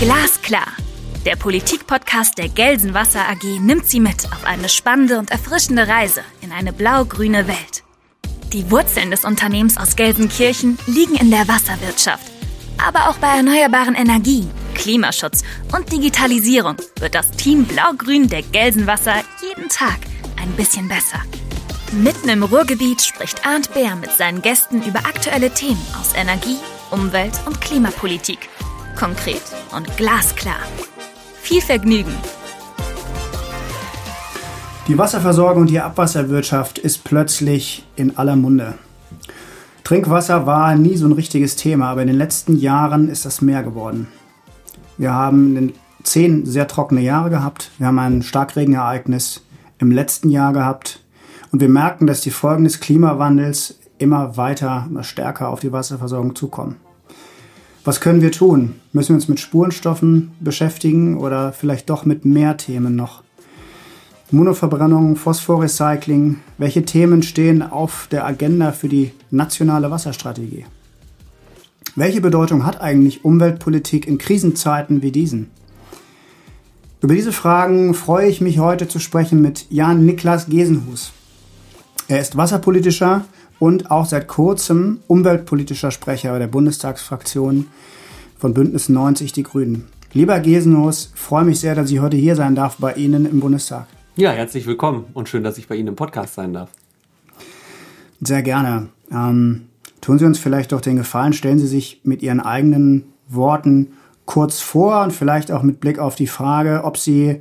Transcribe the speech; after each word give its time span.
Glasklar. 0.00 0.66
Der 1.24 1.36
Politikpodcast 1.36 2.36
der 2.36 2.48
Gelsenwasser 2.48 3.20
AG 3.28 3.60
nimmt 3.60 3.86
Sie 3.86 4.00
mit 4.00 4.24
auf 4.32 4.44
eine 4.44 4.68
spannende 4.68 5.20
und 5.20 5.30
erfrischende 5.30 5.86
Reise 5.86 6.22
in 6.40 6.50
eine 6.50 6.72
blau-grüne 6.72 7.46
Welt. 7.46 7.84
Die 8.52 8.68
Wurzeln 8.72 9.12
des 9.12 9.24
Unternehmens 9.24 9.76
aus 9.76 9.94
Gelsenkirchen 9.94 10.78
liegen 10.88 11.14
in 11.14 11.30
der 11.30 11.46
Wasserwirtschaft. 11.46 12.32
Aber 12.84 13.08
auch 13.08 13.18
bei 13.18 13.36
erneuerbaren 13.36 13.94
Energien, 13.94 14.50
Klimaschutz 14.82 15.44
und 15.76 15.92
Digitalisierung 15.92 16.74
wird 16.98 17.14
das 17.14 17.30
Team 17.30 17.66
Blau-Grün 17.66 18.28
der 18.28 18.42
Gelsenwasser 18.42 19.14
jeden 19.40 19.68
Tag 19.68 19.98
ein 20.42 20.50
bisschen 20.56 20.88
besser. 20.88 21.20
Mitten 21.92 22.28
im 22.28 22.42
Ruhrgebiet 22.42 23.00
spricht 23.00 23.46
Arndt 23.46 23.72
Bär 23.74 23.94
mit 23.94 24.10
seinen 24.10 24.42
Gästen 24.42 24.82
über 24.82 24.98
aktuelle 24.98 25.50
Themen 25.50 25.80
aus 26.00 26.16
Energie, 26.16 26.56
Umwelt 26.90 27.32
und 27.46 27.60
Klimapolitik. 27.60 28.48
Konkret 28.98 29.42
und 29.72 29.96
glasklar. 29.96 30.58
Viel 31.40 31.60
Vergnügen! 31.60 32.14
Die 34.88 34.98
Wasserversorgung 34.98 35.62
und 35.62 35.70
die 35.70 35.78
Abwasserwirtschaft 35.78 36.78
ist 36.80 37.04
plötzlich 37.04 37.86
in 37.94 38.16
aller 38.16 38.34
Munde. 38.34 38.74
Trinkwasser 39.84 40.44
war 40.44 40.74
nie 40.74 40.96
so 40.96 41.06
ein 41.06 41.12
richtiges 41.12 41.54
Thema, 41.54 41.90
aber 41.90 42.02
in 42.02 42.08
den 42.08 42.18
letzten 42.18 42.58
Jahren 42.58 43.08
ist 43.08 43.24
das 43.24 43.42
mehr 43.42 43.62
geworden. 43.62 44.08
Wir 44.98 45.12
haben 45.12 45.72
zehn 46.02 46.46
sehr 46.46 46.68
trockene 46.68 47.00
Jahre 47.00 47.30
gehabt. 47.30 47.70
Wir 47.78 47.86
haben 47.86 47.98
ein 47.98 48.22
Starkregenereignis 48.22 49.42
im 49.78 49.90
letzten 49.90 50.30
Jahr 50.30 50.52
gehabt. 50.52 51.02
Und 51.50 51.60
wir 51.60 51.68
merken, 51.68 52.06
dass 52.06 52.20
die 52.20 52.30
Folgen 52.30 52.64
des 52.64 52.80
Klimawandels 52.80 53.78
immer 53.98 54.36
weiter, 54.36 54.86
immer 54.88 55.04
stärker 55.04 55.48
auf 55.48 55.60
die 55.60 55.72
Wasserversorgung 55.72 56.34
zukommen. 56.34 56.76
Was 57.84 58.00
können 58.00 58.22
wir 58.22 58.30
tun? 58.30 58.76
Müssen 58.92 59.10
wir 59.10 59.16
uns 59.16 59.28
mit 59.28 59.40
Spurenstoffen 59.40 60.32
beschäftigen 60.40 61.18
oder 61.18 61.52
vielleicht 61.52 61.90
doch 61.90 62.04
mit 62.04 62.24
mehr 62.24 62.56
Themen 62.56 62.94
noch? 62.94 63.22
Monoverbrennung, 64.30 65.16
Phosphorrecycling, 65.16 66.38
welche 66.58 66.84
Themen 66.84 67.22
stehen 67.22 67.60
auf 67.60 68.08
der 68.10 68.24
Agenda 68.24 68.72
für 68.72 68.88
die 68.88 69.12
nationale 69.30 69.90
Wasserstrategie? 69.90 70.64
Welche 71.94 72.22
Bedeutung 72.22 72.64
hat 72.64 72.80
eigentlich 72.80 73.22
Umweltpolitik 73.22 74.06
in 74.06 74.16
Krisenzeiten 74.16 75.02
wie 75.02 75.12
diesen? 75.12 75.50
Über 77.02 77.14
diese 77.14 77.32
Fragen 77.32 77.92
freue 77.92 78.28
ich 78.28 78.40
mich 78.40 78.58
heute 78.60 78.88
zu 78.88 78.98
sprechen 78.98 79.42
mit 79.42 79.66
Jan 79.68 80.06
Niklas 80.06 80.46
Gesenhus. 80.46 81.12
Er 82.08 82.20
ist 82.20 82.36
wasserpolitischer 82.36 83.26
und 83.58 83.90
auch 83.90 84.06
seit 84.06 84.26
kurzem 84.26 85.00
umweltpolitischer 85.06 85.90
Sprecher 85.90 86.38
der 86.38 86.46
Bundestagsfraktion 86.46 87.66
von 88.38 88.54
Bündnis 88.54 88.88
90 88.88 89.32
Die 89.32 89.42
Grünen. 89.42 89.88
Lieber 90.14 90.40
Gesenhus, 90.40 91.12
freue 91.14 91.44
mich 91.44 91.60
sehr, 91.60 91.74
dass 91.74 91.90
ich 91.90 92.00
heute 92.00 92.16
hier 92.16 92.36
sein 92.36 92.54
darf 92.54 92.76
bei 92.78 92.94
Ihnen 92.94 93.26
im 93.26 93.40
Bundestag. 93.40 93.86
Ja, 94.16 94.30
herzlich 94.30 94.66
willkommen 94.66 95.04
und 95.12 95.28
schön, 95.28 95.44
dass 95.44 95.58
ich 95.58 95.68
bei 95.68 95.74
Ihnen 95.74 95.88
im 95.88 95.96
Podcast 95.96 96.34
sein 96.34 96.54
darf. 96.54 96.70
Sehr 98.20 98.42
gerne. 98.42 98.88
Ähm, 99.10 99.66
tun 100.02 100.18
Sie 100.18 100.26
uns 100.26 100.38
vielleicht 100.38 100.72
doch 100.72 100.82
den 100.82 100.96
Gefallen, 100.96 101.32
stellen 101.32 101.58
Sie 101.58 101.66
sich 101.66 102.02
mit 102.04 102.22
Ihren 102.22 102.40
eigenen 102.40 103.04
Worten 103.28 103.94
kurz 104.26 104.60
vor 104.60 105.02
und 105.02 105.12
vielleicht 105.12 105.50
auch 105.50 105.62
mit 105.62 105.80
Blick 105.80 105.98
auf 105.98 106.14
die 106.14 106.26
Frage, 106.26 106.82
ob 106.84 106.98
Sie, 106.98 107.40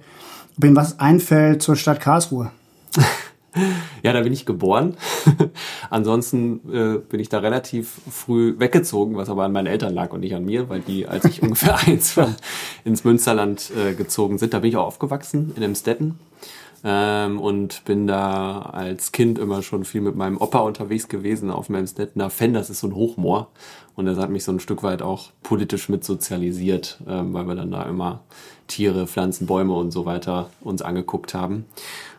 ob 0.58 0.64
Ihnen 0.64 0.76
was 0.78 1.00
einfällt 1.00 1.62
zur 1.62 1.76
Stadt 1.76 2.00
Karlsruhe. 2.00 2.52
Ja, 4.02 4.14
da 4.14 4.22
bin 4.22 4.32
ich 4.32 4.46
geboren. 4.46 4.96
Ansonsten 5.90 6.62
äh, 6.72 7.00
bin 7.00 7.20
ich 7.20 7.28
da 7.28 7.40
relativ 7.40 8.00
früh 8.10 8.56
weggezogen, 8.58 9.18
was 9.18 9.30
aber 9.30 9.44
an 9.44 9.52
meinen 9.52 9.68
Eltern 9.68 9.94
lag 9.94 10.14
und 10.14 10.22
nicht 10.22 10.34
an 10.34 10.46
mir, 10.46 10.70
weil 10.70 10.80
die, 10.80 11.06
als 11.06 11.26
ich 11.26 11.42
ungefähr 11.44 11.78
eins 11.78 12.16
war, 12.16 12.34
ins 12.86 13.04
Münsterland 13.04 13.72
äh, 13.78 13.94
gezogen 13.94 14.38
sind. 14.38 14.54
Da 14.54 14.60
bin 14.60 14.70
ich 14.70 14.78
auch 14.78 14.86
aufgewachsen, 14.86 15.52
in 15.58 15.64
Emstetten. 15.64 16.16
Ähm, 16.84 17.40
und 17.40 17.86
bin 17.86 18.08
da 18.08 18.60
als 18.60 19.12
Kind 19.12 19.38
immer 19.38 19.62
schon 19.62 19.86
viel 19.86 20.02
mit 20.02 20.16
meinem 20.16 20.38
Opa 20.38 20.60
unterwegs 20.60 21.08
gewesen 21.08 21.52
auf 21.52 21.68
dem 21.68 21.76
Emstettener 21.76 22.30
Fenn. 22.30 22.54
Das 22.54 22.70
ist 22.70 22.80
so 22.80 22.88
ein 22.88 22.96
Hochmoor. 22.96 23.50
Und 23.96 24.06
das 24.06 24.18
hat 24.18 24.30
mich 24.30 24.44
so 24.44 24.52
ein 24.52 24.60
Stück 24.60 24.84
weit 24.84 25.02
auch 25.02 25.30
politisch 25.44 25.90
mit 25.90 26.04
sozialisiert, 26.04 27.00
ähm, 27.08 27.34
weil 27.34 27.46
wir 27.46 27.56
dann 27.56 27.72
da 27.72 27.84
immer 27.84 28.22
Tiere, 28.68 29.06
Pflanzen, 29.06 29.48
Bäume 29.48 29.74
und 29.74 29.92
so 29.92 30.06
weiter 30.06 30.50
uns 30.62 30.82
angeguckt 30.82 31.34
haben. 31.34 31.66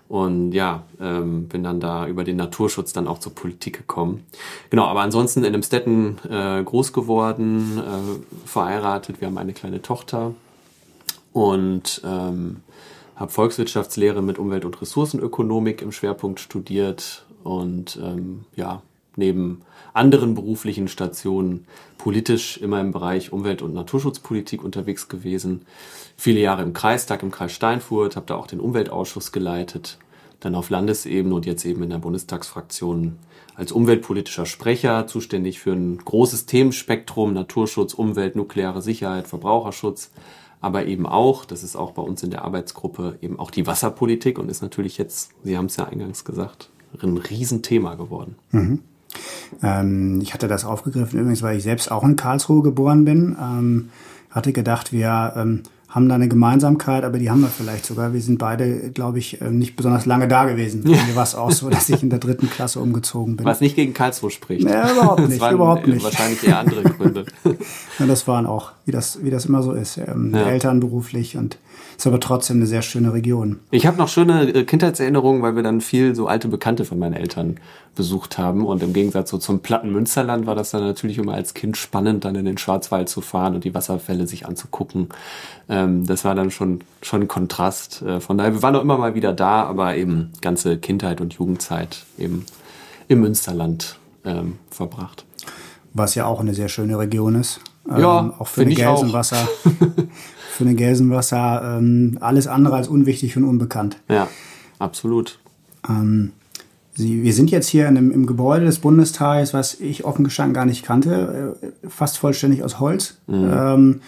Und 0.09 0.53
ja, 0.53 0.83
ähm, 1.01 1.49
bin 1.49 1.63
dann 1.65 1.81
da 1.81 2.07
über 2.07 2.23
den 2.23 2.37
Naturschutz 2.37 2.93
dann 2.93 3.09
auch 3.09 3.19
zur 3.19 3.35
Politik 3.35 3.79
gekommen. 3.79 4.25
Genau, 4.69 4.85
aber 4.85 5.01
ansonsten 5.01 5.43
in 5.43 5.55
Emstetten 5.55 6.19
äh, 6.29 6.63
groß 6.63 6.93
geworden, 6.93 7.79
äh, 7.79 8.47
verheiratet. 8.47 9.21
Wir 9.21 9.29
haben 9.29 9.39
eine 9.39 9.55
kleine 9.55 9.81
Tochter 9.81 10.35
und 11.33 12.03
ähm, 12.05 12.59
habe 13.17 13.31
Volkswirtschaftslehre 13.31 14.23
mit 14.23 14.39
Umwelt- 14.39 14.65
und 14.65 14.81
Ressourcenökonomik 14.81 15.83
im 15.83 15.93
Schwerpunkt 15.93 16.41
studiert 16.41 17.27
und 17.45 17.99
ähm, 18.03 18.45
ja, 18.57 18.83
neben 19.17 19.63
anderen 19.93 20.35
beruflichen 20.35 20.89
Stationen 20.89 21.67
politisch 21.99 22.57
immer 22.57 22.81
im 22.81 22.93
Bereich 22.93 23.33
Umwelt- 23.33 23.63
und 23.63 23.75
Naturschutzpolitik 23.75 24.65
unterwegs 24.65 25.09
gewesen. 25.09 25.67
Viele 26.17 26.41
Jahre 26.41 26.63
im 26.63 26.73
Kreistag, 26.73 27.23
im 27.23 27.31
Kreis 27.31 27.53
Steinfurt, 27.53 28.17
habe 28.17 28.27
da 28.27 28.37
auch 28.37 28.47
den 28.47 28.61
Umweltausschuss 28.61 29.33
geleitet, 29.33 29.99
dann 30.41 30.55
auf 30.55 30.71
Landesebene 30.71 31.35
und 31.35 31.47
jetzt 31.47 31.65
eben 31.65 31.83
in 31.83 31.91
der 31.91 31.99
Bundestagsfraktion 31.99 33.19
als 33.55 33.71
umweltpolitischer 33.71 34.47
Sprecher 34.47 35.07
zuständig 35.07 35.61
für 35.61 35.73
ein 35.73 35.99
großes 35.99 36.47
Themenspektrum, 36.47 37.35
Naturschutz, 37.35 37.93
Umwelt, 37.93 38.35
nukleare 38.35 38.81
Sicherheit, 38.81 39.29
Verbraucherschutz, 39.29 40.11
aber 40.63 40.87
eben 40.87 41.07
auch, 41.07 41.45
das 41.45 41.63
ist 41.63 41.77
auch 41.77 41.91
bei 41.91 42.03
uns 42.03 42.23
in 42.23 42.31
der 42.31 42.45
Arbeitsgruppe, 42.45 43.19
eben 43.21 43.39
auch 43.39 43.51
die 43.51 43.67
Wasserpolitik 43.67 44.39
und 44.39 44.49
ist 44.49 44.63
natürlich 44.63 44.97
jetzt, 44.97 45.33
Sie 45.43 45.59
haben 45.59 45.67
es 45.67 45.77
ja 45.77 45.85
eingangs 45.85 46.25
gesagt, 46.25 46.71
ein 47.03 47.19
Riesenthema 47.19 47.97
geworden. 47.97 48.37
Mhm. 48.53 48.79
Ähm, 49.63 50.21
ich 50.23 50.33
hatte 50.33 50.49
das 50.49 50.65
aufgegriffen, 50.65 51.19
übrigens, 51.19 51.43
weil 51.43 51.57
ich 51.59 51.65
selbst 51.65 51.91
auch 51.91 52.05
in 52.05 52.17
Karlsruhe 52.17 52.63
geboren 52.63 53.05
bin. 53.05 53.37
Ähm, 53.39 53.91
hatte 54.31 54.53
gedacht, 54.53 54.93
wir 54.93 55.35
ähm, 55.37 55.65
haben 55.93 56.09
da 56.09 56.15
eine 56.15 56.27
Gemeinsamkeit, 56.27 57.05
aber 57.05 57.19
die 57.19 57.31
haben 57.31 57.43
wir 57.43 57.49
vielleicht 57.49 57.85
sogar. 57.85 58.15
Wir 58.15 58.23
sind 58.23 58.39
beide, 58.39 58.91
glaube 58.91 59.19
ich, 59.19 59.43
ähm, 59.43 59.59
nicht 59.59 59.77
besonders 59.77 60.07
lange 60.07 60.27
da 60.27 60.47
gewesen. 60.47 60.89
Ja. 60.89 61.03
Mir 61.07 61.15
war 61.15 61.23
es 61.23 61.35
auch 61.35 61.51
so, 61.51 61.69
dass 61.69 61.89
ich 61.91 62.03
in 62.03 62.09
der 62.09 62.19
dritten 62.19 62.49
Klasse 62.49 62.81
umgezogen 62.81 63.37
bin. 63.37 63.45
Was 63.45 63.61
nicht 63.61 63.77
gegen 63.77 63.93
Karlsruhe 63.93 64.31
spricht. 64.31 64.67
Ja, 64.67 64.91
überhaupt 64.91 65.29
nicht, 65.29 65.41
waren, 65.41 65.55
überhaupt 65.55 65.87
nicht. 65.87 66.03
Wahrscheinlich 66.03 66.43
eher 66.45 66.61
andere 66.61 66.83
Gründe. 66.83 67.27
ja, 67.99 68.07
das 68.07 68.27
waren 68.27 68.47
auch, 68.47 68.73
wie 68.87 68.91
das, 68.91 69.23
wie 69.23 69.29
das 69.29 69.45
immer 69.45 69.63
so 69.63 69.73
ist. 69.73 69.99
Ähm, 69.99 70.33
ja. 70.35 70.45
Eltern 70.45 70.81
beruflich 70.81 71.37
und 71.37 71.59
ist 71.97 72.07
aber 72.07 72.21
trotzdem 72.21 72.57
eine 72.57 72.67
sehr 72.67 72.83
schöne 72.83 73.13
Region. 73.13 73.61
Ich 73.71 73.87
habe 73.87 73.99
noch 73.99 74.09
schöne 74.09 74.49
äh, 74.49 74.65
Kindheitserinnerungen, 74.65 75.43
weil 75.43 75.57
wir 75.57 75.63
dann 75.63 75.81
viel 75.81 76.15
so 76.15 76.27
alte 76.27 76.49
Bekannte 76.49 76.85
von 76.85 76.99
meinen 76.99 77.15
Eltern 77.15 77.57
besucht 77.95 78.39
haben. 78.39 78.65
Und 78.65 78.83
im 78.83 78.93
Gegensatz 78.93 79.31
so 79.31 79.39
zum 79.39 79.61
platten 79.61 79.93
Münsterland 79.93 80.47
war 80.47 80.55
das 80.55 80.71
dann 80.71 80.83
natürlich 80.83 81.19
immer 81.19 81.35
als 81.35 81.55
Kind 81.55 81.77
spannend, 81.77 82.25
dann 82.25 82.35
in 82.35 82.45
den 82.45 82.59
Schwarzwald 82.59 83.09
zu 83.09 83.21
fahren 83.21 83.55
und 83.55 83.65
die 83.65 83.75
Wasserfälle 83.75 84.27
sich 84.27 84.47
anzugucken. 84.47 85.09
Ähm, 85.69 86.07
das 86.07 86.25
war 86.25 86.35
dann 86.35 86.51
schon, 86.51 86.81
schon 87.03 87.23
ein 87.23 87.29
Kontrast. 87.29 88.03
Äh, 88.03 88.21
von 88.21 88.39
daher, 88.39 88.55
wir 88.55 88.63
waren 88.63 88.77
auch 88.77 88.83
immer 88.83 88.99
mal 88.99 89.15
wieder 89.15 89.33
da, 89.33 89.65
aber 89.65 89.97
eben 89.97 90.31
ganze 90.41 90.79
Kindheit 90.79 91.21
und 91.21 91.35
Jugendzeit 91.35 92.05
eben 92.19 92.47
im 93.09 93.21
Münsterland 93.21 93.99
ähm, 94.25 94.59
verbracht. 94.71 95.25
Was 95.95 96.15
ja 96.15 96.27
auch 96.27 96.41
eine 96.41 96.55
sehr 96.55 96.69
schöne 96.69 96.99
Region 96.99 97.35
ist. 97.35 97.61
Ja, 97.99 98.21
ähm, 98.21 98.33
auch 98.39 98.47
für 98.47 98.63
eine 98.63 98.75
Gelsenwasser. 98.75 99.37
für 100.53 100.65
eine 100.65 100.75
Gelsenwasser 100.75 101.79
ähm, 101.79 102.19
alles 102.21 102.47
andere 102.47 102.77
als 102.77 102.89
unwichtig 102.89 103.37
und 103.37 103.45
unbekannt. 103.45 103.99
Ja, 104.09 104.29
absolut. 104.79 105.39
Ähm, 105.89 106.33
Sie, 106.95 107.23
wir 107.23 107.33
sind 107.33 107.51
jetzt 107.51 107.69
hier 107.69 107.89
in 107.89 107.97
einem, 107.97 108.11
im 108.11 108.27
Gebäude 108.27 108.67
des 108.67 108.79
Bundestages, 108.79 109.55
was 109.55 109.81
ich 109.81 110.05
offen 110.05 110.25
gestanden 110.25 110.53
gar 110.53 110.67
nicht 110.67 110.85
kannte, 110.85 111.57
äh, 111.63 111.89
fast 111.89 112.19
vollständig 112.19 112.63
aus 112.63 112.81
Holz. 112.81 113.19
Mhm. 113.27 113.51
Ähm, 113.51 114.01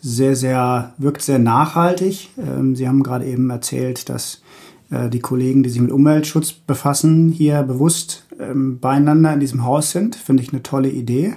sehr, 0.00 0.34
sehr, 0.34 0.94
wirkt 0.98 1.22
sehr 1.22 1.38
nachhaltig. 1.38 2.30
Ähm, 2.36 2.74
Sie 2.74 2.88
haben 2.88 3.04
gerade 3.04 3.26
eben 3.26 3.48
erzählt, 3.50 4.08
dass 4.08 4.42
äh, 4.90 5.08
die 5.08 5.20
Kollegen, 5.20 5.62
die 5.62 5.70
sich 5.70 5.80
mit 5.80 5.92
Umweltschutz 5.92 6.52
befassen, 6.52 7.28
hier 7.28 7.62
bewusst 7.62 8.26
ähm, 8.40 8.80
beieinander 8.80 9.32
in 9.32 9.38
diesem 9.38 9.64
Haus 9.64 9.92
sind. 9.92 10.16
Finde 10.16 10.42
ich 10.42 10.52
eine 10.52 10.64
tolle 10.64 10.90
Idee. 10.90 11.34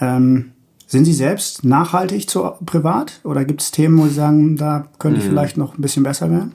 Ähm, 0.00 0.52
sind 0.92 1.06
Sie 1.06 1.14
selbst 1.14 1.64
nachhaltig 1.64 2.28
zu, 2.28 2.52
privat 2.66 3.20
oder 3.24 3.46
gibt 3.46 3.62
es 3.62 3.70
Themen, 3.70 3.98
wo 3.98 4.06
Sie 4.06 4.14
sagen, 4.14 4.56
da 4.56 4.86
könnte 4.98 5.20
ich 5.20 5.24
mhm. 5.24 5.30
vielleicht 5.30 5.56
noch 5.56 5.76
ein 5.76 5.80
bisschen 5.80 6.02
besser 6.02 6.30
werden? 6.30 6.52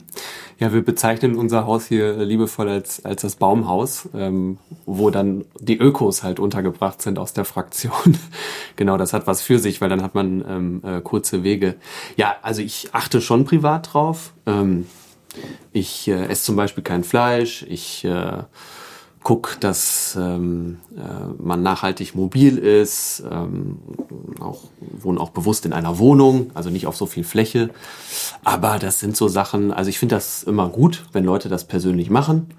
Ja, 0.60 0.72
wir 0.72 0.84
bezeichnen 0.84 1.34
unser 1.34 1.66
Haus 1.66 1.86
hier 1.86 2.16
liebevoll 2.18 2.68
als, 2.68 3.04
als 3.04 3.22
das 3.22 3.34
Baumhaus, 3.34 4.08
ähm, 4.14 4.58
wo 4.86 5.10
dann 5.10 5.44
die 5.60 5.76
Ökos 5.76 6.22
halt 6.22 6.38
untergebracht 6.38 7.02
sind 7.02 7.18
aus 7.18 7.32
der 7.32 7.44
Fraktion. 7.44 8.16
genau, 8.76 8.96
das 8.96 9.12
hat 9.12 9.26
was 9.26 9.42
für 9.42 9.58
sich, 9.58 9.80
weil 9.80 9.88
dann 9.88 10.02
hat 10.02 10.14
man 10.14 10.44
ähm, 10.48 10.82
äh, 10.84 11.00
kurze 11.00 11.42
Wege. 11.42 11.74
Ja, 12.16 12.36
also 12.42 12.62
ich 12.62 12.90
achte 12.92 13.20
schon 13.20 13.44
privat 13.44 13.92
drauf. 13.92 14.32
Ähm, 14.46 14.86
Ich 15.72 16.08
äh, 16.08 16.26
esse 16.26 16.44
zum 16.44 16.56
Beispiel 16.56 16.82
kein 16.82 17.04
Fleisch. 17.04 17.64
Ich 17.68 18.04
äh, 18.04 18.42
guck, 19.22 19.58
dass 19.60 20.16
ähm, 20.20 20.78
äh, 20.96 21.42
man 21.42 21.62
nachhaltig 21.62 22.14
mobil 22.14 22.58
ist, 22.58 23.22
ähm, 23.30 23.78
auch, 24.40 24.64
wohne 24.80 25.20
auch 25.20 25.30
bewusst 25.30 25.66
in 25.66 25.72
einer 25.72 25.98
Wohnung, 25.98 26.50
also 26.54 26.70
nicht 26.70 26.86
auf 26.86 26.96
so 26.96 27.06
viel 27.06 27.24
Fläche. 27.24 27.70
Aber 28.44 28.78
das 28.78 29.00
sind 29.00 29.16
so 29.16 29.28
Sachen, 29.28 29.72
also 29.72 29.90
ich 29.90 29.98
finde 29.98 30.14
das 30.14 30.42
immer 30.42 30.68
gut, 30.68 31.06
wenn 31.12 31.24
Leute 31.24 31.48
das 31.48 31.64
persönlich 31.64 32.10
machen. 32.10 32.54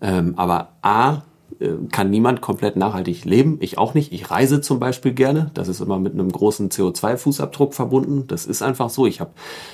Ähm, 0.00 0.34
aber 0.36 0.72
A, 0.82 1.22
äh, 1.60 1.68
kann 1.90 2.10
niemand 2.10 2.40
komplett 2.40 2.76
nachhaltig 2.76 3.24
leben. 3.24 3.58
Ich 3.60 3.78
auch 3.78 3.94
nicht. 3.94 4.12
Ich 4.12 4.30
reise 4.30 4.60
zum 4.60 4.80
Beispiel 4.80 5.12
gerne. 5.12 5.50
Das 5.54 5.68
ist 5.68 5.80
immer 5.80 5.98
mit 5.98 6.14
einem 6.14 6.30
großen 6.30 6.70
CO2-Fußabdruck 6.70 7.72
verbunden. 7.72 8.26
Das 8.26 8.46
ist 8.46 8.62
einfach 8.62 8.90
so. 8.90 9.06
Ich 9.06 9.20
habe 9.20 9.30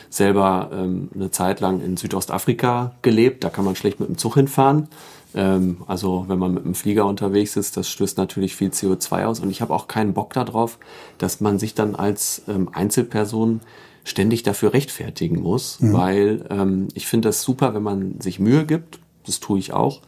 selber 0.09 0.71
ähm, 0.73 1.09
eine 1.15 1.31
Zeit 1.31 1.61
lang 1.61 1.81
in 1.81 1.97
Südostafrika 1.97 2.93
gelebt. 3.03 3.45
Da 3.45 3.51
kann 3.51 3.65
man 3.65 3.77
schlecht 3.77 4.01
mit 4.01 4.09
dem 4.09 4.19
Zug 4.19 4.35
hinfahren. 4.35 4.89
Ähm, 5.35 5.79
also 5.87 6.25
wenn 6.29 6.39
man 6.39 6.55
mit 6.55 6.65
dem 6.65 6.75
Flieger 6.75 7.07
unterwegs 7.07 7.57
ist, 7.57 7.77
das 7.77 7.89
stößt 7.89 8.19
natürlich 8.19 8.57
viel 8.57 8.71
CO2 8.71 9.25
aus. 9.25 9.41
Und 9.41 9.51
ich 9.51 9.61
habe 9.61 9.75
auch 9.75 9.89
keinen 9.89 10.15
Bock 10.15 10.33
darauf, 10.33 10.79
dass 11.19 11.41
man 11.41 11.59
sich 11.59 11.75
dann 11.75 11.95
als 11.95 12.43
ähm, 12.49 12.69
Einzelperson 12.73 13.61
ständig 14.05 14.43
dafür 14.43 14.73
rechtfertigen 14.73 15.41
muss, 15.41 15.81
mhm. 15.81 15.93
weil 15.93 16.45
ähm, 16.51 16.89
ich 16.95 17.07
finde 17.07 17.29
das 17.29 17.43
super, 17.43 17.75
wenn 17.75 17.83
man 17.83 18.21
sich 18.21 18.41
Mühe 18.41 18.65
gibt. 18.65 18.99
Das 19.27 19.41
tue 19.41 19.59
ich 19.59 19.73
auch. 19.73 20.01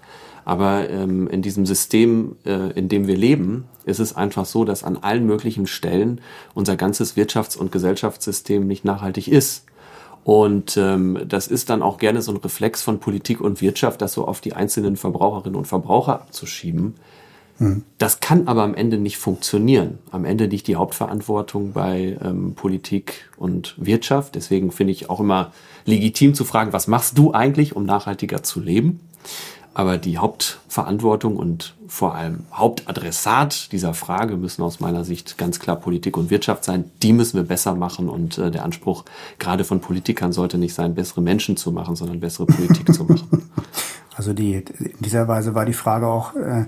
Aber 0.44 0.90
ähm, 0.90 1.28
in 1.28 1.42
diesem 1.42 1.66
System, 1.66 2.36
äh, 2.44 2.72
in 2.72 2.88
dem 2.88 3.06
wir 3.06 3.16
leben, 3.16 3.64
ist 3.84 4.00
es 4.00 4.16
einfach 4.16 4.44
so, 4.44 4.64
dass 4.64 4.82
an 4.82 4.96
allen 4.96 5.24
möglichen 5.24 5.66
Stellen 5.66 6.20
unser 6.54 6.76
ganzes 6.76 7.16
Wirtschafts- 7.16 7.56
und 7.56 7.70
Gesellschaftssystem 7.70 8.66
nicht 8.66 8.84
nachhaltig 8.84 9.28
ist. 9.28 9.66
Und 10.24 10.76
ähm, 10.76 11.18
das 11.26 11.48
ist 11.48 11.70
dann 11.70 11.82
auch 11.82 11.98
gerne 11.98 12.22
so 12.22 12.32
ein 12.32 12.38
Reflex 12.38 12.82
von 12.82 13.00
Politik 13.00 13.40
und 13.40 13.60
Wirtschaft, 13.60 14.02
das 14.02 14.12
so 14.12 14.26
auf 14.26 14.40
die 14.40 14.52
einzelnen 14.52 14.96
Verbraucherinnen 14.96 15.56
und 15.56 15.66
Verbraucher 15.66 16.14
abzuschieben. 16.14 16.94
Mhm. 17.58 17.82
Das 17.98 18.20
kann 18.20 18.46
aber 18.46 18.62
am 18.62 18.74
Ende 18.74 18.98
nicht 18.98 19.18
funktionieren. 19.18 19.98
Am 20.10 20.24
Ende 20.24 20.46
liegt 20.46 20.68
die 20.68 20.76
Hauptverantwortung 20.76 21.72
bei 21.72 22.18
ähm, 22.22 22.54
Politik 22.54 23.30
und 23.36 23.74
Wirtschaft. 23.78 24.36
Deswegen 24.36 24.70
finde 24.70 24.92
ich 24.92 25.10
auch 25.10 25.20
immer 25.20 25.52
legitim 25.84 26.34
zu 26.34 26.44
fragen, 26.44 26.72
was 26.72 26.86
machst 26.86 27.18
du 27.18 27.32
eigentlich, 27.32 27.74
um 27.74 27.84
nachhaltiger 27.84 28.42
zu 28.42 28.60
leben? 28.60 29.00
Aber 29.74 29.98
die 29.98 30.18
Hauptverantwortung 30.18 31.36
und 31.36 31.74
vor 31.92 32.14
allem 32.14 32.46
Hauptadressat 32.50 33.70
dieser 33.70 33.92
Frage 33.92 34.38
müssen 34.38 34.62
aus 34.62 34.80
meiner 34.80 35.04
Sicht 35.04 35.36
ganz 35.36 35.60
klar 35.60 35.76
Politik 35.76 36.16
und 36.16 36.30
Wirtschaft 36.30 36.64
sein. 36.64 36.90
Die 37.02 37.12
müssen 37.12 37.36
wir 37.36 37.44
besser 37.44 37.74
machen 37.74 38.08
und 38.08 38.38
äh, 38.38 38.50
der 38.50 38.64
Anspruch 38.64 39.04
gerade 39.38 39.62
von 39.62 39.80
Politikern 39.80 40.32
sollte 40.32 40.56
nicht 40.56 40.72
sein, 40.72 40.94
bessere 40.94 41.20
Menschen 41.20 41.58
zu 41.58 41.70
machen, 41.70 41.94
sondern 41.94 42.18
bessere 42.18 42.46
Politik 42.46 42.94
zu 42.94 43.04
machen. 43.04 43.50
Also 44.14 44.34
die, 44.34 44.56
in 44.56 44.92
dieser 45.00 45.26
Weise 45.26 45.54
war 45.54 45.64
die 45.64 45.72
Frage 45.72 46.06
auch 46.06 46.36
äh, 46.36 46.66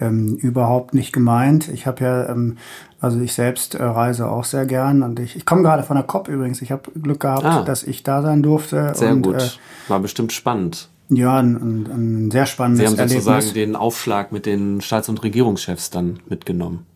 ähm, 0.00 0.36
überhaupt 0.36 0.94
nicht 0.94 1.12
gemeint. 1.12 1.68
Ich 1.68 1.86
habe 1.86 2.02
ja, 2.02 2.30
ähm, 2.30 2.56
also 3.00 3.20
ich 3.20 3.34
selbst 3.34 3.74
äh, 3.74 3.82
reise 3.82 4.30
auch 4.30 4.44
sehr 4.44 4.64
gern 4.64 5.02
und 5.02 5.20
ich, 5.20 5.36
ich 5.36 5.44
komme 5.44 5.62
gerade 5.62 5.82
von 5.82 5.96
der 5.96 6.06
COP 6.06 6.28
übrigens. 6.28 6.62
Ich 6.62 6.72
habe 6.72 6.90
Glück 6.92 7.20
gehabt, 7.20 7.44
ah, 7.44 7.62
dass 7.64 7.82
ich 7.82 8.02
da 8.02 8.22
sein 8.22 8.42
durfte. 8.42 8.94
Sehr 8.94 9.12
und, 9.12 9.22
gut. 9.22 9.36
Äh, 9.36 9.48
war 9.88 10.00
bestimmt 10.00 10.32
spannend. 10.32 10.88
Ja, 11.10 11.38
ein, 11.38 11.56
ein, 11.56 11.86
ein 11.90 12.30
sehr 12.30 12.46
spannendes 12.46 12.90
Sie 12.90 12.98
haben 12.98 13.08
sozusagen 13.08 13.38
Erlebnis. 13.38 13.54
den 13.54 13.76
Aufschlag 13.76 14.30
mit 14.30 14.46
den 14.46 14.80
Staats- 14.80 15.08
und 15.08 15.22
Regierungschefs 15.22 15.90
dann 15.90 16.20
mitgenommen. 16.28 16.86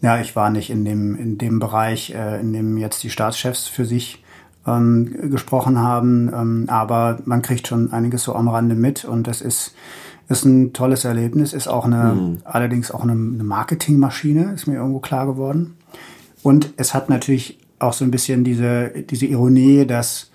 Ja, 0.00 0.18
ich 0.18 0.34
war 0.34 0.48
nicht 0.48 0.70
in 0.70 0.84
dem, 0.86 1.14
in 1.14 1.36
dem 1.36 1.58
Bereich, 1.58 2.14
äh, 2.14 2.40
in 2.40 2.54
dem 2.54 2.78
jetzt 2.78 3.02
die 3.02 3.10
Staatschefs 3.10 3.66
für 3.66 3.84
sich 3.84 4.24
ähm, 4.66 5.30
gesprochen 5.30 5.78
haben, 5.78 6.30
ähm, 6.34 6.64
aber 6.68 7.20
man 7.26 7.42
kriegt 7.42 7.68
schon 7.68 7.92
einiges 7.92 8.22
so 8.22 8.34
am 8.34 8.48
Rande 8.48 8.74
mit 8.74 9.04
und 9.04 9.26
das 9.26 9.42
ist, 9.42 9.74
ist 10.30 10.46
ein 10.46 10.72
tolles 10.72 11.04
Erlebnis, 11.04 11.52
ist 11.52 11.68
auch 11.68 11.84
eine, 11.84 12.14
mhm. 12.14 12.38
allerdings 12.44 12.90
auch 12.90 13.02
eine, 13.02 13.12
eine 13.12 13.44
Marketingmaschine, 13.44 14.52
ist 14.54 14.66
mir 14.66 14.76
irgendwo 14.76 15.00
klar 15.00 15.26
geworden. 15.26 15.76
Und 16.42 16.72
es 16.78 16.94
hat 16.94 17.10
natürlich 17.10 17.58
auch 17.78 17.92
so 17.92 18.04
ein 18.04 18.10
bisschen 18.10 18.42
diese, 18.42 18.88
diese 18.88 19.26
Ironie, 19.26 19.86
dass 19.86 20.29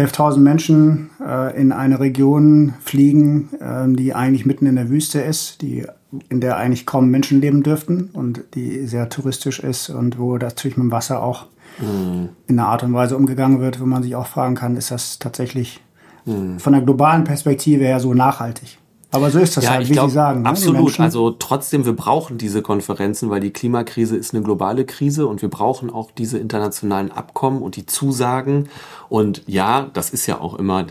11.000 0.00 0.38
Menschen 0.38 1.10
äh, 1.24 1.58
in 1.60 1.72
eine 1.72 2.00
Region 2.00 2.74
fliegen, 2.80 3.50
äh, 3.60 3.86
die 3.94 4.14
eigentlich 4.14 4.46
mitten 4.46 4.66
in 4.66 4.76
der 4.76 4.88
Wüste 4.88 5.20
ist, 5.20 5.60
die 5.60 5.86
in 6.28 6.40
der 6.40 6.56
eigentlich 6.56 6.86
kaum 6.86 7.10
Menschen 7.10 7.40
leben 7.40 7.62
dürften 7.62 8.10
und 8.12 8.42
die 8.54 8.86
sehr 8.86 9.08
touristisch 9.08 9.60
ist 9.60 9.90
und 9.90 10.18
wo 10.18 10.38
natürlich 10.38 10.76
mit 10.76 10.84
dem 10.84 10.90
Wasser 10.90 11.22
auch 11.22 11.46
mhm. 11.78 12.30
in 12.46 12.58
einer 12.58 12.68
Art 12.68 12.82
und 12.82 12.94
Weise 12.94 13.16
umgegangen 13.16 13.60
wird, 13.60 13.80
wo 13.80 13.86
man 13.86 14.02
sich 14.02 14.16
auch 14.16 14.26
fragen 14.26 14.54
kann, 14.54 14.76
ist 14.76 14.90
das 14.90 15.18
tatsächlich 15.18 15.80
mhm. 16.24 16.58
von 16.58 16.72
der 16.72 16.82
globalen 16.82 17.24
Perspektive 17.24 17.84
her 17.84 18.00
so 18.00 18.14
nachhaltig? 18.14 18.78
Aber 19.12 19.30
so 19.30 19.40
ist 19.40 19.56
das 19.56 19.64
ja, 19.64 19.70
halt, 19.70 19.88
wie 19.88 19.92
glaub, 19.92 20.08
Sie 20.08 20.14
sagen. 20.14 20.42
Ne, 20.42 20.48
absolut. 20.48 20.98
Ne, 20.98 21.04
also 21.04 21.32
trotzdem, 21.32 21.84
wir 21.84 21.94
brauchen 21.94 22.38
diese 22.38 22.62
Konferenzen, 22.62 23.28
weil 23.28 23.40
die 23.40 23.52
Klimakrise 23.52 24.16
ist 24.16 24.34
eine 24.34 24.42
globale 24.44 24.84
Krise 24.84 25.26
und 25.26 25.42
wir 25.42 25.50
brauchen 25.50 25.90
auch 25.90 26.12
diese 26.12 26.38
internationalen 26.38 27.10
Abkommen 27.10 27.60
und 27.60 27.74
die 27.74 27.86
Zusagen. 27.86 28.68
Und 29.08 29.42
ja, 29.46 29.90
das 29.92 30.10
ist 30.10 30.26
ja 30.26 30.40
auch 30.40 30.54
immer 30.54 30.86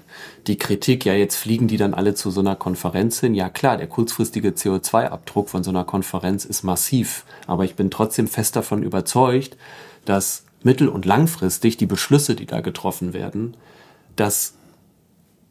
die 0.47 0.57
Kritik, 0.57 1.05
ja, 1.05 1.13
jetzt 1.13 1.37
fliegen 1.37 1.69
die 1.69 1.77
dann 1.77 1.93
alle 1.93 2.13
zu 2.13 2.29
so 2.29 2.41
einer 2.41 2.57
Konferenz 2.57 3.21
hin. 3.21 3.35
Ja 3.35 3.49
klar, 3.49 3.77
der 3.77 3.87
kurzfristige 3.87 4.49
CO2-Abdruck 4.49 5.47
von 5.47 5.63
so 5.63 5.69
einer 5.69 5.85
Konferenz 5.85 6.43
ist 6.43 6.63
massiv. 6.63 7.23
Aber 7.47 7.63
ich 7.63 7.75
bin 7.75 7.89
trotzdem 7.89 8.27
fest 8.27 8.57
davon 8.57 8.83
überzeugt, 8.83 9.55
dass 10.03 10.43
mittel- 10.61 10.89
und 10.89 11.05
langfristig 11.05 11.77
die 11.77 11.85
Beschlüsse, 11.85 12.35
die 12.35 12.45
da 12.45 12.59
getroffen 12.59 13.13
werden, 13.13 13.55
dass 14.17 14.55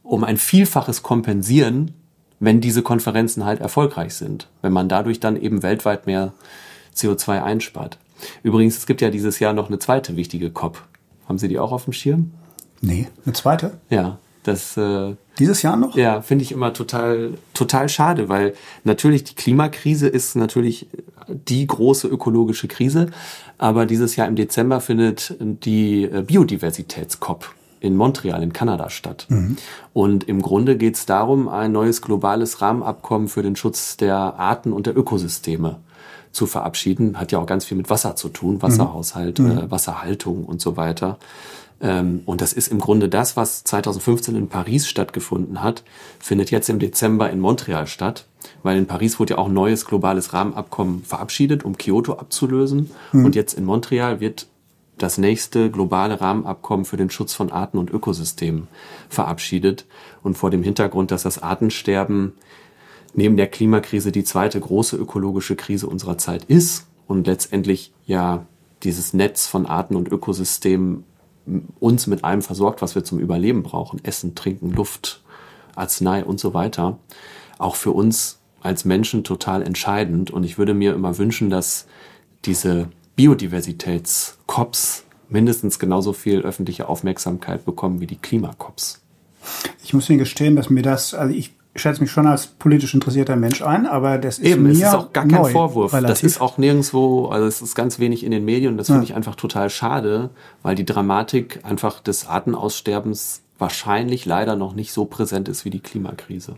um 0.03 0.25
ein 0.25 0.37
Vielfaches 0.37 1.03
kompensieren, 1.03 1.95
wenn 2.41 2.61
diese 2.61 2.83
Konferenzen 2.83 3.45
halt 3.45 3.61
erfolgreich 3.61 4.15
sind, 4.15 4.49
wenn 4.63 4.73
man 4.73 4.89
dadurch 4.89 5.21
dann 5.21 5.41
eben 5.41 5.63
weltweit 5.63 6.07
mehr 6.07 6.33
CO2 6.95 7.43
einspart. 7.43 7.99
Übrigens, 8.43 8.77
es 8.77 8.87
gibt 8.87 9.01
ja 9.01 9.11
dieses 9.11 9.39
Jahr 9.39 9.53
noch 9.53 9.69
eine 9.69 9.79
zweite 9.79 10.17
wichtige 10.17 10.51
COP. 10.51 10.83
Haben 11.29 11.39
Sie 11.39 11.49
die 11.49 11.59
auch 11.59 11.73
auf 11.73 11.85
dem 11.85 11.93
Schirm? 11.93 12.33
Nee, 12.81 13.09
eine 13.25 13.35
zweite? 13.35 13.79
Ja, 13.91 14.19
das. 14.43 14.77
Äh, 14.77 15.15
Dieses 15.39 15.63
Jahr 15.63 15.77
noch? 15.77 15.97
Ja, 15.97 16.23
finde 16.23 16.45
ich 16.45 16.53
immer 16.53 16.73
total, 16.73 17.35
total 17.55 17.89
schade, 17.89 18.29
weil 18.29 18.55
natürlich 18.85 19.25
die 19.25 19.35
Klimakrise 19.35 20.09
ist 20.09 20.37
natürlich 20.37 20.89
die 21.29 21.67
große 21.67 22.09
ökologische 22.09 22.69
Krise, 22.69 23.11
aber 23.59 23.85
dieses 23.87 24.17
Jahr 24.17 24.27
im 24.29 24.37
Dezember 24.37 24.81
findet 24.81 25.37
die 25.41 26.05
äh, 26.05 26.23
Biodiversitäts-COP 26.23 27.51
in 27.81 27.97
Montreal 27.97 28.43
in 28.43 28.53
Kanada 28.53 28.91
statt. 28.91 29.27
Mhm. 29.29 29.57
Und 29.93 30.25
im 30.25 30.43
Grunde 30.43 30.77
geht 30.77 30.97
es 30.97 31.07
darum, 31.07 31.49
ein 31.49 31.73
neues 31.73 32.03
globales 32.03 32.61
Rahmenabkommen 32.61 33.29
für 33.29 33.43
den 33.43 33.57
Schutz 33.57 33.97
der 33.97 34.17
Arten 34.17 34.73
und 34.73 34.87
der 34.87 34.97
Ökosysteme 34.97 35.77
zu 36.33 36.47
verabschieden. 36.47 37.19
Hat 37.19 37.33
ja 37.33 37.39
auch 37.39 37.47
ganz 37.47 37.65
viel 37.65 37.77
mit 37.77 37.91
Wasser 37.91 38.17
zu 38.17 38.29
tun, 38.29 38.63
Wasserhaushalt, 38.63 39.39
mhm. 39.39 39.51
äh, 39.51 39.71
Wasserhaltung 39.71 40.45
und 40.45 40.61
so 40.61 40.77
weiter. 40.77 41.19
Ähm, 41.81 42.23
und 42.27 42.41
das 42.41 42.53
ist 42.53 42.69
im 42.69 42.81
Grunde 42.81 43.09
das, 43.09 43.37
was 43.37 43.65
2015 43.65 44.35
in 44.35 44.49
Paris 44.49 44.89
stattgefunden 44.89 45.63
hat, 45.63 45.85
findet 46.19 46.51
jetzt 46.51 46.69
im 46.69 46.79
Dezember 46.79 47.31
in 47.31 47.41
Montreal 47.41 47.87
statt. 47.87 48.27
Weil 48.63 48.79
in 48.79 48.87
Paris 48.87 49.19
wurde 49.19 49.35
ja 49.35 49.39
auch 49.39 49.49
ein 49.49 49.55
neues 49.55 49.85
globales 49.85 50.33
Rahmenabkommen 50.33 51.03
verabschiedet, 51.05 51.65
um 51.65 51.77
Kyoto 51.77 52.15
abzulösen. 52.15 52.91
Mhm. 53.13 53.25
Und 53.25 53.35
jetzt 53.35 53.55
in 53.55 53.65
Montreal 53.65 54.21
wird 54.21 54.47
das 55.03 55.19
nächste 55.19 55.71
globale 55.71 56.21
Rahmenabkommen 56.21 56.85
für 56.85 56.97
den 56.97 57.11
Schutz 57.11 57.35
von 57.35 57.51
Arten 57.51 57.79
und 57.79 57.91
Ökosystemen 57.91 58.69
verabschiedet. 59.09 59.87
Und 60.23 60.37
vor 60.37 60.51
dem 60.51 60.63
Hintergrund, 60.63 61.11
dass 61.11 61.23
das 61.23 61.43
Artensterben 61.43 62.33
neben 63.15 63.37
der 63.37 63.47
Klimakrise 63.47 64.13
die 64.13 64.25
zweite 64.25 64.61
große 64.61 64.97
ökologische 64.97 65.57
Krise 65.57 65.87
unserer 65.87 66.19
Zeit 66.19 66.45
ist 66.45 66.87
und 67.07 67.27
letztendlich 67.27 67.93
ja 68.07 68.47
dieses 68.83 69.13
Netz 69.15 69.47
von 69.47 69.67
Arten 69.67 69.97
und 69.97 70.09
Ökosystemen 70.09 71.05
uns 71.81 72.07
mit 72.07 72.25
allem 72.25 72.43
versorgt, 72.43 72.83
was 72.83 72.95
wir 72.95 73.05
zum 73.05 73.19
Überleben 73.19 73.63
brauchen. 73.63 74.05
Essen, 74.05 74.35
Trinken, 74.35 74.71
Luft, 74.73 75.23
Arznei 75.75 76.25
und 76.25 76.39
so 76.39 76.55
weiter. 76.55 76.99
Auch 77.59 77.77
für 77.77 77.93
uns 77.93 78.39
als 78.61 78.85
Menschen 78.85 79.25
total 79.25 79.63
entscheidend. 79.63 80.31
Und 80.31 80.45
ich 80.45 80.59
würde 80.59 80.75
mir 80.75 80.95
immer 80.95 81.19
wünschen, 81.19 81.51
dass 81.51 81.87
diese 82.45 82.89
Biodiversitäts-Cops 83.19 85.03
mindestens 85.29 85.79
genauso 85.81 86.13
viel 86.13 86.41
öffentliche 86.43 86.89
Aufmerksamkeit 86.89 87.65
bekommen 87.65 88.01
wie 88.01 88.07
die 88.07 88.17
Klimakops. 88.17 89.03
Ich 89.83 89.93
muss 89.93 90.09
Ihnen 90.09 90.21
gestehen, 90.21 90.55
dass 90.55 90.71
mir 90.71 90.83
das, 90.83 91.15
also 91.15 91.35
ich 91.35 91.53
schätze 91.75 92.01
mich 92.01 92.11
schon 92.13 92.27
als 92.27 92.47
politisch 92.47 92.95
interessierter 92.95 93.35
Mensch 93.35 93.61
ein, 93.61 93.87
aber 93.87 94.19
das 94.19 94.39
ist 94.39 94.47
Eben, 94.47 94.63
mir 94.65 94.71
es 94.71 94.79
ist 94.79 94.95
auch 94.95 95.13
gar 95.13 95.27
kein 95.27 95.43
neu, 95.43 95.51
Vorwurf. 95.51 95.93
Relativ. 95.93 96.15
Das 96.15 96.23
ist 96.23 96.41
auch 96.41 96.59
nirgendwo, 96.59 97.27
also 97.27 97.47
es 97.47 97.61
ist 97.61 97.75
ganz 97.75 97.99
wenig 97.99 98.25
in 98.25 98.31
den 98.31 98.45
Medien 98.45 98.73
und 98.73 98.79
das 98.79 98.89
ja. 98.89 98.95
finde 98.95 99.07
ich 99.07 99.15
einfach 99.15 99.35
total 99.35 99.69
schade, 99.69 100.31
weil 100.63 100.77
die 100.77 100.85
Dramatik 100.85 101.61
einfach 101.65 102.01
des 102.01 102.27
Artenaussterbens 102.29 103.43
wahrscheinlich 103.59 104.27
leider 104.27 104.55
noch 104.55 104.75
nicht 104.75 104.93
so 104.93 105.05
präsent 105.05 105.49
ist 105.49 105.65
wie 105.65 105.71
die 105.71 105.81
Klimakrise. 105.81 106.57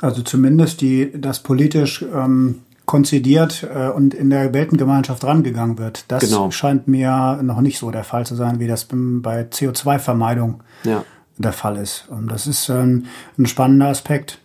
Also 0.00 0.22
zumindest 0.22 0.80
die, 0.80 1.12
das 1.14 1.42
politisch 1.42 2.02
ähm, 2.02 2.62
konzidiert 2.86 3.66
äh, 3.74 3.88
und 3.88 4.14
in 4.14 4.30
der 4.30 4.52
Weltengemeinschaft 4.52 5.24
rangegangen 5.24 5.78
wird. 5.78 6.04
Das 6.08 6.24
genau. 6.24 6.50
scheint 6.50 6.88
mir 6.88 7.40
noch 7.42 7.60
nicht 7.60 7.78
so 7.78 7.90
der 7.90 8.04
Fall 8.04 8.26
zu 8.26 8.34
sein, 8.34 8.60
wie 8.60 8.66
das 8.66 8.86
bei 8.90 9.42
CO2-Vermeidung 9.42 10.62
ja. 10.84 11.04
der 11.38 11.52
Fall 11.52 11.76
ist. 11.76 12.06
Und 12.08 12.30
das 12.30 12.46
ist 12.46 12.68
ähm, 12.68 13.06
ein 13.38 13.46
spannender 13.46 13.88
Aspekt. 13.88 14.38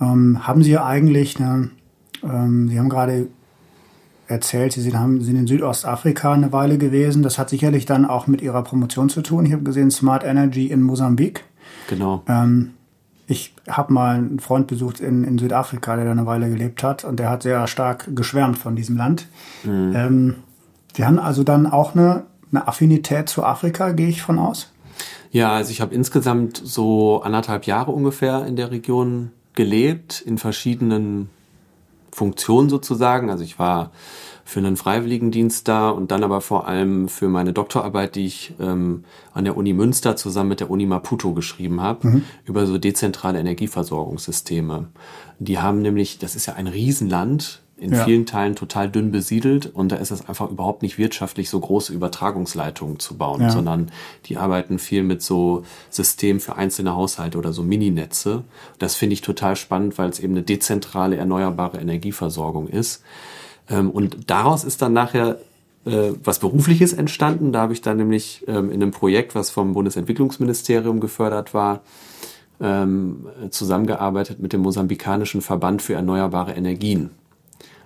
Ähm, 0.00 0.46
haben 0.46 0.62
Sie 0.62 0.78
eigentlich 0.78 1.40
eine, 1.40 1.70
ähm, 2.22 2.68
Sie 2.68 2.78
haben 2.78 2.88
gerade 2.88 3.28
erzählt, 4.26 4.72
Sie 4.72 4.80
sind, 4.80 4.98
haben, 4.98 5.20
sind 5.20 5.36
in 5.36 5.46
Südostafrika 5.46 6.32
eine 6.32 6.52
Weile 6.52 6.78
gewesen. 6.78 7.22
Das 7.22 7.38
hat 7.38 7.50
sicherlich 7.50 7.86
dann 7.86 8.04
auch 8.04 8.26
mit 8.26 8.42
Ihrer 8.42 8.62
Promotion 8.62 9.08
zu 9.08 9.22
tun. 9.22 9.46
Ich 9.46 9.52
habe 9.52 9.62
gesehen 9.62 9.90
Smart 9.90 10.24
Energy 10.24 10.66
in 10.66 10.82
Mosambik. 10.82 11.44
Genau. 11.88 12.22
Ähm, 12.28 12.72
ich 13.26 13.54
habe 13.68 13.92
mal 13.92 14.16
einen 14.16 14.40
Freund 14.40 14.66
besucht 14.66 15.00
in, 15.00 15.24
in 15.24 15.38
Südafrika, 15.38 15.96
der 15.96 16.04
da 16.04 16.10
eine 16.10 16.26
Weile 16.26 16.50
gelebt 16.50 16.82
hat 16.82 17.04
und 17.04 17.18
der 17.18 17.30
hat 17.30 17.42
sehr 17.42 17.66
stark 17.66 18.14
geschwärmt 18.14 18.58
von 18.58 18.76
diesem 18.76 18.96
Land. 18.96 19.26
Mhm. 19.64 19.92
Ähm, 19.94 20.34
die 20.96 21.04
haben 21.04 21.18
also 21.18 21.44
dann 21.44 21.66
auch 21.66 21.94
eine, 21.94 22.24
eine 22.50 22.68
Affinität 22.68 23.28
zu 23.28 23.44
Afrika, 23.44 23.92
gehe 23.92 24.08
ich 24.08 24.22
von 24.22 24.38
aus? 24.38 24.72
Ja, 25.30 25.52
also 25.52 25.70
ich 25.70 25.80
habe 25.80 25.94
insgesamt 25.94 26.60
so 26.62 27.22
anderthalb 27.22 27.64
Jahre 27.64 27.92
ungefähr 27.92 28.44
in 28.46 28.56
der 28.56 28.70
Region 28.70 29.30
gelebt, 29.54 30.20
in 30.20 30.36
verschiedenen 30.36 31.30
Funktionen 32.10 32.68
sozusagen. 32.68 33.30
Also 33.30 33.42
ich 33.42 33.58
war 33.58 33.92
für 34.52 34.60
einen 34.60 34.76
Freiwilligendienst 34.76 35.66
da 35.66 35.88
und 35.88 36.10
dann 36.10 36.22
aber 36.22 36.42
vor 36.42 36.68
allem 36.68 37.08
für 37.08 37.28
meine 37.28 37.54
Doktorarbeit, 37.54 38.16
die 38.16 38.26
ich 38.26 38.52
ähm, 38.60 39.04
an 39.32 39.44
der 39.44 39.56
Uni 39.56 39.72
Münster 39.72 40.14
zusammen 40.14 40.50
mit 40.50 40.60
der 40.60 40.70
Uni 40.70 40.84
Maputo 40.84 41.32
geschrieben 41.32 41.80
habe, 41.80 42.06
mhm. 42.06 42.22
über 42.44 42.66
so 42.66 42.76
dezentrale 42.76 43.40
Energieversorgungssysteme. 43.40 44.88
Die 45.38 45.58
haben 45.58 45.80
nämlich, 45.80 46.18
das 46.18 46.36
ist 46.36 46.46
ja 46.46 46.54
ein 46.54 46.66
Riesenland, 46.66 47.62
in 47.78 47.92
ja. 47.92 48.04
vielen 48.04 48.26
Teilen 48.26 48.54
total 48.54 48.88
dünn 48.88 49.10
besiedelt 49.10 49.66
und 49.66 49.90
da 49.90 49.96
ist 49.96 50.12
es 50.12 50.28
einfach 50.28 50.50
überhaupt 50.50 50.82
nicht 50.82 50.98
wirtschaftlich, 50.98 51.50
so 51.50 51.58
große 51.58 51.92
Übertragungsleitungen 51.92 53.00
zu 53.00 53.16
bauen, 53.16 53.40
ja. 53.40 53.50
sondern 53.50 53.90
die 54.26 54.36
arbeiten 54.36 54.78
viel 54.78 55.02
mit 55.02 55.20
so 55.20 55.64
Systemen 55.90 56.40
für 56.40 56.54
einzelne 56.54 56.94
Haushalte 56.94 57.38
oder 57.38 57.52
so 57.52 57.64
Mininetze. 57.64 58.44
Das 58.78 58.94
finde 58.94 59.14
ich 59.14 59.22
total 59.22 59.56
spannend, 59.56 59.98
weil 59.98 60.10
es 60.10 60.20
eben 60.20 60.34
eine 60.34 60.42
dezentrale 60.42 61.16
erneuerbare 61.16 61.78
Energieversorgung 61.78 62.68
ist. 62.68 63.02
Ähm, 63.68 63.90
und 63.90 64.30
daraus 64.30 64.64
ist 64.64 64.82
dann 64.82 64.92
nachher 64.92 65.38
äh, 65.84 66.12
was 66.22 66.38
Berufliches 66.38 66.92
entstanden. 66.92 67.52
Da 67.52 67.62
habe 67.62 67.72
ich 67.72 67.82
dann 67.82 67.96
nämlich 67.96 68.44
ähm, 68.46 68.70
in 68.70 68.82
einem 68.82 68.92
Projekt, 68.92 69.34
was 69.34 69.50
vom 69.50 69.72
Bundesentwicklungsministerium 69.72 71.00
gefördert 71.00 71.54
war, 71.54 71.80
ähm, 72.60 73.26
zusammengearbeitet 73.50 74.40
mit 74.40 74.52
dem 74.52 74.60
mosambikanischen 74.60 75.40
Verband 75.40 75.82
für 75.82 75.94
erneuerbare 75.94 76.52
Energien. 76.52 77.10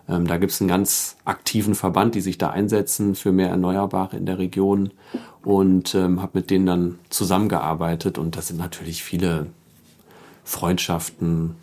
da 0.09 0.37
gibt 0.37 0.52
es 0.52 0.61
einen 0.61 0.68
ganz 0.68 1.16
aktiven 1.25 1.75
Verband, 1.75 2.14
die 2.14 2.21
sich 2.21 2.38
da 2.38 2.50
einsetzen 2.50 3.16
für 3.16 3.33
mehr 3.33 3.49
Erneuerbare 3.49 4.16
in 4.16 4.25
der 4.25 4.38
Region 4.38 4.90
und 5.42 5.97
ähm, 5.97 6.23
habe 6.23 6.38
mit 6.38 6.50
denen 6.50 6.66
dann 6.66 6.99
zusammengearbeitet 7.11 8.16
und 8.16 8.37
das 8.37 8.47
sind 8.47 8.59
natürlich 8.59 9.02
viele 9.02 9.47
Freundschaften, 10.45 11.56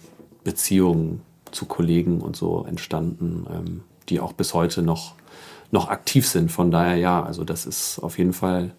Beziehungen 0.43 1.21
zu 1.51 1.65
Kollegen 1.65 2.19
und 2.19 2.35
so 2.35 2.65
entstanden. 2.67 3.45
Ähm, 3.49 3.81
die 4.09 4.19
auch 4.19 4.33
bis 4.33 4.53
heute 4.53 4.81
noch, 4.81 5.15
noch 5.71 5.89
aktiv 5.89 6.27
sind. 6.27 6.51
Von 6.51 6.71
daher 6.71 6.95
ja, 6.97 7.23
also 7.23 7.43
das 7.43 7.65
ist 7.65 7.99
auf 7.99 8.17
jeden 8.17 8.33
Fall 8.33 8.71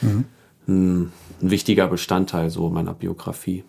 mhm. 0.00 0.24
ein, 0.68 1.12
ein, 1.42 1.50
wichtiger 1.50 1.86
Bestandteil 1.88 2.50
so 2.50 2.68
meiner 2.70 2.94
Biografie. 2.94 3.64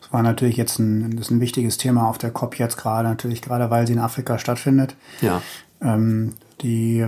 Das 0.00 0.12
war 0.12 0.22
natürlich 0.22 0.56
jetzt 0.56 0.78
ein, 0.78 1.16
das 1.16 1.26
ist 1.26 1.30
ein 1.30 1.40
wichtiges 1.40 1.76
Thema 1.76 2.08
auf 2.08 2.18
der 2.18 2.30
COP 2.30 2.58
jetzt 2.58 2.76
gerade, 2.76 3.08
natürlich 3.08 3.42
gerade 3.42 3.70
weil 3.70 3.86
sie 3.86 3.94
in 3.94 3.98
Afrika 3.98 4.38
stattfindet. 4.38 4.96
Ja. 5.20 5.42
Ähm, 5.80 6.34
die 6.62 7.04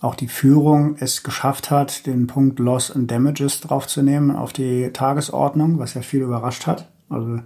auch 0.00 0.14
die 0.14 0.28
Führung 0.28 0.96
es 0.98 1.22
geschafft 1.22 1.70
hat, 1.70 2.06
den 2.06 2.26
Punkt 2.26 2.58
Loss 2.58 2.90
and 2.90 3.10
Damages 3.10 3.60
draufzunehmen 3.60 4.34
auf 4.34 4.52
die 4.52 4.90
Tagesordnung, 4.92 5.78
was 5.78 5.94
ja 5.94 6.02
viel 6.02 6.22
überrascht 6.22 6.66
hat. 6.66 6.88
Also 7.10 7.40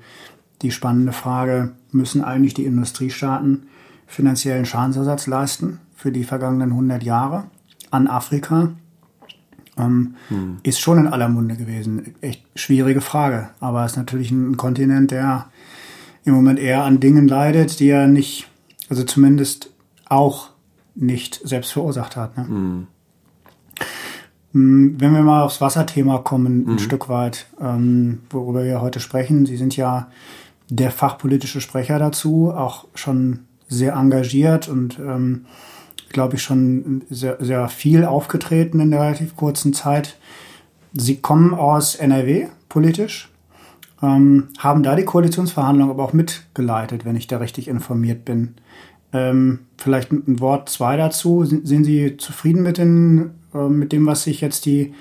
die 0.63 0.71
spannende 0.71 1.13
Frage, 1.13 1.73
müssen 1.91 2.23
eigentlich 2.23 2.55
die 2.55 2.65
Industriestaaten 2.65 3.67
finanziellen 4.07 4.67
Schadensersatz 4.67 5.27
leisten 5.27 5.81
für 5.95 6.13
die 6.13 6.25
vergangenen 6.25 6.71
100 6.71 7.03
Jahre 7.03 7.45
an 7.91 8.07
Afrika. 8.07 8.73
Ähm, 9.77 10.15
hm. 10.29 10.59
Ist 10.63 10.81
schon 10.81 10.99
in 10.99 11.07
aller 11.07 11.29
Munde 11.29 11.57
gewesen. 11.57 12.15
Echt 12.21 12.45
schwierige 12.55 13.01
Frage. 13.01 13.51
Aber 13.61 13.85
es 13.85 13.93
ist 13.93 13.97
natürlich 13.97 14.31
ein 14.31 14.57
Kontinent, 14.57 15.11
der 15.11 15.47
im 16.25 16.35
Moment 16.35 16.59
eher 16.59 16.85
an 16.85 17.01
Dingen 17.01 17.29
leidet, 17.29 17.81
die 17.81 17.89
er 17.89 18.07
nicht, 18.07 18.49
also 18.89 19.05
zumindest 19.05 19.71
auch 20.07 20.51
nicht 20.95 21.41
selbst 21.45 21.73
verursacht 21.73 22.17
hat. 22.17 22.37
Ne? 22.37 22.47
Hm. 22.47 22.87
hm 24.53 25.01
wenn 25.01 25.13
wir 25.13 25.23
mal 25.23 25.43
aufs 25.43 25.61
Wasserthema 25.61 26.19
kommen, 26.19 26.67
ein 26.67 26.73
hm. 26.73 26.79
Stück 26.79 27.09
weit, 27.09 27.47
ähm, 27.61 28.21
worüber 28.31 28.65
wir 28.65 28.81
heute 28.81 29.01
sprechen. 29.01 29.47
Sie 29.47 29.57
sind 29.57 29.77
ja 29.77 30.09
der 30.71 30.91
fachpolitische 30.91 31.61
Sprecher 31.61 31.99
dazu, 31.99 32.53
auch 32.55 32.87
schon 32.95 33.41
sehr 33.75 33.95
engagiert 33.95 34.69
und 34.69 34.99
ähm, 34.99 35.47
glaube 36.09 36.37
ich 36.37 36.43
schon 36.43 37.03
sehr, 37.11 37.37
sehr 37.41 37.69
viel 37.69 38.05
aufgetreten 38.05 38.81
in 38.81 38.91
der 38.91 39.01
relativ 39.01 39.37
kurzen 39.37 39.75
Zeit. 39.75 40.17
Sie 40.95 41.17
kommen 41.17 41.53
aus 41.53 41.97
NRW 41.97 42.47
politisch, 42.69 43.31
ähm, 44.03 44.49
haben 44.59 44.83
da 44.83 44.97
die 44.97 45.05
Koalitionsverhandlungen 45.05 45.93
aber 45.93 46.05
auch 46.05 46.13
mitgeleitet, 46.13 47.05
wenn 47.05 47.17
ich 47.17 47.27
da 47.27 47.39
richtig 47.39 47.69
informiert 47.69 48.25
bin. 48.25 48.55
Ähm, 49.13 49.61
vielleicht 49.79 50.13
ein 50.13 50.41
Wort 50.41 50.69
zwei 50.69 50.97
dazu. 50.97 51.45
Sind, 51.45 51.85
Sie 51.85 52.17
zufrieden 52.17 52.63
mit, 52.63 52.79
den, 52.79 53.31
äh, 53.55 53.69
mit 53.69 53.93
dem, 53.93 54.07
was 54.07 54.25
sich 54.25 54.41
jetzt 54.41 54.67
die 54.67 54.95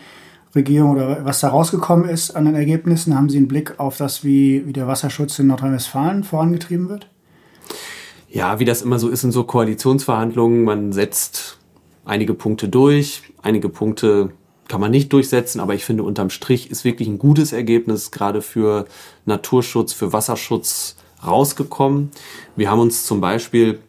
Regierung 0.56 0.92
oder 0.92 1.26
was 1.26 1.40
da 1.40 1.50
rausgekommen 1.50 2.08
ist 2.08 2.32
an 2.32 2.46
den 2.46 2.56
Ergebnissen? 2.56 3.16
Haben 3.16 3.30
Sie 3.30 3.38
einen 3.38 3.48
Blick 3.48 3.80
auf 3.80 3.98
das, 3.98 4.24
wie, 4.24 4.68
wie 4.68 4.74
der 4.74 4.88
Wasserschutz 4.88 5.40
in 5.40 5.48
Nordrhein-Westfalen 5.48 6.24
vorangetrieben 6.24 6.90
wird? 6.90 7.10
Ja, 8.34 8.60
wie 8.60 8.66
das 8.66 8.82
immer 8.82 8.98
so 8.98 9.10
ist 9.10 9.24
in 9.24 9.32
so 9.32 9.44
Koalitionsverhandlungen, 9.44 10.64
man 10.64 10.92
setzt 10.92 11.60
einige 12.04 12.34
Punkte 12.34 12.68
durch, 12.68 13.22
einige 13.44 13.70
Punkte 13.70 14.32
kann 14.68 14.82
man 14.82 14.90
nicht 14.90 15.14
durchsetzen, 15.14 15.60
aber 15.60 15.76
ich 15.76 15.86
finde 15.86 16.02
unterm 16.02 16.32
Strich 16.32 16.72
ist 16.72 16.84
wirklich 16.84 17.08
ein 17.08 17.20
gutes 17.20 17.54
Ergebnis 17.54 18.10
gerade 18.10 18.42
für 18.42 18.86
Naturschutz, 19.26 19.94
für 19.94 20.14
Wasserschutz 20.14 20.96
rausgekommen. 21.24 22.10
Wir 22.56 22.72
haben 22.72 22.80
uns 22.80 23.06
zum 23.06 23.22
Beispiel 23.22 23.80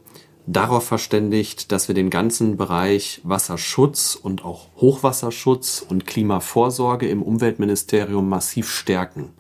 darauf 0.47 0.85
verständigt, 0.85 1.73
dass 1.73 1.89
wir 1.89 1.95
den 1.95 2.11
ganzen 2.11 2.59
Bereich 2.59 3.23
Wasserschutz 3.25 4.15
und 4.15 4.45
auch 4.45 4.67
Hochwasserschutz 4.77 5.85
und 5.89 6.07
Klimavorsorge 6.07 7.09
im 7.09 7.23
Umweltministerium 7.23 8.29
massiv 8.29 8.69
stärken. 8.69 9.31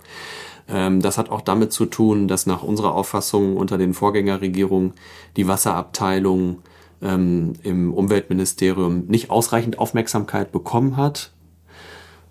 Ähm, 0.68 1.00
das 1.00 1.18
hat 1.18 1.30
auch 1.30 1.40
damit 1.40 1.73
zu 1.73 1.87
tun, 1.87 2.28
dass 2.28 2.47
nach 2.47 2.62
unserer 2.62 2.94
Auffassung 2.94 3.56
unter 3.56 3.78
den 3.78 3.94
Vorgängerregierungen 3.94 4.94
die 5.37 5.47
Wasserabteilung 5.47 6.59
ähm, 7.02 7.54
im 7.62 7.92
Umweltministerium 7.92 9.04
nicht 9.06 9.30
ausreichend 9.30 9.78
Aufmerksamkeit 9.78 10.52
bekommen 10.52 10.97
hat. 10.97 11.33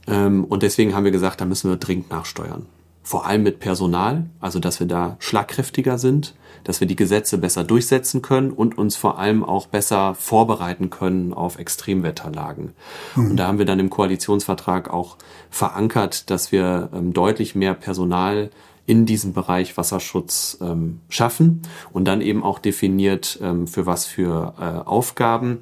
Ähm, 0.07 0.43
und 0.45 0.63
deswegen 0.63 0.95
haben 0.95 1.05
wir 1.05 1.11
gesagt, 1.11 1.41
da 1.41 1.45
müssen 1.45 1.69
wir 1.69 1.77
dringend 1.77 2.09
nachsteuern. 2.09 2.65
Vor 3.03 3.25
allem 3.25 3.43
mit 3.43 3.59
Personal, 3.59 4.29
also 4.39 4.59
dass 4.59 4.79
wir 4.79 4.87
da 4.87 5.17
schlagkräftiger 5.19 5.97
sind 5.97 6.33
dass 6.63 6.79
wir 6.79 6.87
die 6.87 6.95
Gesetze 6.95 7.37
besser 7.37 7.63
durchsetzen 7.63 8.21
können 8.21 8.51
und 8.51 8.77
uns 8.77 8.95
vor 8.95 9.19
allem 9.19 9.43
auch 9.43 9.67
besser 9.67 10.15
vorbereiten 10.15 10.89
können 10.89 11.33
auf 11.33 11.59
Extremwetterlagen. 11.59 12.73
Mhm. 13.15 13.31
Und 13.31 13.37
da 13.37 13.47
haben 13.47 13.57
wir 13.57 13.65
dann 13.65 13.79
im 13.79 13.89
Koalitionsvertrag 13.89 14.89
auch 14.89 15.17
verankert, 15.49 16.29
dass 16.29 16.51
wir 16.51 16.89
ähm, 16.93 17.13
deutlich 17.13 17.55
mehr 17.55 17.73
Personal 17.73 18.49
in 18.85 19.05
diesem 19.05 19.33
Bereich 19.33 19.77
Wasserschutz 19.77 20.57
ähm, 20.61 20.99
schaffen 21.07 21.61
und 21.93 22.05
dann 22.05 22.21
eben 22.21 22.43
auch 22.43 22.59
definiert, 22.59 23.39
ähm, 23.41 23.65
für 23.65 23.85
was 23.85 24.05
für 24.05 24.53
äh, 24.59 24.87
Aufgaben 24.87 25.59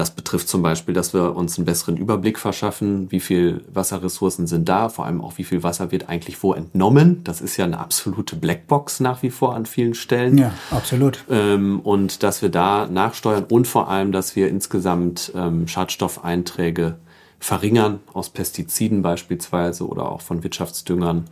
das 0.00 0.12
betrifft 0.12 0.48
zum 0.48 0.62
Beispiel, 0.62 0.94
dass 0.94 1.12
wir 1.12 1.36
uns 1.36 1.58
einen 1.58 1.66
besseren 1.66 1.98
Überblick 1.98 2.38
verschaffen, 2.38 3.12
wie 3.12 3.20
viel 3.20 3.62
Wasserressourcen 3.70 4.46
sind 4.46 4.66
da, 4.66 4.88
vor 4.88 5.04
allem 5.04 5.20
auch 5.20 5.36
wie 5.36 5.44
viel 5.44 5.62
Wasser 5.62 5.92
wird 5.92 6.08
eigentlich 6.08 6.42
wo 6.42 6.54
entnommen. 6.54 7.22
Das 7.22 7.42
ist 7.42 7.58
ja 7.58 7.66
eine 7.66 7.78
absolute 7.78 8.34
Blackbox 8.34 9.00
nach 9.00 9.22
wie 9.22 9.28
vor 9.28 9.54
an 9.54 9.66
vielen 9.66 9.92
Stellen. 9.92 10.38
Ja, 10.38 10.54
absolut. 10.70 11.22
Ähm, 11.28 11.80
und 11.80 12.22
dass 12.22 12.40
wir 12.40 12.48
da 12.48 12.86
nachsteuern 12.86 13.44
und 13.50 13.68
vor 13.68 13.90
allem, 13.90 14.10
dass 14.10 14.36
wir 14.36 14.48
insgesamt 14.48 15.32
ähm, 15.34 15.68
Schadstoffeinträge 15.68 16.96
verringern 17.38 18.00
aus 18.14 18.30
Pestiziden 18.30 19.02
beispielsweise 19.02 19.86
oder 19.86 20.10
auch 20.10 20.22
von 20.22 20.42
Wirtschaftsdüngern. 20.42 21.26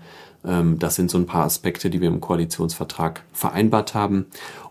Ähm, 0.44 0.78
das 0.78 0.94
sind 0.94 1.10
so 1.10 1.16
ein 1.16 1.24
paar 1.24 1.46
Aspekte, 1.46 1.88
die 1.88 2.02
wir 2.02 2.08
im 2.08 2.20
Koalitionsvertrag 2.20 3.22
vereinbart 3.32 3.94
haben. 3.94 4.26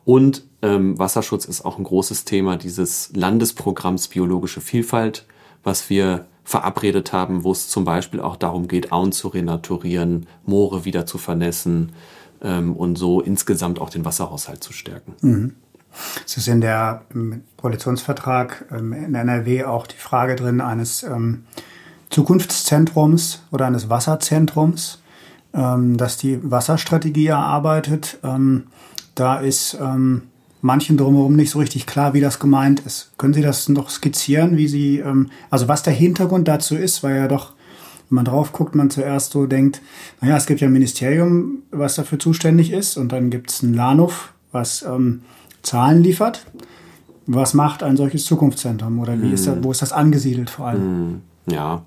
Und 0.08 0.44
ähm, 0.62 0.98
Wasserschutz 0.98 1.44
ist 1.44 1.66
auch 1.66 1.78
ein 1.78 1.84
großes 1.84 2.24
Thema 2.24 2.56
dieses 2.56 3.12
Landesprogramms 3.14 4.08
Biologische 4.08 4.62
Vielfalt, 4.62 5.26
was 5.66 5.90
wir 5.90 6.28
verabredet 6.46 7.12
haben, 7.12 7.44
wo 7.44 7.52
es 7.52 7.68
zum 7.68 7.84
Beispiel 7.84 8.22
auch 8.22 8.38
darum 8.38 8.70
geht, 8.70 8.94
Auen 8.94 9.12
zu 9.12 9.28
renaturieren, 9.28 10.26
Moore 10.46 10.86
wieder 10.86 11.06
zu 11.06 11.18
vernässen 11.18 11.92
ähm, 12.42 12.74
und 12.74 12.98
so 12.98 13.20
insgesamt 13.20 13.82
auch 13.82 13.90
den 13.90 14.06
Wasserhaushalt 14.06 14.64
zu 14.64 14.72
stärken. 14.72 15.14
Mhm. 15.20 15.56
Es 16.26 16.38
ist 16.38 16.48
in 16.48 16.62
der 16.62 17.02
im 17.14 17.44
Koalitionsvertrag 17.58 18.64
ähm, 18.72 18.94
in 18.94 19.14
NRW 19.14 19.66
auch 19.66 19.88
die 19.88 19.98
Frage 19.98 20.38
drin 20.38 20.62
eines 20.62 21.04
ähm, 21.04 21.44
Zukunftszentrums 22.12 23.44
oder 23.52 23.66
eines 23.66 23.90
Wasserzentrums, 23.90 25.02
ähm, 25.54 25.98
das 25.98 26.16
die 26.16 26.40
Wasserstrategie 26.50 27.28
erarbeitet. 27.28 28.20
Da 29.18 29.38
ist 29.38 29.76
ähm, 29.82 30.24
manchen 30.62 30.96
drumherum 30.96 31.36
nicht 31.36 31.50
so 31.50 31.58
richtig 31.58 31.88
klar, 31.88 32.14
wie 32.14 32.22
das 32.22 32.38
gemeint 32.38 32.82
ist. 32.82 33.18
Können 33.18 33.34
Sie 33.34 33.42
das 33.42 33.68
noch 33.68 33.90
skizzieren, 33.90 34.58
wie 34.58 34.68
Sie, 34.68 35.00
ähm, 35.00 35.32
also 35.50 35.68
was 35.68 35.82
der 35.82 35.94
Hintergrund 35.94 36.48
dazu 36.48 36.76
ist, 36.76 37.02
weil 37.02 37.16
ja 37.16 37.28
doch, 37.28 37.54
wenn 38.10 38.18
man 38.18 38.26
drauf 38.26 38.54
guckt, 38.54 38.76
man 38.76 38.92
zuerst 38.92 39.32
so 39.32 39.48
denkt, 39.48 39.82
naja, 40.22 40.38
es 40.38 40.46
gibt 40.46 40.62
ja 40.62 40.68
ein 40.68 40.74
Ministerium, 40.74 41.64
was 41.72 41.96
dafür 41.96 42.20
zuständig 42.20 42.72
ist, 42.72 42.96
und 42.96 43.12
dann 43.12 43.32
gibt 43.32 43.50
es 43.50 43.64
ein 43.64 43.74
LANUF, 43.74 44.34
was 44.52 44.84
ähm, 44.84 45.22
Zahlen 45.64 46.04
liefert. 46.04 46.46
Was 47.26 47.56
macht 47.56 47.82
ein 47.82 47.98
solches 47.98 48.24
Zukunftszentrum 48.24 49.00
oder 49.00 49.20
wie 49.20 49.26
hm. 49.26 49.34
ist 49.34 49.48
das, 49.48 49.58
wo 49.62 49.72
ist 49.72 49.82
das 49.82 49.94
angesiedelt 49.94 50.52
vor 50.52 50.68
allem? 50.68 50.82
Hm. 50.82 51.22
Ja. 51.54 51.84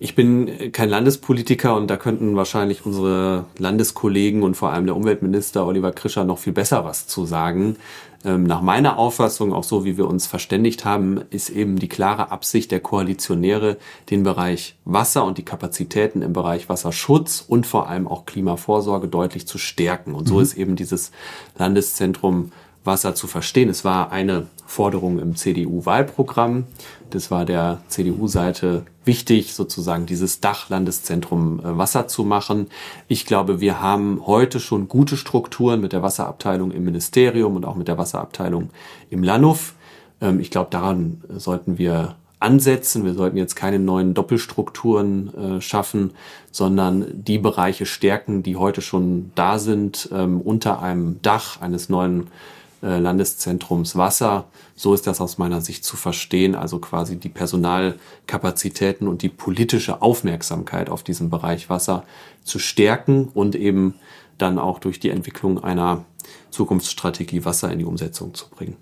Ich 0.00 0.14
bin 0.14 0.70
kein 0.70 0.90
Landespolitiker 0.90 1.74
und 1.74 1.88
da 1.88 1.96
könnten 1.96 2.36
wahrscheinlich 2.36 2.86
unsere 2.86 3.46
Landeskollegen 3.58 4.44
und 4.44 4.54
vor 4.54 4.70
allem 4.70 4.86
der 4.86 4.94
Umweltminister 4.94 5.66
Oliver 5.66 5.90
Krischer 5.90 6.24
noch 6.24 6.38
viel 6.38 6.52
besser 6.52 6.84
was 6.84 7.08
zu 7.08 7.26
sagen. 7.26 7.76
Ähm, 8.24 8.44
nach 8.44 8.62
meiner 8.62 8.96
Auffassung, 8.96 9.52
auch 9.52 9.64
so 9.64 9.84
wie 9.84 9.96
wir 9.96 10.06
uns 10.06 10.28
verständigt 10.28 10.84
haben, 10.84 11.22
ist 11.30 11.50
eben 11.50 11.80
die 11.80 11.88
klare 11.88 12.30
Absicht 12.30 12.70
der 12.70 12.80
Koalitionäre, 12.80 13.76
den 14.10 14.22
Bereich 14.22 14.76
Wasser 14.84 15.24
und 15.24 15.36
die 15.36 15.44
Kapazitäten 15.44 16.22
im 16.22 16.32
Bereich 16.32 16.68
Wasserschutz 16.68 17.44
und 17.46 17.66
vor 17.66 17.88
allem 17.88 18.06
auch 18.06 18.24
Klimavorsorge 18.24 19.08
deutlich 19.08 19.48
zu 19.48 19.58
stärken. 19.58 20.14
Und 20.14 20.28
so 20.28 20.36
mhm. 20.36 20.42
ist 20.42 20.54
eben 20.54 20.76
dieses 20.76 21.10
Landeszentrum 21.58 22.52
Wasser 22.84 23.14
zu 23.14 23.26
verstehen. 23.26 23.68
Es 23.68 23.84
war 23.84 24.10
eine 24.10 24.46
Forderung 24.66 25.18
im 25.18 25.36
CDU-Wahlprogramm. 25.36 26.64
Das 27.10 27.30
war 27.30 27.44
der 27.44 27.80
CDU-Seite 27.88 28.84
wichtig, 29.04 29.54
sozusagen 29.54 30.06
dieses 30.06 30.40
Dachlandeszentrum 30.40 31.60
äh, 31.60 31.78
Wasser 31.78 32.06
zu 32.06 32.24
machen. 32.24 32.66
Ich 33.06 33.24
glaube, 33.24 33.60
wir 33.60 33.80
haben 33.80 34.22
heute 34.26 34.60
schon 34.60 34.88
gute 34.88 35.16
Strukturen 35.16 35.80
mit 35.80 35.92
der 35.92 36.02
Wasserabteilung 36.02 36.70
im 36.70 36.84
Ministerium 36.84 37.56
und 37.56 37.64
auch 37.64 37.76
mit 37.76 37.88
der 37.88 37.98
Wasserabteilung 37.98 38.70
im 39.08 39.22
LANUF. 39.22 39.74
Ähm, 40.20 40.40
ich 40.40 40.50
glaube, 40.50 40.68
daran 40.70 41.22
sollten 41.28 41.78
wir 41.78 42.16
ansetzen. 42.40 43.04
Wir 43.04 43.14
sollten 43.14 43.36
jetzt 43.36 43.56
keine 43.56 43.78
neuen 43.78 44.14
Doppelstrukturen 44.14 45.34
äh, 45.34 45.60
schaffen, 45.60 46.12
sondern 46.52 47.06
die 47.12 47.38
Bereiche 47.38 47.86
stärken, 47.86 48.42
die 48.42 48.56
heute 48.56 48.82
schon 48.82 49.32
da 49.34 49.58
sind, 49.58 50.10
ähm, 50.12 50.40
unter 50.40 50.82
einem 50.82 51.20
Dach 51.22 51.60
eines 51.62 51.88
neuen 51.88 52.22
äh, 52.22 52.57
Landeszentrums 52.80 53.96
Wasser. 53.96 54.44
So 54.76 54.94
ist 54.94 55.06
das 55.06 55.20
aus 55.20 55.38
meiner 55.38 55.60
Sicht 55.60 55.84
zu 55.84 55.96
verstehen. 55.96 56.54
Also 56.54 56.78
quasi 56.78 57.16
die 57.16 57.28
Personalkapazitäten 57.28 59.08
und 59.08 59.22
die 59.22 59.28
politische 59.28 60.00
Aufmerksamkeit 60.02 60.88
auf 60.88 61.02
diesen 61.02 61.30
Bereich 61.30 61.68
Wasser 61.68 62.04
zu 62.44 62.58
stärken 62.58 63.28
und 63.34 63.54
eben 63.56 63.94
dann 64.38 64.58
auch 64.58 64.78
durch 64.78 65.00
die 65.00 65.10
Entwicklung 65.10 65.62
einer 65.62 66.04
Zukunftsstrategie 66.50 67.44
Wasser 67.44 67.72
in 67.72 67.80
die 67.80 67.84
Umsetzung 67.84 68.34
zu 68.34 68.48
bringen. 68.48 68.76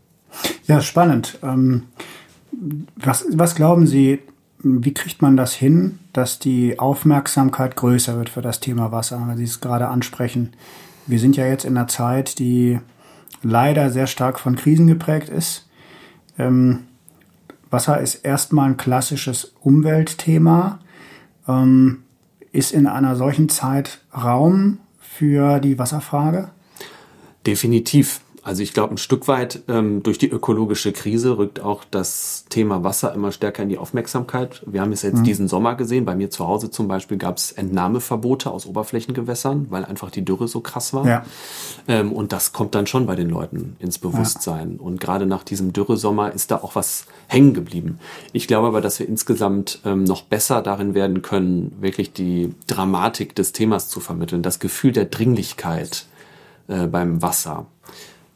Ja, 0.67 0.81
spannend. 0.81 1.39
Ähm, 1.43 1.85
was, 2.97 3.25
was 3.33 3.55
glauben 3.55 3.87
Sie, 3.87 4.21
wie 4.59 4.95
kriegt 4.95 5.23
man 5.23 5.37
das 5.37 5.55
hin, 5.55 5.99
dass 6.13 6.39
die 6.39 6.79
Aufmerksamkeit 6.79 7.77
größer 7.77 8.17
wird 8.17 8.29
für 8.29 8.43
das 8.43 8.61
Thema 8.61 8.93
Wasser, 8.93 9.23
weil 9.27 9.37
Sie 9.37 9.45
es 9.45 9.61
gerade 9.61 9.89
ansprechen? 9.89 10.53
Wir 11.07 11.19
sind 11.19 11.37
ja 11.37 11.47
jetzt 11.47 11.65
in 11.65 11.77
einer 11.77 11.89
Zeit, 11.89 12.39
die 12.39 12.81
leider 13.43 13.91
sehr 13.91 14.07
stark 14.07 14.39
von 14.39 14.57
Krisen 14.57 14.87
geprägt 14.87 15.29
ist. 15.29 15.69
Ähm, 16.39 16.85
Wasser 17.71 18.01
ist 18.01 18.17
erstmal 18.17 18.71
ein 18.71 18.77
klassisches 18.77 19.53
Umweltthema. 19.61 20.79
Ähm, 21.49 22.03
ist 22.53 22.73
in 22.73 22.87
einer 22.87 23.17
solchen 23.17 23.49
Zeit 23.49 24.01
Raum 24.17 24.79
für 24.99 25.59
die 25.61 25.79
Wasserfrage? 25.79 26.51
Definitiv. 27.47 28.21
Also 28.47 28.63
ich 28.63 28.73
glaube, 28.73 28.95
ein 28.95 28.97
Stück 28.97 29.27
weit 29.27 29.63
ähm, 29.67 30.05
durch 30.05 30.19
die 30.19 30.31
ökologische 30.31 30.93
Krise 30.93 31.37
rückt 31.37 31.59
auch 31.59 31.83
das 31.91 32.45
Thema 32.49 32.85
Wasser 32.85 33.13
immer 33.13 33.33
stärker 33.33 33.65
in 33.65 33.69
die 33.69 33.77
Aufmerksamkeit. 33.77 34.63
Wir 34.67 34.83
haben 34.83 34.93
es 34.93 35.03
jetzt 35.03 35.19
mhm. 35.19 35.25
diesen 35.25 35.49
Sommer 35.49 35.75
gesehen. 35.75 36.05
Bei 36.05 36.15
mir 36.15 36.31
zu 36.31 36.47
Hause 36.47 36.71
zum 36.71 36.87
Beispiel 36.87 37.19
gab 37.19 37.39
es 37.39 37.51
Entnahmeverbote 37.51 38.49
aus 38.49 38.65
Oberflächengewässern, 38.67 39.67
weil 39.71 39.85
einfach 39.85 40.13
die 40.13 40.25
Dürre 40.25 40.47
so 40.47 40.61
krass 40.61 40.95
war. 40.95 41.09
Ja. 41.09 41.25
Ähm, 41.89 42.13
und 42.13 42.31
das 42.31 42.53
kommt 42.53 42.77
dann 42.77 42.87
schon 42.87 43.05
bei 43.07 43.17
den 43.17 43.31
Leuten 43.31 43.75
ins 43.81 43.99
Bewusstsein. 43.99 44.77
Ja. 44.77 44.81
Und 44.81 45.01
gerade 45.01 45.27
nach 45.27 45.43
diesem 45.43 45.73
Dürresommer 45.73 46.31
ist 46.33 46.53
da 46.53 46.59
auch 46.59 46.77
was 46.77 47.07
hängen 47.27 47.53
geblieben. 47.53 47.99
Ich 48.33 48.47
glaube 48.47 48.69
aber, 48.69 48.81
dass 48.81 49.01
wir 49.01 49.09
insgesamt 49.09 49.81
ähm, 49.85 50.05
noch 50.05 50.23
besser 50.23 50.63
darin 50.63 50.95
werden 50.95 51.21
können, 51.21 51.73
wirklich 51.81 52.13
die 52.13 52.55
Dramatik 52.69 53.35
des 53.35 53.51
Themas 53.51 53.89
zu 53.89 53.99
vermitteln, 53.99 54.43
das 54.43 54.61
Gefühl 54.61 54.93
der 54.93 55.07
Dringlichkeit 55.07 56.07
äh, 56.69 56.87
beim 56.87 57.23
Wasser 57.23 57.67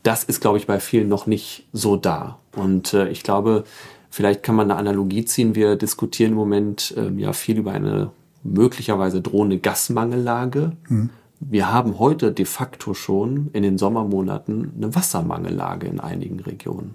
das 0.02 0.24
ist, 0.24 0.40
glaube 0.40 0.58
ich, 0.58 0.66
bei 0.66 0.80
vielen 0.80 1.08
noch 1.08 1.26
nicht 1.26 1.66
so 1.72 1.96
da. 1.96 2.38
Und 2.56 2.94
äh, 2.94 3.08
ich 3.08 3.22
glaube, 3.22 3.64
vielleicht 4.10 4.42
kann 4.42 4.54
man 4.54 4.70
eine 4.70 4.78
Analogie 4.78 5.24
ziehen. 5.24 5.54
Wir 5.54 5.76
diskutieren 5.76 6.32
im 6.32 6.38
Moment 6.38 6.94
ähm, 6.96 7.18
ja 7.18 7.32
viel 7.32 7.58
über 7.58 7.72
eine 7.72 8.10
möglicherweise 8.42 9.20
drohende 9.20 9.58
Gasmangellage. 9.58 10.72
Mhm. 10.88 11.10
Wir 11.40 11.72
haben 11.72 11.98
heute 11.98 12.32
de 12.32 12.44
facto 12.44 12.92
schon 12.94 13.48
in 13.52 13.62
den 13.62 13.78
Sommermonaten 13.78 14.72
eine 14.76 14.94
Wassermangellage 14.94 15.86
in 15.86 16.00
einigen 16.00 16.40
Regionen. 16.40 16.94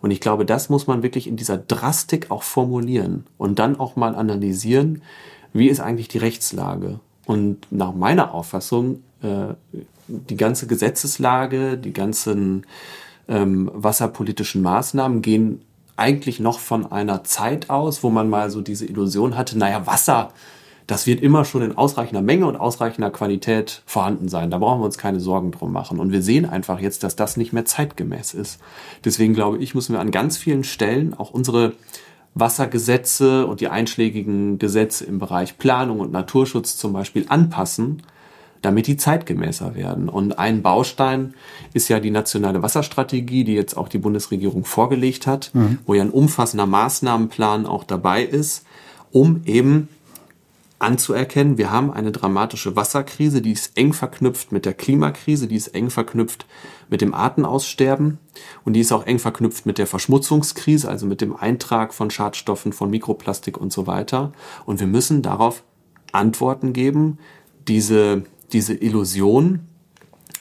Und 0.00 0.10
ich 0.10 0.20
glaube, 0.20 0.46
das 0.46 0.70
muss 0.70 0.86
man 0.86 1.02
wirklich 1.02 1.26
in 1.26 1.36
dieser 1.36 1.58
Drastik 1.58 2.30
auch 2.30 2.42
formulieren 2.42 3.26
und 3.36 3.58
dann 3.58 3.78
auch 3.78 3.96
mal 3.96 4.14
analysieren, 4.14 5.02
wie 5.52 5.68
ist 5.68 5.80
eigentlich 5.80 6.08
die 6.08 6.18
Rechtslage. 6.18 7.00
Und 7.26 7.66
nach 7.70 7.92
meiner 7.92 8.32
Auffassung 8.32 9.02
äh, 9.22 9.54
die 10.10 10.36
ganze 10.36 10.66
Gesetzeslage, 10.66 11.78
die 11.78 11.92
ganzen 11.92 12.66
ähm, 13.28 13.70
wasserpolitischen 13.72 14.62
Maßnahmen 14.62 15.22
gehen 15.22 15.62
eigentlich 15.96 16.40
noch 16.40 16.58
von 16.58 16.90
einer 16.90 17.24
Zeit 17.24 17.70
aus, 17.70 18.02
wo 18.02 18.10
man 18.10 18.28
mal 18.28 18.50
so 18.50 18.62
diese 18.62 18.86
Illusion 18.86 19.36
hatte, 19.36 19.58
naja, 19.58 19.86
Wasser, 19.86 20.32
das 20.86 21.06
wird 21.06 21.20
immer 21.20 21.44
schon 21.44 21.62
in 21.62 21.78
ausreichender 21.78 22.22
Menge 22.22 22.46
und 22.46 22.56
ausreichender 22.56 23.10
Qualität 23.10 23.82
vorhanden 23.86 24.28
sein. 24.28 24.50
Da 24.50 24.58
brauchen 24.58 24.80
wir 24.80 24.86
uns 24.86 24.98
keine 24.98 25.20
Sorgen 25.20 25.52
drum 25.52 25.72
machen. 25.72 26.00
Und 26.00 26.10
wir 26.10 26.20
sehen 26.20 26.46
einfach 26.46 26.80
jetzt, 26.80 27.04
dass 27.04 27.14
das 27.14 27.36
nicht 27.36 27.52
mehr 27.52 27.64
zeitgemäß 27.64 28.34
ist. 28.34 28.58
Deswegen 29.04 29.34
glaube 29.34 29.58
ich, 29.58 29.74
müssen 29.76 29.92
wir 29.92 30.00
an 30.00 30.10
ganz 30.10 30.36
vielen 30.36 30.64
Stellen 30.64 31.14
auch 31.14 31.30
unsere 31.30 31.74
Wassergesetze 32.34 33.46
und 33.46 33.60
die 33.60 33.68
einschlägigen 33.68 34.58
Gesetze 34.58 35.04
im 35.04 35.20
Bereich 35.20 35.58
Planung 35.58 36.00
und 36.00 36.10
Naturschutz 36.10 36.76
zum 36.76 36.92
Beispiel 36.92 37.26
anpassen, 37.28 38.02
damit 38.62 38.86
die 38.86 38.96
zeitgemäßer 38.96 39.74
werden. 39.74 40.08
Und 40.08 40.38
ein 40.38 40.62
Baustein 40.62 41.34
ist 41.72 41.88
ja 41.88 42.00
die 42.00 42.10
nationale 42.10 42.62
Wasserstrategie, 42.62 43.44
die 43.44 43.54
jetzt 43.54 43.76
auch 43.76 43.88
die 43.88 43.98
Bundesregierung 43.98 44.64
vorgelegt 44.64 45.26
hat, 45.26 45.50
mhm. 45.54 45.78
wo 45.86 45.94
ja 45.94 46.02
ein 46.02 46.10
umfassender 46.10 46.66
Maßnahmenplan 46.66 47.66
auch 47.66 47.84
dabei 47.84 48.22
ist, 48.22 48.64
um 49.12 49.42
eben 49.44 49.88
anzuerkennen, 50.80 51.58
wir 51.58 51.70
haben 51.70 51.92
eine 51.92 52.10
dramatische 52.10 52.74
Wasserkrise, 52.74 53.42
die 53.42 53.52
ist 53.52 53.76
eng 53.76 53.92
verknüpft 53.92 54.50
mit 54.50 54.64
der 54.64 54.72
Klimakrise, 54.72 55.46
die 55.46 55.56
ist 55.56 55.68
eng 55.68 55.90
verknüpft 55.90 56.46
mit 56.88 57.02
dem 57.02 57.12
Artenaussterben 57.12 58.18
und 58.64 58.72
die 58.72 58.80
ist 58.80 58.90
auch 58.90 59.06
eng 59.06 59.18
verknüpft 59.18 59.66
mit 59.66 59.76
der 59.76 59.86
Verschmutzungskrise, 59.86 60.88
also 60.88 61.06
mit 61.06 61.20
dem 61.20 61.36
Eintrag 61.36 61.92
von 61.92 62.10
Schadstoffen, 62.10 62.72
von 62.72 62.88
Mikroplastik 62.88 63.58
und 63.58 63.72
so 63.72 63.86
weiter. 63.86 64.32
Und 64.64 64.80
wir 64.80 64.86
müssen 64.86 65.20
darauf 65.20 65.62
Antworten 66.12 66.72
geben, 66.72 67.18
diese 67.68 68.24
diese 68.52 68.74
Illusion, 68.74 69.60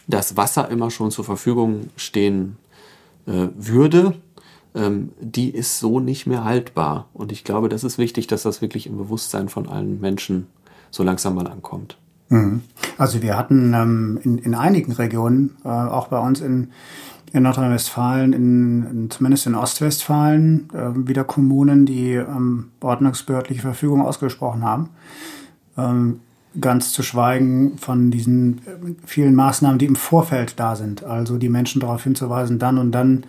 dass 0.08 0.38
Wasser 0.38 0.70
immer 0.70 0.92
schon 0.92 1.12
zur 1.12 1.26
Verfügung 1.26 1.90
stehen 1.96 2.58
äh, 3.26 3.48
würde, 3.56 4.16
ähm, 4.76 5.12
die 5.20 5.50
ist 5.50 5.80
so 5.80 6.00
nicht 6.00 6.28
mehr 6.28 6.44
haltbar. 6.44 7.08
Und 7.14 7.32
ich 7.32 7.44
glaube, 7.44 7.70
das 7.70 7.84
ist 7.84 7.98
wichtig, 7.98 8.28
dass 8.28 8.44
das 8.44 8.62
wirklich 8.62 8.88
im 8.88 8.98
Bewusstsein 8.98 9.50
von 9.50 9.68
allen 9.68 10.00
Menschen 10.00 10.48
so 10.92 11.04
langsam 11.04 11.36
mal 11.36 11.48
ankommt. 11.48 11.98
Mhm. 12.30 12.62
Also 12.98 13.22
wir 13.22 13.38
hatten 13.38 13.74
ähm, 13.74 14.20
in, 14.24 14.38
in 14.38 14.56
einigen 14.56 14.92
Regionen, 14.92 15.58
äh, 15.64 15.68
auch 15.68 16.08
bei 16.08 16.20
uns 16.20 16.42
in, 16.42 16.72
in 17.34 17.44
Nordrhein-Westfalen, 17.44 18.34
in, 18.34 18.86
in, 18.86 19.10
zumindest 19.10 19.48
in 19.48 19.56
Ostwestfalen, 19.56 20.70
äh, 20.74 21.08
wieder 21.08 21.24
Kommunen, 21.24 21.86
die 21.86 22.14
ähm, 22.14 22.72
ordnungsbehördliche 22.82 23.62
Verfügung 23.62 24.02
ausgesprochen 24.02 24.64
haben. 24.64 24.90
Ähm, 25.78 26.20
Ganz 26.62 26.92
zu 26.92 27.04
schweigen 27.04 27.78
von 27.78 28.12
diesen 28.12 28.60
äh, 28.60 29.06
vielen 29.06 29.36
Maßnahmen, 29.36 29.80
die 29.80 29.86
im 29.86 29.96
Vorfeld 29.96 30.60
da 30.60 30.76
sind. 30.76 31.04
Also 31.04 31.38
die 31.38 31.50
Menschen 31.50 31.82
darauf 31.82 32.04
hinzuweisen, 32.04 32.60
dann 32.60 32.78
und 32.78 32.92
dann 32.92 33.26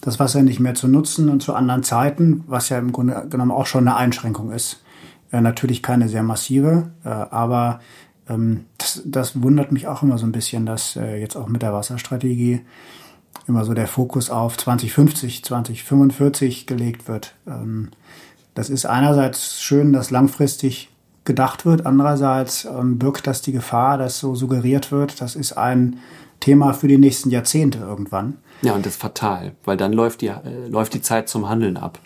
das 0.00 0.18
Wasser 0.18 0.42
nicht 0.42 0.60
mehr 0.60 0.74
zu 0.74 0.86
nutzen 0.86 1.28
und 1.30 1.42
zu 1.42 1.54
anderen 1.54 1.82
Zeiten, 1.82 2.44
was 2.46 2.68
ja 2.68 2.78
im 2.78 2.92
Grunde 2.92 3.26
genommen 3.30 3.50
auch 3.50 3.66
schon 3.66 3.88
eine 3.88 3.96
Einschränkung 3.96 4.50
ist. 4.52 4.82
Äh, 5.32 5.40
natürlich 5.40 5.82
keine 5.82 6.08
sehr 6.08 6.22
massive, 6.22 6.90
äh, 7.04 7.08
aber 7.08 7.80
ähm, 8.28 8.66
das, 8.78 9.02
das, 9.04 9.42
wundert 9.42 9.72
mich 9.72 9.86
auch 9.88 10.02
immer 10.02 10.18
so 10.18 10.26
ein 10.26 10.32
bisschen, 10.32 10.66
dass 10.66 10.96
äh, 10.96 11.16
jetzt 11.16 11.36
auch 11.36 11.48
mit 11.48 11.62
der 11.62 11.72
Wasserstrategie 11.72 12.60
immer 13.46 13.64
so 13.64 13.74
der 13.74 13.88
Fokus 13.88 14.30
auf 14.30 14.56
2050, 14.56 15.44
2045 15.44 16.66
gelegt 16.66 17.08
wird. 17.08 17.34
Ähm, 17.46 17.90
Das 18.54 18.70
ist 18.70 18.86
einerseits 18.86 19.60
schön, 19.60 19.92
dass 19.92 20.10
langfristig 20.10 20.90
gedacht 21.24 21.64
wird, 21.64 21.86
andererseits 21.86 22.64
ähm, 22.64 22.98
birgt 22.98 23.26
das 23.26 23.42
die 23.42 23.52
Gefahr, 23.52 23.98
dass 23.98 24.18
so 24.18 24.34
suggeriert 24.34 24.92
wird, 24.92 25.20
das 25.20 25.36
ist 25.36 25.52
ein 25.52 25.98
Thema 26.40 26.74
für 26.74 26.88
die 26.88 26.98
nächsten 26.98 27.30
Jahrzehnte 27.30 27.78
irgendwann. 27.78 28.38
Ja, 28.62 28.74
und 28.74 28.84
das 28.84 28.94
ist 28.94 29.00
fatal, 29.00 29.52
weil 29.64 29.76
dann 29.76 29.92
läuft 29.92 30.20
die, 30.20 30.28
äh, 30.28 30.68
läuft 30.68 30.94
die 30.94 31.02
Zeit 31.02 31.28
zum 31.28 31.48
Handeln 31.48 31.76
ab. 31.76 31.98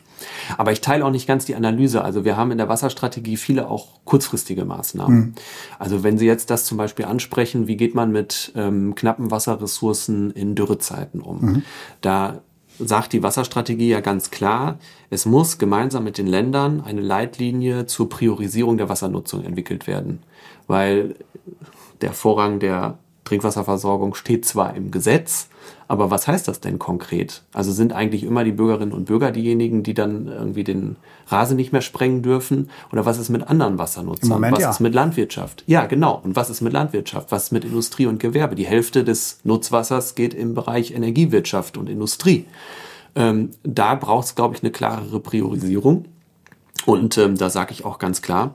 Aber 0.56 0.72
ich 0.72 0.80
teile 0.80 1.04
auch 1.04 1.10
nicht 1.10 1.26
ganz 1.26 1.44
die 1.44 1.54
Analyse. 1.54 2.02
Also 2.02 2.24
wir 2.24 2.36
haben 2.36 2.50
in 2.50 2.58
der 2.58 2.68
Wasserstrategie 2.68 3.36
viele 3.36 3.68
auch 3.68 4.00
kurzfristige 4.04 4.64
Maßnahmen. 4.64 5.18
Mhm. 5.18 5.34
Also 5.78 6.02
wenn 6.02 6.18
Sie 6.18 6.26
jetzt 6.26 6.50
das 6.50 6.64
zum 6.64 6.78
Beispiel 6.78 7.04
ansprechen, 7.04 7.68
wie 7.68 7.76
geht 7.76 7.94
man 7.94 8.10
mit 8.10 8.52
ähm, 8.56 8.94
knappen 8.94 9.30
Wasserressourcen 9.30 10.30
in 10.32 10.54
Dürrezeiten 10.54 11.20
um? 11.20 11.40
Mhm. 11.40 11.62
Da 12.00 12.40
sagt 12.78 13.12
die 13.12 13.22
Wasserstrategie 13.22 13.88
ja 13.88 14.00
ganz 14.00 14.30
klar, 14.30 14.78
es 15.10 15.26
muss 15.26 15.58
gemeinsam 15.58 16.04
mit 16.04 16.18
den 16.18 16.26
Ländern 16.26 16.80
eine 16.80 17.00
Leitlinie 17.00 17.86
zur 17.86 18.08
Priorisierung 18.08 18.78
der 18.78 18.88
Wassernutzung 18.88 19.44
entwickelt 19.44 19.86
werden. 19.86 20.22
Weil 20.66 21.16
der 22.00 22.12
Vorrang 22.12 22.60
der 22.60 22.98
Trinkwasserversorgung 23.24 24.14
steht 24.14 24.44
zwar 24.44 24.74
im 24.74 24.90
Gesetz, 24.90 25.48
aber 25.88 26.10
was 26.10 26.28
heißt 26.28 26.46
das 26.46 26.60
denn 26.60 26.78
konkret? 26.78 27.42
Also 27.54 27.72
sind 27.72 27.94
eigentlich 27.94 28.22
immer 28.22 28.44
die 28.44 28.52
Bürgerinnen 28.52 28.92
und 28.92 29.06
Bürger 29.06 29.30
diejenigen, 29.32 29.82
die 29.82 29.94
dann 29.94 30.28
irgendwie 30.28 30.62
den 30.62 30.96
Rasen 31.28 31.56
nicht 31.56 31.72
mehr 31.72 31.80
sprengen 31.80 32.22
dürfen? 32.22 32.68
Oder 32.92 33.06
was 33.06 33.18
ist 33.18 33.30
mit 33.30 33.48
anderen 33.48 33.78
Wassernutzern? 33.78 34.28
Moment, 34.28 34.52
was 34.52 34.62
ja. 34.62 34.70
ist 34.70 34.80
mit 34.80 34.94
Landwirtschaft? 34.94 35.64
Ja, 35.66 35.86
genau. 35.86 36.20
Und 36.22 36.36
was 36.36 36.50
ist 36.50 36.60
mit 36.60 36.74
Landwirtschaft? 36.74 37.32
Was 37.32 37.44
ist 37.44 37.52
mit 37.52 37.64
Industrie 37.64 38.04
und 38.04 38.20
Gewerbe? 38.20 38.54
Die 38.54 38.66
Hälfte 38.66 39.02
des 39.02 39.40
Nutzwassers 39.44 40.14
geht 40.14 40.34
im 40.34 40.54
Bereich 40.54 40.94
Energiewirtschaft 40.94 41.78
und 41.78 41.88
Industrie. 41.88 42.44
Ähm, 43.14 43.50
da 43.62 43.94
braucht 43.94 44.26
es, 44.26 44.34
glaube 44.34 44.56
ich, 44.56 44.62
eine 44.62 44.70
klarere 44.70 45.20
Priorisierung. 45.20 46.04
Und 46.84 47.16
ähm, 47.16 47.38
da 47.38 47.48
sage 47.48 47.72
ich 47.72 47.86
auch 47.86 47.98
ganz 47.98 48.20
klar, 48.20 48.54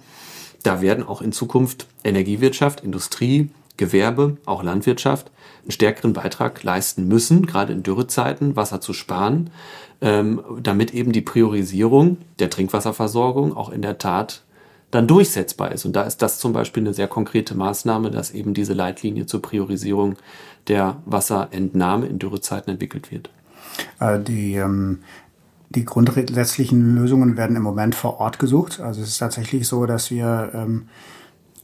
da 0.61 0.81
werden 0.81 1.03
auch 1.03 1.23
in 1.23 1.31
Zukunft 1.31 1.87
Energiewirtschaft, 2.03 2.81
Industrie, 2.81 3.49
Gewerbe, 3.77 4.37
auch 4.45 4.61
Landwirtschaft 4.61 5.31
einen 5.63 5.71
stärkeren 5.71 6.13
Beitrag 6.13 6.61
leisten 6.63 7.07
müssen, 7.07 7.45
gerade 7.45 7.73
in 7.73 7.83
Dürrezeiten 7.83 8.55
Wasser 8.55 8.81
zu 8.81 8.93
sparen, 8.93 9.49
ähm, 10.01 10.41
damit 10.61 10.93
eben 10.93 11.11
die 11.11 11.21
Priorisierung 11.21 12.17
der 12.39 12.49
Trinkwasserversorgung 12.49 13.55
auch 13.55 13.69
in 13.69 13.81
der 13.81 13.97
Tat 13.97 14.43
dann 14.91 15.07
durchsetzbar 15.07 15.71
ist. 15.71 15.85
Und 15.85 15.95
da 15.95 16.03
ist 16.03 16.21
das 16.21 16.37
zum 16.37 16.53
Beispiel 16.53 16.83
eine 16.83 16.93
sehr 16.93 17.07
konkrete 17.07 17.55
Maßnahme, 17.55 18.11
dass 18.11 18.31
eben 18.31 18.53
diese 18.53 18.73
Leitlinie 18.73 19.25
zur 19.25 19.41
Priorisierung 19.41 20.17
der 20.67 20.97
Wasserentnahme 21.05 22.05
in 22.05 22.19
Dürrezeiten 22.19 22.73
entwickelt 22.73 23.11
wird. 23.11 23.29
Äh, 23.99 24.19
die, 24.19 24.55
ähm, 24.55 24.99
die 25.69 25.85
grundsätzlichen 25.85 26.95
Lösungen 26.95 27.37
werden 27.37 27.55
im 27.55 27.63
Moment 27.63 27.95
vor 27.95 28.19
Ort 28.19 28.37
gesucht. 28.37 28.79
Also 28.79 29.01
es 29.01 29.07
ist 29.09 29.17
tatsächlich 29.17 29.67
so, 29.67 29.85
dass 29.85 30.11
wir, 30.11 30.51
ähm, 30.53 30.89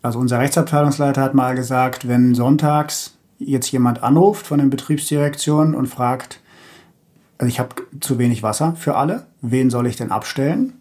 also 0.02 0.18
unser 0.18 0.40
Rechtsabteilungsleiter 0.40 1.22
hat 1.22 1.36
mal 1.36 1.56
gesagt, 1.56 2.08
wenn 2.08 2.34
sonntags 2.34 3.19
jetzt 3.40 3.72
jemand 3.72 4.04
anruft 4.04 4.46
von 4.46 4.60
den 4.60 4.70
Betriebsdirektionen 4.70 5.74
und 5.74 5.88
fragt, 5.88 6.42
also 7.38 7.48
ich 7.48 7.60
habe 7.60 7.76
zu 8.02 8.20
wenig 8.20 8.44
Wasser 8.44 8.76
für 8.76 8.96
alle, 8.96 9.26
wen 9.42 9.70
soll 9.70 9.88
ich 9.88 9.96
denn 9.96 10.12
abstellen? 10.12 10.74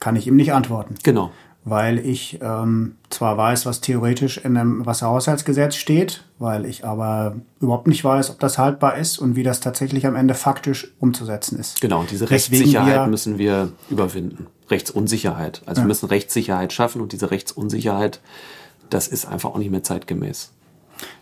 Kann 0.00 0.16
ich 0.16 0.26
ihm 0.26 0.36
nicht 0.36 0.52
antworten. 0.52 0.96
Genau. 1.02 1.30
Weil 1.64 1.98
ich 1.98 2.38
ähm, 2.42 2.96
zwar 3.10 3.36
weiß, 3.36 3.66
was 3.66 3.82
theoretisch 3.82 4.38
in 4.38 4.56
einem 4.56 4.86
Wasserhaushaltsgesetz 4.86 5.76
steht, 5.76 6.24
weil 6.38 6.64
ich 6.64 6.86
aber 6.86 7.36
überhaupt 7.60 7.86
nicht 7.86 8.02
weiß, 8.02 8.30
ob 8.30 8.40
das 8.40 8.56
haltbar 8.56 8.96
ist 8.96 9.18
und 9.18 9.36
wie 9.36 9.42
das 9.42 9.60
tatsächlich 9.60 10.06
am 10.06 10.16
Ende 10.16 10.34
faktisch 10.34 10.92
umzusetzen 10.98 11.58
ist. 11.58 11.80
Genau, 11.82 12.04
diese 12.10 12.30
Rechtssicherheit 12.30 13.02
wir, 13.02 13.06
müssen 13.06 13.36
wir 13.36 13.72
überwinden. 13.90 14.46
Rechtsunsicherheit. 14.70 15.60
Also 15.66 15.80
ja. 15.80 15.84
wir 15.84 15.88
müssen 15.88 16.06
Rechtssicherheit 16.06 16.72
schaffen 16.72 17.02
und 17.02 17.12
diese 17.12 17.30
Rechtsunsicherheit, 17.30 18.20
das 18.88 19.06
ist 19.06 19.26
einfach 19.26 19.50
auch 19.50 19.58
nicht 19.58 19.70
mehr 19.70 19.82
zeitgemäß. 19.82 20.52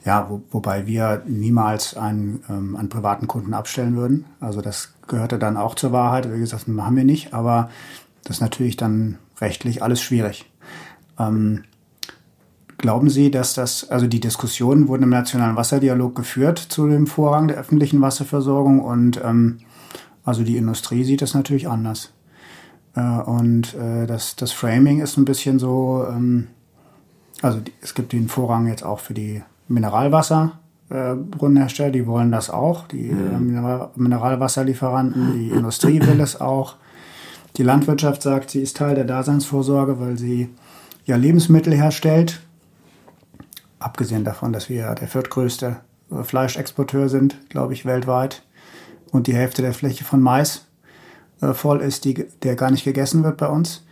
Ja, 0.05 0.29
wo, 0.29 0.43
wobei 0.51 0.87
wir 0.87 1.23
niemals 1.27 1.97
einen, 1.97 2.43
ähm, 2.49 2.77
einen 2.77 2.89
privaten 2.89 3.27
Kunden 3.27 3.55
abstellen 3.55 3.97
würden. 3.97 4.25
Also 4.41 4.61
das 4.61 4.95
gehörte 5.07 5.39
dann 5.39 5.57
auch 5.57 5.75
zur 5.75 5.93
Wahrheit. 5.93 6.33
Wie 6.33 6.39
gesagt, 6.39 6.63
das 6.63 6.69
machen 6.69 6.97
wir 6.97 7.05
nicht, 7.05 7.35
aber 7.35 7.71
das 8.25 8.37
ist 8.37 8.41
natürlich 8.41 8.77
dann 8.77 9.19
rechtlich 9.41 9.83
alles 9.83 10.01
schwierig. 10.01 10.51
Ähm, 11.19 11.65
glauben 12.79 13.11
Sie, 13.11 13.31
dass 13.31 13.55
das, 13.55 13.91
also 13.91 14.07
die 14.07 14.21
Diskussionen 14.21 14.89
wurden 14.89 15.05
im 15.05 15.11
Nationalen 15.11 15.57
Wasserdialog 15.57 16.15
geführt 16.15 16.59
zu 16.59 16.89
dem 16.89 17.07
Vorrang 17.07 17.49
der 17.49 17.59
öffentlichen 17.59 18.01
Wasserversorgung 18.01 18.81
und 18.81 19.21
ähm, 19.23 19.59
also 20.25 20.45
die 20.45 20.57
Industrie 20.57 21.05
sieht 21.05 21.23
das 21.23 21.35
natürlich 21.35 21.69
anders. 21.69 22.13
Äh, 22.95 23.01
und 23.01 23.75
äh, 23.75 24.07
das, 24.07 24.37
das 24.37 24.53
Framing 24.53 25.01
ist 25.01 25.17
ein 25.17 25.25
bisschen 25.25 25.59
so, 25.59 26.07
ähm, 26.09 26.49
also 27.43 27.61
die, 27.61 27.73
es 27.81 27.95
gibt 27.95 28.13
den 28.13 28.29
Vorrang 28.29 28.67
jetzt 28.67 28.85
auch 28.85 29.01
für 29.01 29.15
die 29.15 29.43
Mineralwasserbrunnenhersteller, 29.69 31.89
äh, 31.89 31.93
die 31.93 32.07
wollen 32.07 32.33
das 32.33 32.51
auch. 32.51 32.89
Die 32.89 33.11
mhm. 33.11 33.57
äh, 33.57 33.87
Mineralwasserlieferanten, 33.95 35.35
die 35.35 35.51
Industrie 35.51 36.01
will 36.01 36.21
es 36.21 36.41
auch. 36.41 36.77
Die 37.57 37.63
Landwirtschaft 37.63 38.23
sagt, 38.23 38.51
sie 38.51 38.63
ist 38.63 38.77
Teil 38.77 38.95
der 38.95 39.05
Daseinsvorsorge, 39.05 40.01
weil 40.01 40.19
sie 40.19 40.49
ja 41.05 41.17
Lebensmittel 41.17 41.75
herstellt. 41.75 42.41
Abgesehen 43.79 44.25
davon, 44.25 44.53
dass 44.53 44.69
wir 44.69 44.95
der 44.95 45.09
viertgrößte 45.09 45.77
äh, 46.11 46.23
Fleischexporteur 46.23 47.09
sind, 47.09 47.37
glaube 47.49 47.73
ich, 47.73 47.85
weltweit. 47.85 48.43
Und 49.11 49.27
die 49.27 49.35
Hälfte 49.35 49.63
der 49.63 49.73
Fläche 49.73 50.05
von 50.05 50.21
Mais 50.21 50.67
äh, 51.41 51.53
voll 51.53 51.81
ist, 51.81 52.05
die, 52.05 52.27
der 52.43 52.57
gar 52.57 52.71
nicht 52.71 52.85
gegessen 52.85 53.25
wird 53.25 53.37
bei 53.37 53.49
uns. 53.49 53.85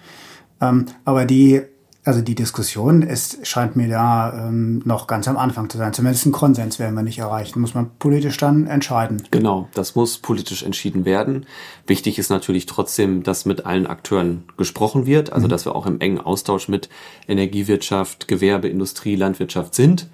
Ähm, 0.61 0.87
aber 1.05 1.25
die 1.25 1.63
also 2.07 2.21
die 2.21 2.37
Diskussion 2.37 3.03
ist, 3.03 3.45
scheint 3.45 3.75
mir 3.75 3.89
da 3.89 4.47
ähm, 4.47 4.81
noch 4.85 5.09
ganz 5.09 5.27
am 5.27 5.37
Anfang 5.37 5.69
zu 5.69 5.77
sein. 5.77 5.93
Zumindest 5.93 6.25
einen 6.25 6.33
Konsens 6.33 6.79
werden 6.79 6.95
wir 6.95 7.03
nicht 7.03 7.19
erreichen. 7.19 7.61
Muss 7.61 7.75
man 7.75 7.91
politisch 7.99 8.37
dann 8.37 8.69
entscheiden. 8.69 9.25
Genau, 9.33 9.69
das 9.75 9.97
muss 9.97 10.19
politisch 10.19 10.63
entschieden 10.63 11.05
werden. 11.05 11.47
Wichtig 11.85 12.21
ist 12.21 12.31
natürlich 12.31 12.67
trotzdem, 12.67 13.25
dass 13.25 13.45
mit 13.45 13.67
allen 13.67 13.89
Akteuren 13.89 14.45
gesprochen 14.57 15.05
wird, 15.05 15.33
also 15.33 15.49
mhm. 15.49 15.51
dass 15.51 15.65
wir 15.65 15.75
auch 15.75 15.85
im 15.85 16.01
engen 16.01 16.21
Austausch 16.21 16.69
mit 16.69 16.89
Energiewirtschaft, 17.27 18.29
Gewerbe, 18.29 18.69
Industrie, 18.69 19.17
Landwirtschaft 19.17 19.75
sind. 19.75 20.09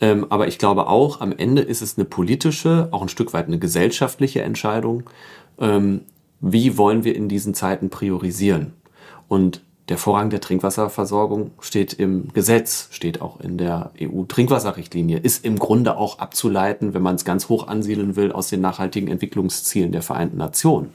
Ähm, 0.00 0.24
aber 0.30 0.48
ich 0.48 0.58
glaube 0.58 0.86
auch, 0.86 1.20
am 1.20 1.32
Ende 1.36 1.60
ist 1.60 1.82
es 1.82 1.98
eine 1.98 2.06
politische, 2.06 2.88
auch 2.90 3.02
ein 3.02 3.10
Stück 3.10 3.34
weit 3.34 3.48
eine 3.48 3.58
gesellschaftliche 3.58 4.40
Entscheidung. 4.40 5.02
Ähm, 5.58 6.00
wie 6.40 6.78
wollen 6.78 7.04
wir 7.04 7.14
in 7.14 7.28
diesen 7.28 7.52
Zeiten 7.52 7.90
priorisieren? 7.90 8.72
Und 9.28 9.63
der 9.88 9.98
Vorrang 9.98 10.30
der 10.30 10.40
Trinkwasserversorgung 10.40 11.50
steht 11.60 11.92
im 11.92 12.32
Gesetz, 12.32 12.88
steht 12.90 13.20
auch 13.20 13.40
in 13.40 13.58
der 13.58 13.90
EU-Trinkwasserrichtlinie, 14.00 15.18
ist 15.18 15.44
im 15.44 15.58
Grunde 15.58 15.98
auch 15.98 16.18
abzuleiten, 16.18 16.94
wenn 16.94 17.02
man 17.02 17.16
es 17.16 17.24
ganz 17.26 17.50
hoch 17.50 17.68
ansiedeln 17.68 18.16
will, 18.16 18.32
aus 18.32 18.48
den 18.48 18.62
nachhaltigen 18.62 19.08
Entwicklungszielen 19.08 19.92
der 19.92 20.02
Vereinten 20.02 20.38
Nationen. 20.38 20.94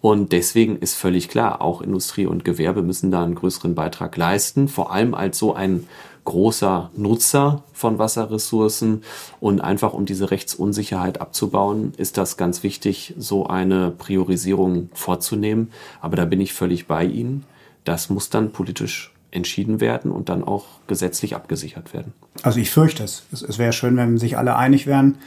Und 0.00 0.32
deswegen 0.32 0.78
ist 0.78 0.94
völlig 0.94 1.28
klar, 1.28 1.60
auch 1.62 1.80
Industrie 1.80 2.26
und 2.26 2.44
Gewerbe 2.44 2.82
müssen 2.82 3.10
da 3.10 3.24
einen 3.24 3.34
größeren 3.34 3.74
Beitrag 3.74 4.16
leisten, 4.16 4.68
vor 4.68 4.92
allem 4.92 5.14
als 5.14 5.38
so 5.38 5.54
ein 5.54 5.88
großer 6.24 6.90
Nutzer 6.94 7.64
von 7.72 7.98
Wasserressourcen. 7.98 9.02
Und 9.40 9.60
einfach 9.60 9.92
um 9.94 10.04
diese 10.04 10.30
Rechtsunsicherheit 10.30 11.20
abzubauen, 11.20 11.94
ist 11.96 12.18
das 12.18 12.36
ganz 12.36 12.62
wichtig, 12.62 13.14
so 13.16 13.46
eine 13.46 13.90
Priorisierung 13.90 14.90
vorzunehmen. 14.92 15.70
Aber 16.00 16.16
da 16.16 16.26
bin 16.26 16.40
ich 16.40 16.52
völlig 16.52 16.86
bei 16.86 17.04
Ihnen 17.04 17.44
das 17.84 18.10
muss 18.10 18.30
dann 18.30 18.52
politisch 18.52 19.12
entschieden 19.30 19.80
werden 19.80 20.10
und 20.10 20.28
dann 20.28 20.44
auch 20.44 20.64
gesetzlich 20.86 21.34
abgesichert 21.34 21.92
werden. 21.92 22.12
Also 22.42 22.60
ich 22.60 22.70
fürchte 22.70 23.02
es. 23.02 23.24
Es, 23.32 23.42
es 23.42 23.58
wäre 23.58 23.72
schön, 23.72 23.96
wenn 23.96 24.16
sich 24.16 24.38
alle 24.38 24.56
einig 24.56 24.86
wären, 24.86 25.18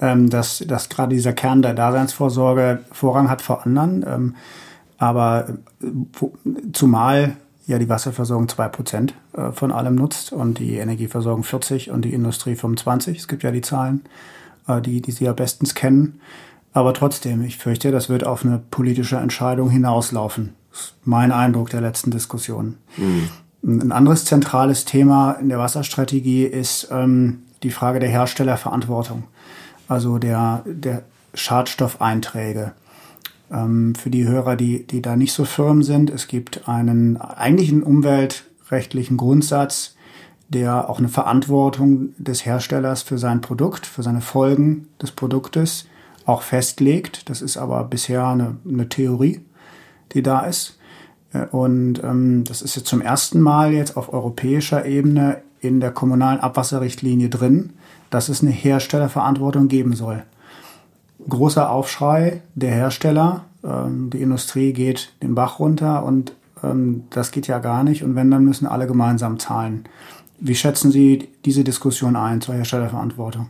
ähm, 0.00 0.30
dass, 0.30 0.64
dass 0.66 0.88
gerade 0.88 1.14
dieser 1.14 1.32
Kern 1.32 1.62
der 1.62 1.74
Daseinsvorsorge 1.74 2.80
Vorrang 2.92 3.28
hat 3.28 3.42
vor 3.42 3.66
anderen. 3.66 4.04
Ähm, 4.06 4.34
aber 4.98 5.48
äh, 5.82 5.86
zumal 6.72 7.36
ja 7.66 7.78
die 7.78 7.88
Wasserversorgung 7.88 8.48
zwei 8.48 8.68
Prozent 8.68 9.14
äh, 9.36 9.50
von 9.50 9.72
allem 9.72 9.96
nutzt 9.96 10.32
und 10.32 10.58
die 10.58 10.76
Energieversorgung 10.76 11.42
40 11.42 11.90
und 11.90 12.04
die 12.04 12.14
Industrie 12.14 12.54
25. 12.54 13.18
Es 13.18 13.28
gibt 13.28 13.42
ja 13.42 13.50
die 13.50 13.62
Zahlen, 13.62 14.04
äh, 14.68 14.80
die, 14.80 15.00
die 15.02 15.10
Sie 15.10 15.24
ja 15.24 15.32
bestens 15.32 15.74
kennen. 15.74 16.20
Aber 16.72 16.94
trotzdem, 16.94 17.42
ich 17.42 17.56
fürchte, 17.56 17.90
das 17.90 18.08
wird 18.08 18.24
auf 18.24 18.44
eine 18.44 18.58
politische 18.58 19.16
Entscheidung 19.16 19.70
hinauslaufen 19.70 20.54
mein 21.04 21.32
Eindruck 21.32 21.70
der 21.70 21.80
letzten 21.80 22.10
Diskussion. 22.10 22.76
Mhm. 22.96 23.28
Ein 23.62 23.92
anderes 23.92 24.24
zentrales 24.24 24.84
Thema 24.84 25.32
in 25.32 25.48
der 25.48 25.58
Wasserstrategie 25.58 26.44
ist 26.44 26.88
ähm, 26.92 27.42
die 27.62 27.70
Frage 27.70 27.98
der 27.98 28.08
Herstellerverantwortung, 28.08 29.24
also 29.88 30.18
der, 30.18 30.62
der 30.66 31.02
Schadstoffeinträge. 31.34 32.72
Ähm, 33.50 33.94
für 33.94 34.10
die 34.10 34.26
Hörer, 34.26 34.56
die, 34.56 34.86
die 34.86 35.02
da 35.02 35.16
nicht 35.16 35.32
so 35.32 35.44
firm 35.44 35.82
sind, 35.82 36.10
es 36.10 36.28
gibt 36.28 36.68
einen 36.68 37.16
eigentlichen 37.16 37.82
umweltrechtlichen 37.82 39.16
Grundsatz, 39.16 39.96
der 40.48 40.88
auch 40.88 40.98
eine 40.98 41.08
Verantwortung 41.08 42.10
des 42.18 42.46
Herstellers 42.46 43.02
für 43.02 43.18
sein 43.18 43.40
Produkt, 43.40 43.86
für 43.86 44.02
seine 44.02 44.20
Folgen 44.20 44.88
des 45.02 45.10
Produktes 45.10 45.86
auch 46.24 46.42
festlegt. 46.42 47.28
Das 47.28 47.42
ist 47.42 47.56
aber 47.56 47.84
bisher 47.84 48.26
eine, 48.26 48.56
eine 48.68 48.88
Theorie 48.88 49.40
die 50.12 50.22
da 50.22 50.40
ist. 50.40 50.78
Äh, 51.32 51.46
und 51.46 52.02
ähm, 52.02 52.44
das 52.44 52.62
ist 52.62 52.76
jetzt 52.76 52.88
zum 52.88 53.00
ersten 53.00 53.40
Mal 53.40 53.72
jetzt 53.72 53.96
auf 53.96 54.12
europäischer 54.12 54.84
Ebene 54.86 55.42
in 55.60 55.80
der 55.80 55.90
kommunalen 55.90 56.40
Abwasserrichtlinie 56.40 57.28
drin, 57.28 57.70
dass 58.10 58.28
es 58.28 58.42
eine 58.42 58.52
Herstellerverantwortung 58.52 59.68
geben 59.68 59.94
soll. 59.94 60.22
Großer 61.28 61.70
Aufschrei 61.70 62.42
der 62.54 62.70
Hersteller, 62.70 63.44
ähm, 63.64 64.10
die 64.10 64.22
Industrie 64.22 64.72
geht 64.72 65.12
den 65.22 65.34
Bach 65.34 65.58
runter 65.58 66.04
und 66.04 66.32
ähm, 66.62 67.04
das 67.10 67.30
geht 67.30 67.46
ja 67.46 67.58
gar 67.58 67.84
nicht. 67.84 68.02
Und 68.02 68.14
wenn, 68.14 68.30
dann 68.30 68.44
müssen 68.44 68.66
alle 68.66 68.86
gemeinsam 68.86 69.38
zahlen. 69.38 69.84
Wie 70.38 70.54
schätzen 70.54 70.90
Sie 70.90 71.28
diese 71.44 71.64
Diskussion 71.64 72.14
ein 72.14 72.40
zur 72.40 72.54
Herstellerverantwortung? 72.54 73.48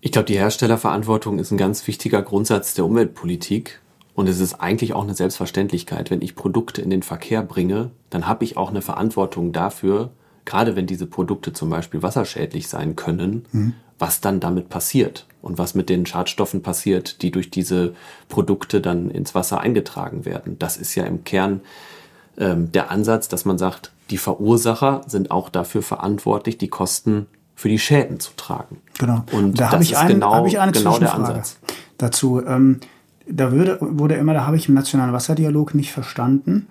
Ich 0.00 0.12
glaube, 0.12 0.26
die 0.26 0.38
Herstellerverantwortung 0.38 1.40
ist 1.40 1.50
ein 1.50 1.58
ganz 1.58 1.86
wichtiger 1.88 2.22
Grundsatz 2.22 2.74
der 2.74 2.84
Umweltpolitik. 2.84 3.80
Und 4.16 4.30
es 4.30 4.40
ist 4.40 4.54
eigentlich 4.54 4.94
auch 4.94 5.02
eine 5.02 5.14
Selbstverständlichkeit, 5.14 6.10
wenn 6.10 6.22
ich 6.22 6.34
Produkte 6.34 6.80
in 6.80 6.88
den 6.88 7.02
Verkehr 7.02 7.42
bringe, 7.42 7.90
dann 8.08 8.26
habe 8.26 8.44
ich 8.44 8.56
auch 8.56 8.70
eine 8.70 8.80
Verantwortung 8.80 9.52
dafür, 9.52 10.10
gerade 10.46 10.74
wenn 10.74 10.86
diese 10.86 11.06
Produkte 11.06 11.52
zum 11.52 11.68
Beispiel 11.68 12.02
wasserschädlich 12.02 12.66
sein 12.68 12.96
können, 12.96 13.44
mhm. 13.52 13.74
was 13.98 14.22
dann 14.22 14.40
damit 14.40 14.70
passiert 14.70 15.26
und 15.42 15.58
was 15.58 15.74
mit 15.74 15.90
den 15.90 16.06
Schadstoffen 16.06 16.62
passiert, 16.62 17.20
die 17.20 17.30
durch 17.30 17.50
diese 17.50 17.94
Produkte 18.30 18.80
dann 18.80 19.10
ins 19.10 19.34
Wasser 19.34 19.60
eingetragen 19.60 20.24
werden. 20.24 20.58
Das 20.58 20.78
ist 20.78 20.94
ja 20.94 21.04
im 21.04 21.24
Kern 21.24 21.60
ähm, 22.38 22.72
der 22.72 22.90
Ansatz, 22.90 23.28
dass 23.28 23.44
man 23.44 23.58
sagt, 23.58 23.92
die 24.08 24.18
Verursacher 24.18 25.02
sind 25.06 25.30
auch 25.30 25.50
dafür 25.50 25.82
verantwortlich, 25.82 26.56
die 26.56 26.68
Kosten 26.68 27.26
für 27.54 27.68
die 27.68 27.78
Schäden 27.78 28.18
zu 28.18 28.30
tragen. 28.34 28.80
Genau. 28.98 29.24
Und 29.32 29.60
da 29.60 29.72
habe 29.72 29.82
ich, 29.82 29.98
einen, 29.98 30.14
genau, 30.14 30.32
hab 30.32 30.46
ich 30.46 30.58
eine 30.58 30.72
genau 30.72 30.98
der 30.98 31.12
Ansatz. 31.12 31.58
dazu. 31.98 32.42
Ähm, 32.46 32.80
da 33.28 33.52
würde, 33.52 33.78
wurde 33.80 34.14
immer, 34.14 34.34
da 34.34 34.46
habe 34.46 34.56
ich 34.56 34.68
im 34.68 34.74
nationalen 34.74 35.12
Wasserdialog 35.12 35.74
nicht 35.74 35.92
verstanden. 35.92 36.68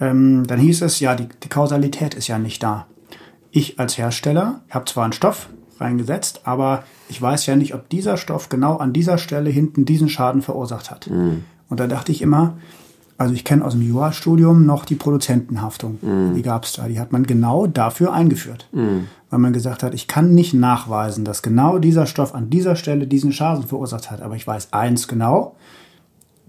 Ähm, 0.00 0.46
dann 0.46 0.58
hieß 0.58 0.82
es, 0.82 1.00
ja, 1.00 1.14
die, 1.14 1.28
die 1.42 1.48
Kausalität 1.48 2.14
ist 2.14 2.28
ja 2.28 2.38
nicht 2.38 2.62
da. 2.62 2.86
Ich 3.50 3.78
als 3.78 3.98
Hersteller 3.98 4.62
habe 4.70 4.86
zwar 4.86 5.04
einen 5.04 5.12
Stoff 5.12 5.48
reingesetzt, 5.78 6.42
aber 6.44 6.84
ich 7.08 7.20
weiß 7.20 7.46
ja 7.46 7.56
nicht, 7.56 7.74
ob 7.74 7.88
dieser 7.88 8.16
Stoff 8.16 8.48
genau 8.48 8.76
an 8.76 8.92
dieser 8.92 9.18
Stelle 9.18 9.50
hinten 9.50 9.84
diesen 9.84 10.08
Schaden 10.08 10.42
verursacht 10.42 10.90
hat. 10.90 11.08
Mhm. 11.10 11.44
Und 11.68 11.80
da 11.80 11.86
dachte 11.86 12.12
ich 12.12 12.22
immer, 12.22 12.56
also 13.20 13.34
ich 13.34 13.44
kenne 13.44 13.62
aus 13.66 13.74
dem 13.74 13.82
Jurastudium 13.82 14.64
noch 14.64 14.86
die 14.86 14.94
Produzentenhaftung. 14.94 15.98
Mm. 16.00 16.34
Die 16.36 16.40
gab 16.40 16.64
es 16.64 16.72
da. 16.72 16.88
Die 16.88 16.98
hat 16.98 17.12
man 17.12 17.26
genau 17.26 17.66
dafür 17.66 18.14
eingeführt. 18.14 18.66
Mm. 18.72 19.00
Weil 19.28 19.38
man 19.38 19.52
gesagt 19.52 19.82
hat, 19.82 19.92
ich 19.92 20.08
kann 20.08 20.34
nicht 20.34 20.54
nachweisen, 20.54 21.26
dass 21.26 21.42
genau 21.42 21.78
dieser 21.78 22.06
Stoff 22.06 22.34
an 22.34 22.48
dieser 22.48 22.76
Stelle 22.76 23.06
diesen 23.06 23.32
Schaden 23.32 23.64
verursacht 23.64 24.10
hat. 24.10 24.22
Aber 24.22 24.36
ich 24.36 24.46
weiß 24.46 24.72
eins 24.72 25.06
genau, 25.06 25.54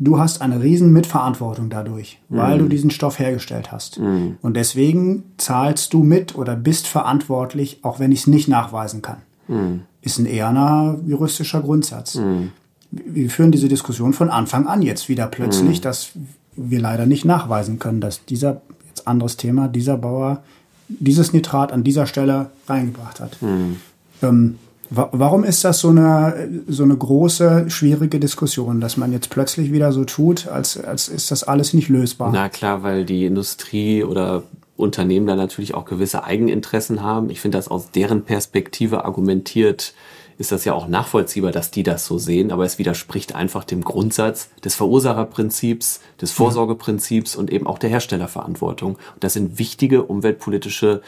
du 0.01 0.19
hast 0.19 0.41
eine 0.41 0.61
riesen 0.61 0.91
Mitverantwortung 0.91 1.69
dadurch, 1.69 2.19
weil 2.27 2.57
mm. 2.57 2.59
du 2.59 2.67
diesen 2.67 2.89
Stoff 2.89 3.19
hergestellt 3.19 3.71
hast. 3.71 3.99
Mm. 3.99 4.31
Und 4.41 4.55
deswegen 4.55 5.23
zahlst 5.37 5.93
du 5.93 6.03
mit 6.03 6.35
oder 6.35 6.55
bist 6.55 6.87
verantwortlich, 6.87 7.79
auch 7.83 7.99
wenn 7.99 8.11
ich 8.11 8.21
es 8.21 8.27
nicht 8.27 8.47
nachweisen 8.47 9.03
kann. 9.03 9.17
Mm. 9.47 9.81
Ist 10.01 10.17
ein 10.17 10.25
eher 10.25 10.97
juristischer 11.05 11.61
Grundsatz. 11.61 12.15
Mm. 12.15 12.47
Wir 12.89 13.29
führen 13.29 13.51
diese 13.51 13.69
Diskussion 13.69 14.13
von 14.13 14.29
Anfang 14.29 14.67
an 14.67 14.81
jetzt 14.81 15.07
wieder 15.07 15.27
plötzlich, 15.27 15.79
mm. 15.79 15.83
dass 15.83 16.11
wir 16.55 16.81
leider 16.81 17.05
nicht 17.05 17.23
nachweisen 17.23 17.77
können, 17.77 18.01
dass 18.01 18.25
dieser, 18.25 18.61
jetzt 18.87 19.07
anderes 19.07 19.37
Thema, 19.37 19.67
dieser 19.67 19.97
Bauer 19.97 20.41
dieses 20.89 21.31
Nitrat 21.31 21.71
an 21.71 21.83
dieser 21.83 22.07
Stelle 22.07 22.47
reingebracht 22.67 23.19
hat. 23.19 23.37
Mm. 23.41 23.75
Ähm, 24.23 24.55
Warum 24.93 25.45
ist 25.45 25.63
das 25.63 25.80
so 25.80 25.88
eine, 25.88 26.49
so 26.67 26.84
eine 26.84 26.97
große, 26.97 27.69
schwierige 27.69 28.19
Diskussion, 28.19 28.82
dass 28.82 28.97
man 28.97 29.13
jetzt 29.13 29.30
plötzlich 29.30 29.71
wieder 29.71 29.93
so 29.93 30.04
tut, 30.04 30.47
als, 30.47 30.77
als 30.77 31.08
ist 31.08 31.32
das 31.32 31.45
alles 31.45 31.73
nicht 31.73 31.88
lösbar? 31.88 32.30
Na 32.34 32.49
klar, 32.49 32.84
weil 32.84 33.06
die 33.06 33.25
Industrie 33.25 34.04
oder 34.04 34.43
Unternehmen 34.75 35.27
da 35.27 35.38
natürlich 35.38 35.75
auch 35.75 35.86
gewisse 35.86 36.25
Eigeninteressen 36.25 37.01
haben. 37.01 37.30
Ich 37.30 37.39
finde 37.39 37.58
das 37.58 37.69
aus 37.69 37.91
deren 37.91 38.23
Perspektive 38.25 39.06
argumentiert, 39.06 39.93
ist 40.38 40.51
das 40.51 40.65
ja 40.65 40.73
auch 40.73 40.89
nachvollziehbar, 40.89 41.51
dass 41.51 41.71
die 41.71 41.84
das 41.84 42.06
so 42.06 42.17
sehen, 42.17 42.51
aber 42.51 42.65
es 42.65 42.77
widerspricht 42.77 43.34
einfach 43.34 43.63
dem 43.63 43.84
Grundsatz 43.86 44.49
des 44.63 44.75
Verursacherprinzips, 44.75 46.01
des 46.19 46.32
Vorsorgeprinzips 46.32 47.38
und 47.38 47.49
eben 47.49 47.65
auch 47.65 47.77
der 47.77 47.91
Herstellerverantwortung. 47.91 48.95
Und 48.95 49.23
das 49.23 49.34
sind 49.34 49.58
wichtige 49.58 50.04
umweltpolitische 50.04 51.01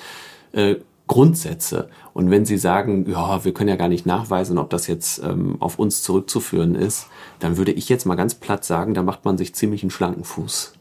äh, 0.53 0.75
Grundsätze. 1.07 1.89
Und 2.13 2.29
wenn 2.29 2.45
Sie 2.45 2.57
sagen, 2.57 3.09
ja, 3.09 3.43
wir 3.43 3.53
können 3.53 3.69
ja 3.69 3.75
gar 3.75 3.87
nicht 3.87 4.05
nachweisen, 4.05 4.57
ob 4.59 4.69
das 4.69 4.87
jetzt 4.87 5.21
ähm, 5.23 5.57
auf 5.59 5.79
uns 5.79 6.03
zurückzuführen 6.03 6.75
ist, 6.75 7.07
dann 7.39 7.57
würde 7.57 7.71
ich 7.71 7.89
jetzt 7.89 8.05
mal 8.05 8.15
ganz 8.15 8.35
platt 8.35 8.63
sagen, 8.63 8.93
da 8.93 9.01
macht 9.01 9.25
man 9.25 9.37
sich 9.37 9.55
ziemlich 9.55 9.81
einen 9.81 9.89
schlanken 9.89 10.23
Fuß. 10.23 10.73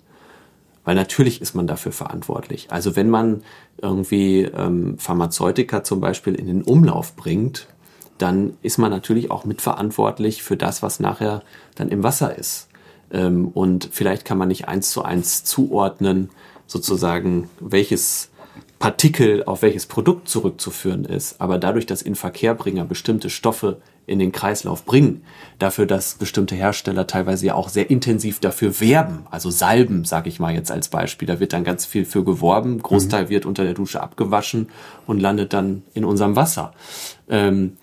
Weil 0.85 0.95
natürlich 0.95 1.41
ist 1.41 1.55
man 1.55 1.67
dafür 1.67 1.93
verantwortlich. 1.93 2.71
Also 2.71 2.97
wenn 2.97 3.09
man 3.09 3.43
irgendwie 3.81 4.43
ähm, 4.43 4.99
Pharmazeutika 4.99 5.85
zum 5.85 6.01
Beispiel 6.01 6.35
in 6.35 6.47
den 6.47 6.63
Umlauf 6.63 7.17
bringt, 7.17 7.69
dann 8.19 8.57
ist 8.63 8.79
man 8.79 8.91
natürlich 8.91 9.31
auch 9.31 9.45
mitverantwortlich 9.45 10.43
für 10.43 10.57
das, 10.57 10.83
was 10.83 11.01
nachher 11.01 11.43
dann 11.77 11.89
im 11.89 12.03
Wasser 12.03 12.37
ist. 12.37 12.69
Ähm, 13.11 13.49
und 13.49 13.89
vielleicht 13.91 14.25
kann 14.25 14.39
man 14.39 14.49
nicht 14.49 14.69
eins 14.69 14.91
zu 14.91 15.03
eins 15.03 15.45
zuordnen, 15.45 16.31
sozusagen, 16.67 17.49
welches 17.61 18.31
Partikel 18.83 19.45
auf 19.45 19.63
welches 19.63 19.87
Produkt 19.87 20.29
zurückzuführen 20.29 21.05
ist, 21.05 21.41
aber 21.41 21.59
dadurch, 21.59 21.87
dass 21.87 22.03
Inverkehrbringer 22.03 22.85
bestimmte 22.85 23.31
Stoffe 23.31 23.81
in 24.07 24.19
den 24.19 24.33
Kreislauf 24.33 24.85
bringen, 24.85 25.23
dafür, 25.61 25.87
dass 25.87 26.15
bestimmte 26.15 26.57
Hersteller 26.57 27.07
teilweise 27.07 27.47
ja 27.47 27.55
auch 27.55 27.69
sehr 27.69 27.91
intensiv 27.91 28.41
dafür 28.41 28.81
werben, 28.81 29.25
also 29.31 29.51
Salben, 29.51 30.05
sage 30.05 30.29
ich 30.29 30.41
mal 30.41 30.53
jetzt 30.53 30.73
als 30.73 30.89
Beispiel, 30.89 31.29
da 31.29 31.39
wird 31.39 31.53
dann 31.53 31.63
ganz 31.63 31.87
viel 31.87 32.05
für 32.05 32.25
geworben, 32.25 32.83
Großteil 32.83 33.27
mhm. 33.27 33.29
wird 33.29 33.47
unter 33.47 33.63
der 33.63 33.75
Dusche 33.75 34.03
abgewaschen 34.03 34.71
und 35.07 35.21
landet 35.21 35.53
dann 35.53 35.85
in 35.95 36.05
unserem 36.05 36.35
Wasser. 36.35 36.73
Ähm, 37.29 37.77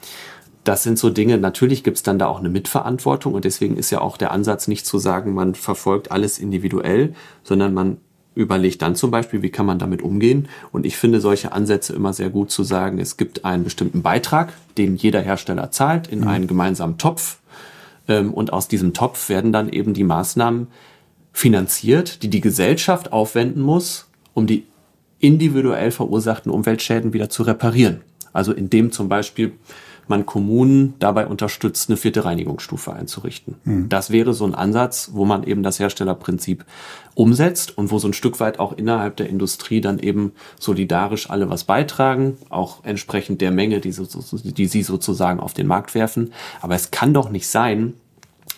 das 0.65 0.83
sind 0.83 0.99
so 0.99 1.09
Dinge, 1.09 1.37
natürlich 1.37 1.85
gibt 1.85 1.95
es 1.95 2.03
dann 2.03 2.19
da 2.19 2.27
auch 2.27 2.39
eine 2.39 2.49
Mitverantwortung 2.49 3.35
und 3.35 3.45
deswegen 3.45 3.77
ist 3.77 3.89
ja 3.89 4.01
auch 4.01 4.17
der 4.17 4.31
Ansatz 4.31 4.67
nicht 4.67 4.85
zu 4.85 4.97
sagen, 4.97 5.33
man 5.33 5.55
verfolgt 5.55 6.11
alles 6.11 6.39
individuell, 6.39 7.15
sondern 7.43 7.73
man 7.73 8.01
überlegt 8.39 8.81
dann 8.81 8.95
zum 8.95 9.11
Beispiel, 9.11 9.41
wie 9.41 9.49
kann 9.49 9.65
man 9.65 9.79
damit 9.79 10.01
umgehen. 10.01 10.47
Und 10.71 10.85
ich 10.85 10.97
finde 10.97 11.19
solche 11.19 11.51
Ansätze 11.51 11.93
immer 11.93 12.13
sehr 12.13 12.29
gut 12.29 12.51
zu 12.51 12.63
sagen, 12.63 12.99
es 12.99 13.17
gibt 13.17 13.43
einen 13.43 13.65
bestimmten 13.65 14.01
Beitrag, 14.01 14.53
den 14.77 14.95
jeder 14.95 15.21
Hersteller 15.21 15.71
zahlt, 15.71 16.07
in 16.07 16.21
mhm. 16.21 16.27
einen 16.27 16.47
gemeinsamen 16.47 16.97
Topf. 16.97 17.39
Ähm, 18.07 18.33
und 18.33 18.53
aus 18.53 18.67
diesem 18.67 18.93
Topf 18.93 19.27
werden 19.27 19.51
dann 19.51 19.69
eben 19.69 19.93
die 19.93 20.05
Maßnahmen 20.05 20.67
finanziert, 21.33 22.23
die 22.23 22.29
die 22.29 22.41
Gesellschaft 22.41 23.11
aufwenden 23.11 23.61
muss, 23.61 24.07
um 24.33 24.47
die 24.47 24.65
individuell 25.19 25.91
verursachten 25.91 26.49
Umweltschäden 26.49 27.11
wieder 27.11 27.29
zu 27.29 27.43
reparieren. 27.43 28.01
Also 28.31 28.53
indem 28.53 28.91
zum 28.91 29.09
Beispiel 29.09 29.51
man 30.09 30.25
Kommunen 30.25 30.95
dabei 30.99 31.27
unterstützt, 31.27 31.89
eine 31.89 31.97
vierte 31.97 32.25
Reinigungsstufe 32.25 32.93
einzurichten. 32.93 33.55
Mhm. 33.63 33.89
Das 33.89 34.11
wäre 34.11 34.33
so 34.33 34.45
ein 34.45 34.55
Ansatz, 34.55 35.11
wo 35.13 35.25
man 35.25 35.43
eben 35.43 35.63
das 35.63 35.79
Herstellerprinzip 35.79 36.65
umsetzt 37.15 37.77
und 37.77 37.91
wo 37.91 37.99
so 37.99 38.07
ein 38.07 38.13
Stück 38.13 38.39
weit 38.39 38.59
auch 38.59 38.73
innerhalb 38.73 39.17
der 39.17 39.29
Industrie 39.29 39.81
dann 39.81 39.99
eben 39.99 40.33
solidarisch 40.59 41.29
alle 41.29 41.49
was 41.49 41.63
beitragen, 41.63 42.37
auch 42.49 42.83
entsprechend 42.83 43.41
der 43.41 43.51
Menge, 43.51 43.79
die, 43.79 43.91
so, 43.91 44.05
die 44.43 44.65
sie 44.67 44.83
sozusagen 44.83 45.39
auf 45.39 45.53
den 45.53 45.67
Markt 45.67 45.95
werfen. 45.95 46.33
Aber 46.61 46.75
es 46.75 46.91
kann 46.91 47.13
doch 47.13 47.29
nicht 47.29 47.47
sein, 47.47 47.93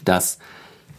dass 0.06 0.40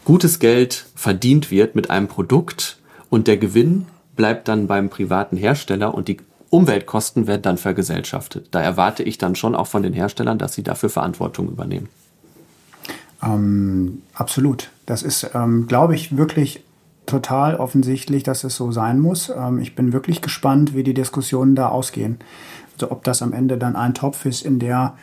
gutes 0.05 0.39
Geld 0.39 0.87
verdient 0.95 1.51
wird 1.51 1.75
mit 1.75 1.91
einem 1.91 2.09
Produkt 2.09 2.79
und 3.11 3.27
der 3.29 3.37
Gewinn 3.37 3.87
bleibt 4.17 4.49
dann 4.49 4.67
beim 4.67 4.91
privaten 4.91 5.37
Hersteller 5.37 5.95
und 5.95 6.09
die 6.09 6.19
Umweltkosten 6.53 7.27
werden 7.27 7.41
dann 7.41 7.57
vergesellschaftet. 7.57 8.49
Da 8.51 8.61
erwarte 8.61 9.03
ich 9.03 9.17
dann 9.17 9.35
schon 9.35 9.55
auch 9.55 9.67
von 9.67 9.83
den 9.83 9.95
Herstellern, 9.95 10.37
dass 10.37 10.53
sie 10.53 10.63
dafür 10.63 10.91
Verantwortung 10.91 11.49
übernehmen. 11.49 11.89
Ähm, 13.23 14.03
absolut. 14.13 14.71
Das 14.85 15.03
ist, 15.03 15.31
ähm, 15.33 15.67
glaube 15.67 15.95
ich, 15.95 16.15
wirklich 16.19 16.63
total 17.07 17.57
offensichtlich, 17.57 18.23
dass 18.23 18.45
es 18.45 18.55
so 18.55 18.71
sein 18.71 19.01
muss. 19.01 19.33
Ähm, 19.35 19.61
ich 19.61 19.75
bin 19.75 19.95
wirklich 19.95 20.21
gespannt, 20.21 20.75
wie 20.75 20.83
die 20.83 20.93
Diskussionen 20.93 21.55
da 21.55 21.71
ausgehen. 21.71 22.19
Also 22.75 22.91
ob 22.91 23.03
das 23.05 23.23
am 23.23 23.33
Ende 23.33 23.57
dann 23.57 23.75
ein 23.75 23.95
Topf 23.95 24.27
ist, 24.27 24.45
in 24.45 24.59
der 24.59 24.95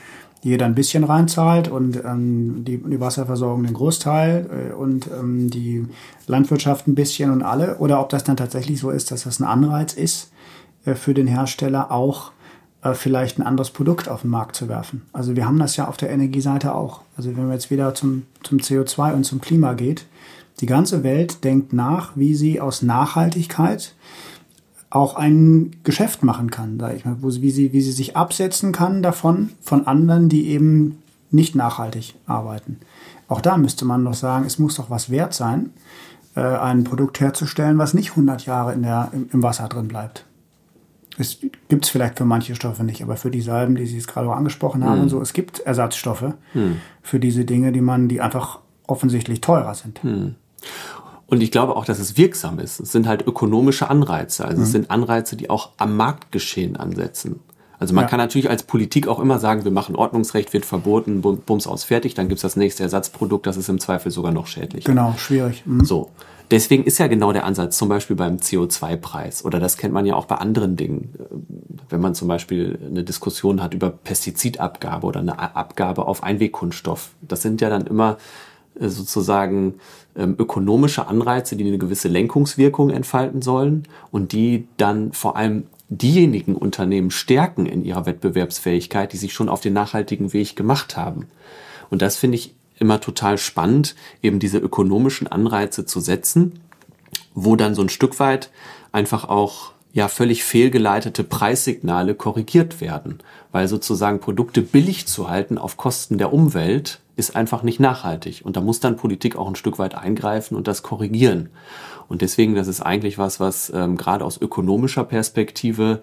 jeder 0.42 0.68
ein 0.68 0.76
bisschen 0.76 1.04
reinzahlt 1.04 1.68
und 1.68 1.98
ähm, 2.06 2.64
die, 2.64 2.78
die 2.78 3.00
Wasserversorgung 3.00 3.64
den 3.64 3.74
Großteil 3.74 4.70
äh, 4.70 4.74
und 4.74 5.08
ähm, 5.08 5.50
die 5.50 5.86
Landwirtschaft 6.28 6.88
ein 6.88 6.96
bisschen 6.96 7.32
und 7.32 7.42
alle, 7.42 7.78
oder 7.78 8.00
ob 8.00 8.10
das 8.10 8.24
dann 8.24 8.38
tatsächlich 8.38 8.80
so 8.80 8.92
ist, 8.92 9.10
dass 9.10 9.24
das 9.24 9.40
ein 9.40 9.46
Anreiz 9.46 9.94
ist, 9.94 10.32
für 10.95 11.13
den 11.13 11.28
Hersteller 11.28 11.91
auch 11.91 12.32
äh, 12.82 12.93
vielleicht 12.93 13.39
ein 13.39 13.45
anderes 13.45 13.71
Produkt 13.71 14.08
auf 14.08 14.21
den 14.21 14.32
Markt 14.32 14.56
zu 14.56 14.69
werfen. 14.69 15.04
Also 15.12 15.36
wir 15.36 15.45
haben 15.45 15.60
das 15.60 15.75
ja 15.75 15.88
auf 15.88 15.97
der 15.97 16.10
Energieseite 16.10 16.73
auch. 16.73 17.02
Also 17.17 17.36
wenn 17.36 17.43
man 17.43 17.54
jetzt 17.54 17.71
wieder 17.71 17.93
zum, 17.93 18.23
zum 18.43 18.60
CO2 18.60 19.13
und 19.13 19.23
zum 19.25 19.41
Klima 19.41 19.73
geht, 19.73 20.06
die 20.62 20.65
ganze 20.65 21.04
Welt 21.04 21.43
denkt 21.43 21.73
nach, 21.73 22.12
wie 22.15 22.36
sie 22.36 22.60
aus 22.62 22.82
Nachhaltigkeit 22.82 23.95
auch 24.89 25.15
ein 25.15 25.75
Geschäft 25.84 26.23
machen 26.23 26.49
kann, 26.49 26.80
sag 26.80 26.95
ich 26.95 27.06
mal, 27.06 27.17
wo 27.21 27.30
wie, 27.30 27.52
sie, 27.52 27.73
wie 27.73 27.82
sie 27.82 27.91
sich 27.91 28.17
absetzen 28.17 28.71
kann 28.71 29.04
davon, 29.04 29.52
von 29.62 29.86
anderen, 29.86 30.30
die 30.30 30.47
eben 30.47 31.02
nicht 31.32 31.56
nachhaltig 31.56 32.15
arbeiten. 32.25 32.78
Auch 33.28 33.41
da 33.41 33.58
müsste 33.58 33.86
man 33.86 34.04
doch 34.04 34.15
sagen, 34.15 34.45
es 34.45 34.58
muss 34.58 34.75
doch 34.75 34.89
was 34.89 35.12
wert 35.12 35.34
sein, 35.34 35.69
äh, 36.36 36.41
ein 36.41 36.84
Produkt 36.84 37.19
herzustellen, 37.19 37.78
was 37.78 37.93
nicht 37.93 38.12
100 38.12 38.45
Jahre 38.45 38.73
in 38.73 38.82
der, 38.82 39.12
im 39.32 39.43
Wasser 39.43 39.67
drin 39.67 39.88
bleibt. 39.88 40.25
Es 41.19 41.38
gibt 41.67 41.84
es 41.86 41.89
vielleicht 41.91 42.17
für 42.17 42.25
manche 42.25 42.55
Stoffe 42.55 42.84
nicht, 42.84 43.03
aber 43.03 43.17
für 43.17 43.29
die 43.29 43.41
Salben, 43.41 43.75
die 43.75 43.86
Sie 43.86 43.95
jetzt 43.95 44.08
gerade 44.08 44.27
auch 44.29 44.36
angesprochen 44.36 44.84
haben, 44.86 44.95
Hm. 44.95 45.01
und 45.03 45.10
so, 45.10 45.21
es 45.21 45.34
gibt 45.34 45.60
Ersatzstoffe 45.60 46.34
für 47.03 47.19
diese 47.19 47.43
Dinge, 47.45 47.71
die 47.71 47.82
man, 47.82 48.08
die 48.08 48.21
einfach 48.21 48.60
offensichtlich 48.88 49.41
teurer 49.41 49.75
sind. 49.75 50.01
Hm. 50.03 50.36
Und 51.27 51.41
ich 51.43 51.51
glaube 51.51 51.75
auch, 51.75 51.86
dass 51.86 51.99
es 51.99 52.17
wirksam 52.17 52.58
ist. 52.58 52.79
Es 52.79 52.91
sind 52.91 53.08
halt 53.08 53.27
ökonomische 53.27 53.89
Anreize. 53.89 54.45
Also 54.45 54.63
es 54.63 54.71
sind 54.71 54.89
Anreize, 54.89 55.36
die 55.36 55.49
auch 55.51 55.69
am 55.77 55.95
Marktgeschehen 55.95 56.75
ansetzen. 56.75 57.39
Also 57.77 57.93
man 57.93 58.05
Ja. 58.05 58.10
kann 58.10 58.17
natürlich 58.17 58.49
als 58.49 58.63
Politik 58.63 59.08
auch 59.08 59.19
immer 59.19 59.38
sagen, 59.39 59.63
wir 59.63 59.71
machen 59.71 59.95
Ordnungsrecht, 59.95 60.51
wird 60.53 60.65
verboten, 60.65 61.21
bum- 61.21 61.38
bums 61.45 61.67
aus 61.67 61.84
fertig, 61.84 62.13
dann 62.13 62.27
gibt's 62.29 62.41
das 62.41 62.55
nächste 62.55 62.84
Ersatzprodukt, 62.84 63.45
das 63.45 63.58
ist 63.58 63.69
im 63.69 63.79
Zweifel 63.79 64.12
sogar 64.12 64.32
noch 64.32 64.47
schädlich. 64.47 64.84
Genau, 64.86 65.13
schwierig. 65.17 65.63
Mhm. 65.65 65.86
So. 65.86 66.10
Deswegen 66.52 66.84
ist 66.84 66.98
ja 66.98 67.08
genau 67.08 67.32
der 67.32 67.46
Ansatz, 67.46 67.78
zum 67.78 67.90
Beispiel 67.90 68.16
beim 68.16 68.38
CO2-Preis. 68.38 69.46
Oder 69.46 69.60
das 69.60 69.78
kennt 69.78 69.94
man 69.94 70.06
ja 70.06 70.16
auch 70.16 70.26
bei 70.26 70.36
anderen 70.36 70.76
Dingen. 70.76 71.14
Wenn 71.90 72.02
man 72.02 72.16
zum 72.16 72.28
Beispiel 72.28 72.80
eine 72.86 73.04
Diskussion 73.04 73.62
hat 73.62 73.74
über 73.74 73.92
Pestizidabgabe 73.92 75.06
oder 75.06 75.20
eine 75.20 75.38
Abgabe 75.56 76.06
auf 76.06 76.24
Einwegkunststoff. 76.24 77.12
Das 77.22 77.44
sind 77.44 77.62
ja 77.62 77.70
dann 77.70 77.86
immer 77.86 78.18
äh, 78.80 78.90
sozusagen 78.90 79.76
ähm, 80.16 80.36
ökonomische 80.40 81.08
Anreize, 81.08 81.56
die 81.56 81.66
eine 81.66 81.78
gewisse 81.78 82.08
Lenkungswirkung 82.08 82.90
entfalten 82.90 83.44
sollen 83.44 83.88
und 84.12 84.32
die 84.32 84.68
dann 84.78 85.14
vor 85.14 85.36
allem 85.36 85.68
diejenigen 85.90 86.56
Unternehmen 86.56 87.12
stärken 87.12 87.66
in 87.66 87.84
ihrer 87.84 88.06
Wettbewerbsfähigkeit, 88.06 89.14
die 89.14 89.18
sich 89.18 89.34
schon 89.34 89.50
auf 89.50 89.62
den 89.62 89.74
nachhaltigen 89.74 90.34
Weg 90.34 90.56
gemacht 90.56 90.98
haben. 90.98 91.28
Und 91.90 92.02
das 92.02 92.16
finde 92.16 92.36
ich 92.36 92.56
immer 92.80 93.00
total 93.02 93.38
spannend, 93.38 93.96
eben 94.22 94.39
diese 94.39 94.58
ökonomischen 94.58 95.28
Anreize 95.28 95.86
zu 95.86 96.00
setzen, 96.00 96.60
wo 97.34 97.56
dann 97.56 97.76
so 97.76 97.82
ein 97.82 97.89
Stück 97.89 98.20
weit 98.20 98.50
einfach 98.92 99.28
auch 99.28 99.72
ja 99.92 100.08
völlig 100.08 100.44
fehlgeleitete 100.44 101.24
Preissignale 101.24 102.15
korrigiert 102.15 102.82
werden, 102.82 103.20
weil 103.52 103.68
sozusagen 103.68 104.20
Produkte 104.20 104.62
billig 104.62 105.08
zu 105.08 105.30
halten 105.30 105.58
auf 105.58 105.78
Kosten 105.78 106.18
der 106.18 106.32
Umwelt 106.32 107.00
ist 107.15 107.36
einfach 107.36 107.63
nicht 107.63 107.80
nachhaltig 107.80 108.42
und 108.44 108.56
da 108.56 108.62
muss 108.62 108.80
dann 108.80 108.96
Politik 108.96 109.36
auch 109.36 109.48
ein 109.48 109.56
Stück 109.56 109.78
weit 109.80 109.96
eingreifen 109.96 110.56
und 110.56 110.68
das 110.68 110.84
korrigieren. 110.84 111.50
Und 112.08 112.22
deswegen, 112.22 112.56
das 112.56 112.68
ist 112.68 112.82
eigentlich 112.82 113.20
was, 113.20 113.39
was 113.39 113.72
ähm, 113.76 113.96
gerade 113.96 114.26
aus 114.26 114.42
ökonomischer 114.42 115.04
Perspektive 115.04 116.02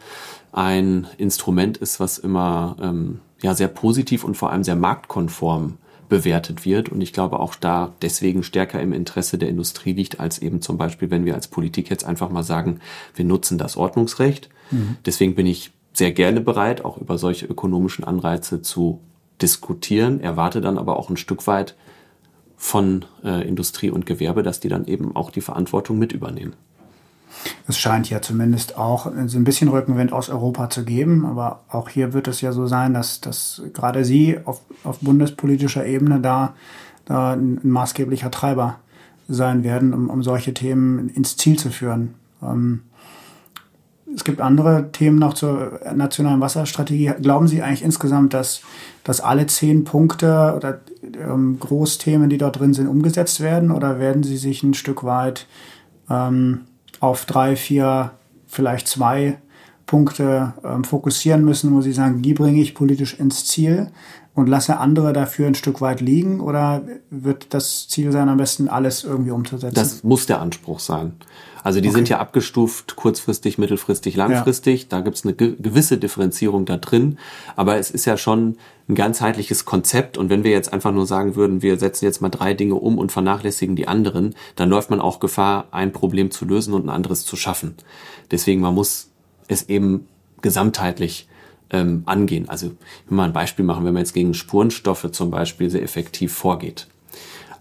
ein 0.53 1.09
Instrument 1.19 1.79
ist, 1.79 1.99
was 1.99 2.19
immer 2.19 2.77
ähm, 2.81 3.21
ja 3.43 3.55
sehr 3.55 3.69
positiv 3.69 4.23
und 4.23 4.37
vor 4.37 4.51
allem 4.51 4.63
sehr 4.63 4.77
marktkonform 4.77 5.79
bewertet 6.09 6.65
wird. 6.65 6.89
Und 6.89 7.01
ich 7.01 7.13
glaube 7.13 7.41
auch 7.41 7.55
da 7.55 7.95
deswegen 8.03 8.43
stärker 8.43 8.81
im 8.81 8.93
Interesse 8.93 9.39
der 9.39 9.49
Industrie 9.49 9.93
liegt, 9.93 10.21
als 10.21 10.39
eben 10.39 10.63
zum 10.63 10.79
Beispiel, 10.79 11.11
wenn 11.11 11.25
wir 11.25 11.35
als 11.35 11.49
Politik 11.49 11.91
jetzt 11.91 12.05
einfach 12.05 12.31
mal 12.31 12.43
sagen, 12.43 12.81
wir 13.15 13.25
nutzen 13.25 13.59
das 13.59 13.77
Ordnungsrecht. 13.77 14.49
Deswegen 15.05 15.35
bin 15.35 15.47
ich 15.47 15.73
sehr 15.93 16.13
gerne 16.13 16.41
bereit, 16.41 16.85
auch 16.85 16.99
über 16.99 17.19
solche 17.19 17.47
ökonomischen 17.47 18.05
Anreize 18.05 18.63
zu 18.63 19.01
diskutieren, 19.41 20.21
erwarte 20.21 20.61
dann 20.61 20.79
aber 20.79 20.99
auch 20.99 21.11
ein 21.11 21.17
Stück 21.17 21.47
weit 21.47 21.75
von 22.57 23.05
äh, 23.23 23.47
Industrie 23.47 23.91
und 23.91 24.07
Gewerbe, 24.07 24.43
dass 24.43 24.61
die 24.61 24.69
dann 24.69 24.87
eben 24.87 25.15
auch 25.15 25.31
die 25.31 25.43
Verantwortung 25.43 25.99
mit 25.99 26.13
übernehmen. 26.13 26.55
Es 27.69 27.79
scheint 27.79 28.09
ja 28.11 28.23
zumindest 28.23 28.77
auch 28.77 29.11
so 29.27 29.39
ein 29.39 29.45
bisschen 29.45 29.69
Rückenwind 29.69 30.13
aus 30.13 30.29
Europa 30.29 30.71
zu 30.71 30.85
geben, 30.85 31.27
aber 31.27 31.61
auch 31.69 31.89
hier 31.89 32.13
wird 32.13 32.29
es 32.29 32.41
ja 32.41 32.53
so 32.53 32.67
sein, 32.67 32.95
dass, 32.95 33.21
dass 33.21 33.63
gerade 33.73 34.05
Sie 34.05 34.39
auf, 34.45 34.61
auf 34.85 34.99
bundespolitischer 35.01 35.87
Ebene 35.87 36.21
da, 36.21 36.55
da 37.05 37.33
ein, 37.33 37.61
maßgeblicher 37.63 38.31
Treiber 38.31 38.77
sein 39.29 39.65
werden, 39.65 39.93
um, 39.93 40.11
um 40.11 40.23
solche 40.23 40.55
Themen 40.55 41.09
ins 41.09 41.37
Ziel 41.37 41.59
zu 41.59 41.71
führen. 41.71 42.15
Ähm, 42.43 42.83
es 44.15 44.25
gibt 44.25 44.41
andere 44.41 44.93
Themen 44.93 45.19
noch 45.19 45.35
zur 45.35 45.81
nationalen 45.95 46.41
Wasserstrategie. 46.41 47.13
Glauben 47.21 47.49
Sie 47.49 47.61
eigentlich 47.63 47.83
insgesamt, 47.83 48.33
dass, 48.35 48.63
dass 49.03 49.21
alle 49.21 49.47
zehn 49.47 49.85
Punkte 49.85 50.55
oder 50.57 50.81
ähm, 51.03 51.59
Großthemen, 51.59 52.31
die 52.31 52.39
dort 52.39 52.59
drin 52.59 52.73
sind, 52.73 52.87
umgesetzt 52.87 53.41
werden? 53.41 53.71
Oder 53.71 53.99
werden 53.99 54.23
Sie 54.23 54.37
sich 54.37 54.63
ein 54.63 54.75
Stück 54.75 55.03
weit 55.03 55.47
ähm, 56.09 56.63
auf 57.01 57.25
drei, 57.25 57.57
vier, 57.57 58.13
vielleicht 58.47 58.89
zwei 58.89 59.39
Punkte 59.87 60.55
ähm, 60.65 60.85
fokussieren 60.85 61.45
müssen, 61.45 61.73
wo 61.75 61.81
Sie 61.81 61.93
sagen, 61.93 62.23
die 62.23 62.35
bringe 62.35 62.61
ich 62.61 62.75
politisch 62.75 63.19
ins 63.19 63.47
Ziel 63.47 63.91
und 64.37 64.49
lasse 64.49 64.77
andere 64.77 65.15
dafür 65.15 65.47
ein 65.47 65.55
Stück 65.55 65.81
weit 65.81 66.03
liegen? 66.03 66.41
Oder 66.41 66.83
wird 67.11 67.55
das 67.55 67.89
Ziel 67.89 68.13
sein, 68.13 68.29
am 68.29 68.37
besten 68.37 68.69
alles 68.69 69.03
irgendwie 69.03 69.31
umzusetzen? 69.31 69.75
Das 69.75 70.05
muss 70.05 70.27
der 70.27 70.41
Anspruch 70.41 70.79
sein. 70.79 71.15
Also 71.65 71.81
die 71.81 71.91
sind 71.91 72.09
ja 72.09 72.19
abgestuft, 72.21 72.95
kurzfristig, 72.95 73.59
mittelfristig, 73.59 74.15
langfristig. 74.15 74.87
Da 74.89 75.01
gibt's 75.01 75.25
eine 75.25 75.35
ge 75.35 75.57
gewisse 75.59 75.99
Differenzierung 75.99 76.65
da 76.65 76.77
drin. 76.77 77.19
Aber 77.57 77.79
es 77.79 77.91
ist 77.91 78.05
ja 78.05 78.17
schon 78.17 78.57
ein 78.89 78.95
ganzheitliches 78.95 79.65
Konzept. 79.65 80.17
Und 80.19 80.29
wenn 80.29 80.45
wir 80.45 80.53
jetzt 80.53 80.73
einfach 80.73 80.93
nur 80.93 81.07
sagen 81.07 81.35
würden, 81.35 81.63
wir 81.63 81.79
setzen 81.79 82.05
jetzt 82.05 82.21
mal 82.21 82.29
drei 82.29 82.55
Dinge 82.55 82.75
um 82.75 82.99
und 82.99 83.11
vernachlässigen 83.11 83.75
die 83.75 83.89
anderen, 83.89 84.37
dann 84.55 84.69
läuft 84.69 84.91
man 84.91 85.01
auch 85.01 85.19
Gefahr, 85.19 85.67
ein 85.73 85.93
Problem 85.93 86.31
zu 86.31 86.45
lösen 86.45 86.75
und 86.75 86.85
ein 86.85 86.91
anderes 86.91 87.25
zu 87.25 87.37
schaffen. 87.37 87.75
Deswegen, 88.31 88.61
man 88.61 88.75
muss 88.75 89.09
es 89.49 89.69
eben 89.69 90.07
gesamtheitlich 90.43 91.27
ähm, 91.71 92.03
angehen. 92.07 92.49
Also 92.49 92.67
ich 92.67 93.11
will 93.11 93.17
mal 93.17 93.25
ein 93.25 93.33
Beispiel 93.33 93.65
machen, 93.65 93.85
wenn 93.85 93.95
man 93.95 94.03
jetzt 94.03 94.15
gegen 94.15 94.35
Spurenstoffe 94.35 95.11
zum 95.13 95.31
Beispiel 95.31 95.71
sehr 95.71 95.83
effektiv 95.83 96.33
vorgeht 96.33 96.87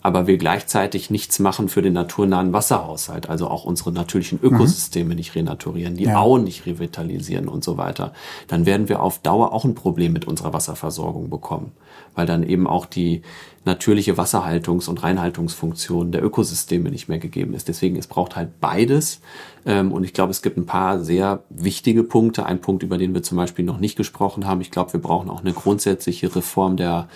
aber 0.06 0.28
wir 0.28 0.38
gleichzeitig 0.38 1.10
nichts 1.10 1.40
machen 1.40 1.68
für 1.68 1.82
den 1.82 1.94
naturnahen 1.94 2.54
Wasserhaushalt, 2.54 3.28
also 3.28 3.48
auch 3.48 3.66
unsere 3.66 3.92
natürlichen 3.92 4.40
Ökosysteme 4.40 5.16
nicht 5.16 5.34
renaturieren, 5.34 5.96
die 5.96 6.04
Ja. 6.04 6.20
Auen 6.20 6.44
nicht 6.44 6.68
revitalisieren 6.68 7.48
und 7.48 7.64
so 7.64 7.78
weiter, 7.78 8.14
dann 8.48 8.68
werden 8.68 8.88
wir 8.88 9.02
auf 9.02 9.18
Dauer 9.18 9.52
auch 9.52 9.66
ein 9.66 9.74
Problem 9.74 10.14
mit 10.14 10.26
unserer 10.26 10.54
Wasserversorgung 10.54 11.32
bekommen, 11.32 11.72
weil 12.14 12.28
dann 12.28 12.44
eben 12.44 12.68
auch 12.68 12.86
die 12.86 13.24
natürliche 13.66 14.14
Wasserhaltungs- 14.14 14.88
und 14.88 15.02
Reinhaltungsfunktion 15.02 16.12
der 16.12 16.24
Ökosysteme 16.24 16.92
nicht 16.92 17.10
mehr 17.10 17.18
gegeben 17.18 17.56
ist. 17.56 17.68
Deswegen, 17.68 17.96
es 17.96 18.06
braucht 18.06 18.36
halt 18.36 18.60
beides. 18.62 19.22
Ähm, 19.66 19.92
Und 19.92 20.04
ich 20.04 20.14
glaube, 20.14 20.30
es 20.30 20.44
gibt 20.44 20.58
ein 20.58 20.68
paar 20.68 21.00
sehr 21.00 21.42
wichtige 21.50 22.04
Punkte. 22.04 22.46
Ein 22.46 22.62
Punkt, 22.62 22.84
über 22.84 23.00
den 23.00 23.16
wir 23.16 23.24
zum 23.24 23.38
Beispiel 23.38 23.66
noch 23.66 23.80
nicht 23.80 23.96
gesprochen 23.96 24.46
haben. 24.46 24.62
Ich 24.62 24.70
glaube, 24.70 24.94
wir 24.94 25.02
brauchen 25.02 25.32
auch 25.32 25.42
eine 25.42 25.54
grundsätzliche 25.54 26.36
Reform 26.36 26.78
der 26.78 27.08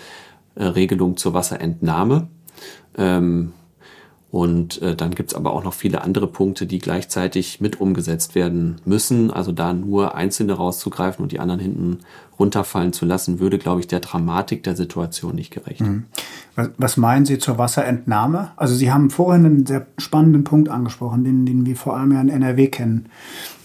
äh, 0.56 0.64
Regelung 0.64 1.16
zur 1.16 1.34
Wasserentnahme. 1.34 2.26
Ähm, 3.00 3.52
und 4.30 4.80
äh, 4.80 4.94
dann 4.94 5.10
gibt's 5.10 5.34
aber 5.34 5.52
auch 5.52 5.64
noch 5.64 5.74
viele 5.74 6.02
andere 6.02 6.28
Punkte, 6.28 6.64
die 6.66 6.78
gleichzeitig 6.78 7.60
mit 7.60 7.80
umgesetzt 7.80 8.36
werden 8.36 8.80
müssen. 8.84 9.32
Also 9.32 9.50
da 9.50 9.72
nur 9.72 10.14
einzelne 10.14 10.52
rauszugreifen 10.52 11.20
und 11.24 11.32
die 11.32 11.40
anderen 11.40 11.60
hinten 11.60 11.98
runterfallen 12.38 12.92
zu 12.92 13.06
lassen, 13.06 13.40
würde, 13.40 13.58
glaube 13.58 13.80
ich, 13.80 13.88
der 13.88 13.98
Dramatik 13.98 14.62
der 14.62 14.76
Situation 14.76 15.34
nicht 15.34 15.50
gerecht. 15.50 15.82
Was, 16.54 16.70
was 16.78 16.96
meinen 16.96 17.26
Sie 17.26 17.38
zur 17.38 17.58
Wasserentnahme? 17.58 18.52
Also 18.54 18.76
Sie 18.76 18.92
haben 18.92 19.10
vorhin 19.10 19.44
einen 19.44 19.66
sehr 19.66 19.88
spannenden 19.98 20.44
Punkt 20.44 20.68
angesprochen, 20.68 21.24
den, 21.24 21.44
den 21.44 21.66
wir 21.66 21.74
vor 21.74 21.96
allem 21.96 22.12
ja 22.12 22.20
in 22.20 22.28
NRW 22.28 22.68
kennen. 22.68 23.06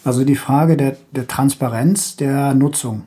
Also 0.03 0.25
die 0.25 0.35
Frage 0.35 0.77
der, 0.77 0.97
der 1.11 1.27
Transparenz 1.27 2.15
der 2.15 2.55
Nutzung. 2.55 3.03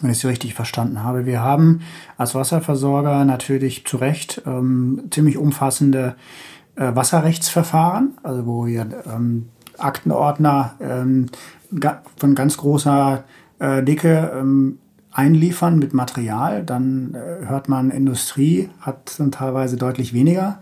Wenn 0.00 0.10
ich 0.10 0.18
Sie 0.18 0.28
richtig 0.28 0.54
verstanden 0.54 1.02
habe. 1.02 1.26
Wir 1.26 1.40
haben 1.40 1.80
als 2.16 2.34
Wasserversorger 2.34 3.24
natürlich 3.24 3.84
zu 3.86 3.96
Recht 3.96 4.42
ähm, 4.46 5.04
ziemlich 5.10 5.36
umfassende 5.36 6.16
äh, 6.76 6.94
Wasserrechtsverfahren, 6.94 8.14
also 8.22 8.46
wo 8.46 8.66
wir 8.66 8.86
ähm, 9.06 9.48
Aktenordner 9.78 10.74
ähm, 10.80 11.26
ga, 11.78 12.02
von 12.16 12.34
ganz 12.34 12.56
großer 12.56 13.24
äh, 13.58 13.82
Dicke 13.82 14.32
ähm, 14.34 14.78
einliefern 15.12 15.78
mit 15.78 15.94
Material, 15.94 16.64
dann 16.64 17.14
äh, 17.14 17.46
hört 17.46 17.68
man, 17.68 17.90
Industrie 17.90 18.68
hat 18.80 19.18
dann 19.18 19.30
teilweise 19.30 19.76
deutlich 19.76 20.12
weniger 20.12 20.60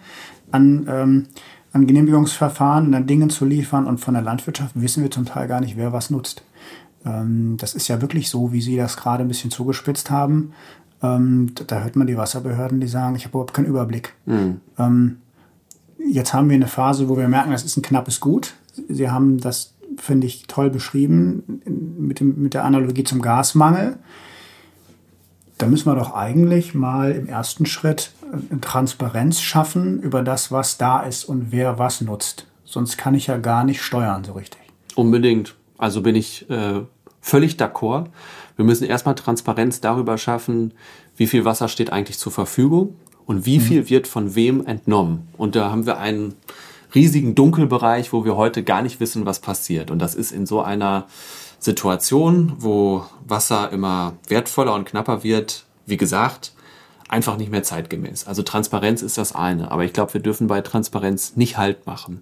an, 0.50 0.86
ähm, 0.88 1.26
an 1.72 1.86
Genehmigungsverfahren 1.86 2.88
und 2.88 2.94
an 2.94 3.06
Dingen 3.06 3.30
zu 3.30 3.46
liefern 3.46 3.86
und 3.86 3.98
von 3.98 4.14
der 4.14 4.22
Landwirtschaft 4.22 4.72
wissen 4.74 5.02
wir 5.02 5.10
zum 5.10 5.24
Teil 5.24 5.48
gar 5.48 5.60
nicht, 5.60 5.76
wer 5.76 5.92
was 5.92 6.10
nutzt. 6.10 6.44
Ähm, 7.04 7.56
das 7.58 7.74
ist 7.74 7.88
ja 7.88 8.00
wirklich 8.00 8.30
so, 8.30 8.52
wie 8.52 8.60
Sie 8.60 8.76
das 8.76 8.96
gerade 8.96 9.24
ein 9.24 9.28
bisschen 9.28 9.50
zugespitzt 9.50 10.10
haben. 10.10 10.52
Ähm, 11.02 11.52
da 11.66 11.82
hört 11.82 11.96
man 11.96 12.06
die 12.06 12.16
Wasserbehörden, 12.16 12.80
die 12.80 12.86
sagen, 12.86 13.16
ich 13.16 13.24
habe 13.24 13.32
überhaupt 13.32 13.54
keinen 13.54 13.66
Überblick. 13.66 14.14
Ähm, 14.78 15.18
jetzt 15.98 16.32
haben 16.32 16.48
wir 16.48 16.54
eine 16.54 16.68
Phase, 16.68 17.08
wo 17.08 17.16
wir 17.16 17.28
merken, 17.28 17.50
das 17.50 17.64
ist 17.64 17.76
ein 17.76 17.82
knappes 17.82 18.20
Gut. 18.20 18.54
Sie 18.88 19.10
haben 19.10 19.38
das, 19.38 19.74
finde 19.96 20.26
ich, 20.26 20.46
toll 20.46 20.70
beschrieben 20.70 21.60
mit, 21.98 22.20
dem, 22.20 22.40
mit 22.42 22.54
der 22.54 22.64
Analogie 22.64 23.04
zum 23.04 23.20
Gasmangel. 23.20 23.98
Da 25.58 25.66
müssen 25.66 25.86
wir 25.86 25.94
doch 25.94 26.14
eigentlich 26.14 26.74
mal 26.74 27.12
im 27.12 27.26
ersten 27.26 27.66
Schritt 27.66 28.12
äh, 28.32 28.56
Transparenz 28.60 29.40
schaffen 29.40 30.00
über 30.00 30.22
das, 30.22 30.50
was 30.52 30.78
da 30.78 31.00
ist 31.00 31.24
und 31.24 31.52
wer 31.52 31.78
was 31.78 32.00
nutzt. 32.00 32.46
Sonst 32.64 32.96
kann 32.96 33.14
ich 33.14 33.26
ja 33.26 33.36
gar 33.36 33.64
nicht 33.64 33.82
steuern 33.82 34.24
so 34.24 34.32
richtig. 34.32 34.60
Unbedingt. 34.94 35.54
Also 35.82 36.00
bin 36.00 36.14
ich 36.14 36.48
äh, 36.48 36.82
völlig 37.20 37.56
d'accord. 37.56 38.06
Wir 38.54 38.64
müssen 38.64 38.86
erstmal 38.86 39.16
Transparenz 39.16 39.80
darüber 39.80 40.16
schaffen, 40.16 40.74
wie 41.16 41.26
viel 41.26 41.44
Wasser 41.44 41.66
steht 41.66 41.92
eigentlich 41.92 42.18
zur 42.18 42.30
Verfügung 42.30 42.94
und 43.26 43.46
wie 43.46 43.58
viel 43.58 43.90
wird 43.90 44.06
von 44.06 44.36
wem 44.36 44.64
entnommen. 44.64 45.26
Und 45.36 45.56
da 45.56 45.72
haben 45.72 45.84
wir 45.84 45.98
einen 45.98 46.36
riesigen 46.94 47.34
Dunkelbereich, 47.34 48.12
wo 48.12 48.24
wir 48.24 48.36
heute 48.36 48.62
gar 48.62 48.82
nicht 48.82 49.00
wissen, 49.00 49.26
was 49.26 49.40
passiert. 49.40 49.90
Und 49.90 49.98
das 49.98 50.14
ist 50.14 50.30
in 50.30 50.46
so 50.46 50.60
einer 50.62 51.06
Situation, 51.58 52.52
wo 52.58 53.04
Wasser 53.26 53.72
immer 53.72 54.12
wertvoller 54.28 54.74
und 54.74 54.84
knapper 54.84 55.24
wird, 55.24 55.64
wie 55.86 55.96
gesagt, 55.96 56.52
einfach 57.08 57.36
nicht 57.36 57.50
mehr 57.50 57.64
zeitgemäß. 57.64 58.28
Also 58.28 58.44
Transparenz 58.44 59.02
ist 59.02 59.18
das 59.18 59.34
eine, 59.34 59.72
aber 59.72 59.84
ich 59.84 59.92
glaube, 59.92 60.14
wir 60.14 60.20
dürfen 60.20 60.46
bei 60.46 60.60
Transparenz 60.60 61.34
nicht 61.34 61.58
Halt 61.58 61.86
machen. 61.86 62.20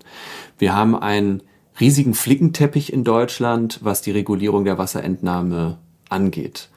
Wir 0.56 0.74
haben 0.74 0.96
einen 0.96 1.42
riesigen 1.80 2.14
Flickenteppich 2.14 2.92
in 2.92 3.04
Deutschland, 3.04 3.80
was 3.82 4.02
die 4.02 4.10
Regulierung 4.10 4.64
der 4.64 4.78
Wasserentnahme 4.78 5.78
angeht. 6.08 6.68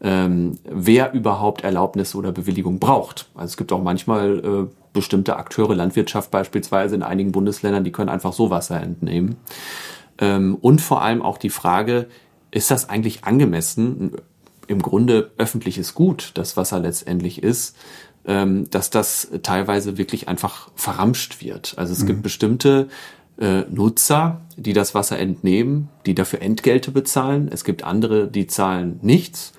Ähm, 0.00 0.58
wer 0.64 1.12
überhaupt 1.12 1.62
Erlaubnis 1.62 2.14
oder 2.14 2.32
Bewilligung 2.32 2.78
braucht. 2.78 3.28
Also 3.34 3.52
es 3.52 3.56
gibt 3.56 3.72
auch 3.72 3.82
manchmal 3.82 4.38
äh, 4.38 4.74
bestimmte 4.92 5.36
Akteure, 5.36 5.74
Landwirtschaft 5.74 6.30
beispielsweise 6.30 6.94
in 6.94 7.02
einigen 7.02 7.32
Bundesländern, 7.32 7.84
die 7.84 7.92
können 7.92 8.08
einfach 8.08 8.32
so 8.32 8.50
Wasser 8.50 8.80
entnehmen. 8.80 9.36
Ähm, 10.18 10.56
und 10.60 10.80
vor 10.80 11.02
allem 11.02 11.22
auch 11.22 11.38
die 11.38 11.50
Frage, 11.50 12.08
ist 12.50 12.70
das 12.70 12.88
eigentlich 12.88 13.24
angemessen, 13.24 14.12
im 14.66 14.82
Grunde 14.82 15.32
öffentliches 15.38 15.94
Gut, 15.94 16.32
das 16.34 16.56
Wasser 16.56 16.80
letztendlich 16.80 17.42
ist, 17.42 17.76
ähm, 18.24 18.68
dass 18.70 18.90
das 18.90 19.28
teilweise 19.42 19.98
wirklich 19.98 20.28
einfach 20.28 20.70
verramscht 20.74 21.42
wird. 21.42 21.74
Also 21.76 21.92
es 21.92 22.02
mhm. 22.02 22.06
gibt 22.06 22.22
bestimmte 22.22 22.88
äh, 23.42 23.64
Nutzer, 23.70 24.40
die 24.56 24.72
das 24.72 24.94
Wasser 24.94 25.18
entnehmen, 25.18 25.88
die 26.06 26.14
dafür 26.14 26.40
Entgelte 26.40 26.92
bezahlen. 26.92 27.50
Es 27.52 27.64
gibt 27.64 27.82
andere, 27.82 28.28
die 28.28 28.46
zahlen 28.46 29.00
nichts. 29.02 29.52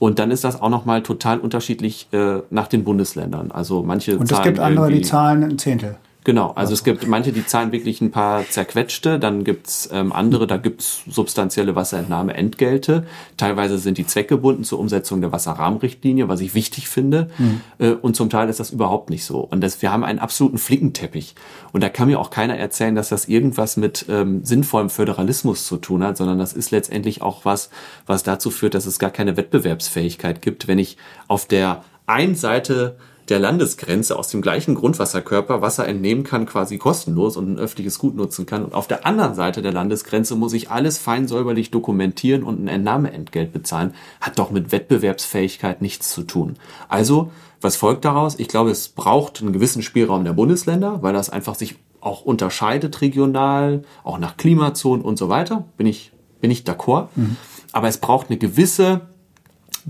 Und 0.00 0.18
dann 0.18 0.30
ist 0.30 0.44
das 0.44 0.60
auch 0.60 0.68
nochmal 0.68 1.02
total 1.02 1.38
unterschiedlich 1.38 2.08
äh, 2.12 2.40
nach 2.50 2.66
den 2.66 2.84
Bundesländern. 2.84 3.50
Also 3.50 3.82
manche 3.82 4.18
Und 4.18 4.30
es 4.30 4.42
gibt 4.42 4.58
andere, 4.58 4.90
die 4.90 5.02
zahlen 5.02 5.44
ein 5.44 5.58
Zehntel. 5.58 5.96
Genau, 6.28 6.50
also 6.50 6.74
es 6.74 6.84
gibt 6.84 7.06
manche, 7.06 7.32
die 7.32 7.46
zahlen 7.46 7.72
wirklich 7.72 8.02
ein 8.02 8.10
paar 8.10 8.46
zerquetschte, 8.46 9.18
dann 9.18 9.44
gibt's 9.44 9.88
ähm, 9.90 10.12
andere, 10.12 10.46
da 10.46 10.58
gibt's 10.58 11.00
substanzielle 11.08 11.74
Wasserentnahmeentgelte. 11.74 13.06
Teilweise 13.38 13.78
sind 13.78 13.96
die 13.96 14.06
zweckgebunden 14.06 14.62
zur 14.62 14.78
Umsetzung 14.78 15.22
der 15.22 15.32
Wasserrahmenrichtlinie, 15.32 16.28
was 16.28 16.42
ich 16.42 16.52
wichtig 16.52 16.90
finde. 16.90 17.30
Mhm. 17.38 17.60
Äh, 17.78 17.92
und 17.92 18.14
zum 18.14 18.28
Teil 18.28 18.50
ist 18.50 18.60
das 18.60 18.72
überhaupt 18.72 19.08
nicht 19.08 19.24
so. 19.24 19.38
Und 19.40 19.62
das, 19.62 19.80
wir 19.80 19.90
haben 19.90 20.04
einen 20.04 20.18
absoluten 20.18 20.58
Flickenteppich. 20.58 21.34
Und 21.72 21.82
da 21.82 21.88
kann 21.88 22.08
mir 22.08 22.20
auch 22.20 22.28
keiner 22.28 22.58
erzählen, 22.58 22.94
dass 22.94 23.08
das 23.08 23.26
irgendwas 23.26 23.78
mit 23.78 24.04
ähm, 24.10 24.44
sinnvollem 24.44 24.90
Föderalismus 24.90 25.66
zu 25.66 25.78
tun 25.78 26.02
hat, 26.02 26.18
sondern 26.18 26.38
das 26.38 26.52
ist 26.52 26.70
letztendlich 26.70 27.22
auch 27.22 27.46
was, 27.46 27.70
was 28.04 28.22
dazu 28.22 28.50
führt, 28.50 28.74
dass 28.74 28.84
es 28.84 28.98
gar 28.98 29.10
keine 29.10 29.38
Wettbewerbsfähigkeit 29.38 30.42
gibt, 30.42 30.68
wenn 30.68 30.78
ich 30.78 30.98
auf 31.26 31.46
der 31.46 31.84
einen 32.04 32.34
Seite 32.34 32.98
der 33.28 33.38
Landesgrenze 33.38 34.18
aus 34.18 34.28
dem 34.28 34.40
gleichen 34.40 34.74
Grundwasserkörper 34.74 35.60
Wasser 35.60 35.86
entnehmen 35.86 36.24
kann, 36.24 36.46
quasi 36.46 36.78
kostenlos 36.78 37.36
und 37.36 37.52
ein 37.52 37.58
öffentliches 37.58 37.98
Gut 37.98 38.16
nutzen 38.16 38.46
kann. 38.46 38.64
Und 38.64 38.74
auf 38.74 38.88
der 38.88 39.06
anderen 39.06 39.34
Seite 39.34 39.60
der 39.60 39.72
Landesgrenze 39.72 40.34
muss 40.34 40.54
ich 40.54 40.70
alles 40.70 40.98
fein 40.98 41.28
säuberlich 41.28 41.70
dokumentieren 41.70 42.42
und 42.42 42.62
ein 42.62 42.68
Entnahmeentgelt 42.68 43.52
bezahlen. 43.52 43.94
Hat 44.20 44.38
doch 44.38 44.50
mit 44.50 44.72
Wettbewerbsfähigkeit 44.72 45.82
nichts 45.82 46.10
zu 46.10 46.22
tun. 46.22 46.56
Also, 46.88 47.30
was 47.60 47.76
folgt 47.76 48.04
daraus? 48.04 48.38
Ich 48.38 48.48
glaube, 48.48 48.70
es 48.70 48.88
braucht 48.88 49.42
einen 49.42 49.52
gewissen 49.52 49.82
Spielraum 49.82 50.24
der 50.24 50.32
Bundesländer, 50.32 51.02
weil 51.02 51.12
das 51.12 51.28
einfach 51.28 51.54
sich 51.54 51.76
auch 52.00 52.22
unterscheidet 52.22 53.00
regional, 53.00 53.82
auch 54.04 54.18
nach 54.18 54.36
Klimazonen 54.36 55.04
und 55.04 55.18
so 55.18 55.28
weiter. 55.28 55.64
Bin 55.76 55.86
ich, 55.86 56.12
bin 56.40 56.50
ich 56.50 56.62
d'accord. 56.62 57.08
Mhm. 57.16 57.36
Aber 57.72 57.88
es 57.88 57.98
braucht 57.98 58.30
eine 58.30 58.38
gewisse 58.38 59.02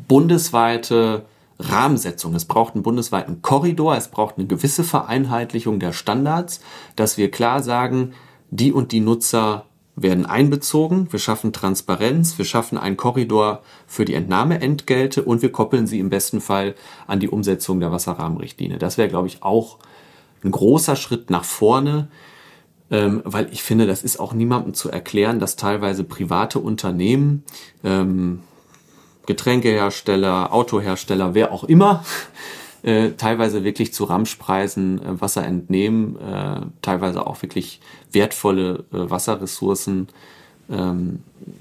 bundesweite 0.08 1.24
Rahmensetzung. 1.58 2.34
Es 2.34 2.44
braucht 2.44 2.74
einen 2.74 2.82
bundesweiten 2.82 3.42
Korridor, 3.42 3.96
es 3.96 4.08
braucht 4.08 4.38
eine 4.38 4.46
gewisse 4.46 4.84
Vereinheitlichung 4.84 5.80
der 5.80 5.92
Standards, 5.92 6.60
dass 6.96 7.18
wir 7.18 7.30
klar 7.30 7.62
sagen, 7.62 8.12
die 8.50 8.72
und 8.72 8.92
die 8.92 9.00
Nutzer 9.00 9.64
werden 10.02 10.26
einbezogen, 10.26 11.12
wir 11.12 11.18
schaffen 11.18 11.52
Transparenz, 11.52 12.38
wir 12.38 12.44
schaffen 12.44 12.78
einen 12.78 12.96
Korridor 12.96 13.62
für 13.86 14.04
die 14.04 14.14
Entnahmeentgelte 14.14 15.24
und 15.24 15.42
wir 15.42 15.50
koppeln 15.50 15.86
sie 15.86 15.98
im 15.98 16.08
besten 16.08 16.40
Fall 16.40 16.74
an 17.06 17.18
die 17.20 17.28
Umsetzung 17.28 17.80
der 17.80 17.90
Wasserrahmenrichtlinie. 17.90 18.78
Das 18.78 18.96
wäre, 18.96 19.08
glaube 19.08 19.26
ich, 19.26 19.42
auch 19.42 19.78
ein 20.44 20.52
großer 20.52 20.94
Schritt 20.94 21.30
nach 21.30 21.44
vorne, 21.44 22.08
ähm, 22.90 23.22
weil 23.24 23.48
ich 23.52 23.62
finde, 23.62 23.86
das 23.86 24.02
ist 24.02 24.20
auch 24.20 24.32
niemandem 24.32 24.72
zu 24.74 24.90
erklären, 24.90 25.40
dass 25.40 25.56
teilweise 25.56 26.04
private 26.04 26.58
Unternehmen 26.60 27.44
ähm, 27.82 28.40
Getränkehersteller, 29.28 30.54
Autohersteller, 30.54 31.34
wer 31.34 31.52
auch 31.52 31.64
immer, 31.64 32.02
äh, 32.82 33.10
teilweise 33.10 33.62
wirklich 33.62 33.92
zu 33.92 34.04
Ramschpreisen 34.04 35.02
äh, 35.02 35.20
Wasser 35.20 35.44
entnehmen, 35.44 36.16
äh, 36.18 36.62
teilweise 36.80 37.26
auch 37.26 37.42
wirklich 37.42 37.80
wertvolle 38.10 38.84
äh, 38.90 39.10
Wasserressourcen 39.10 40.08
ähm, 40.70 41.20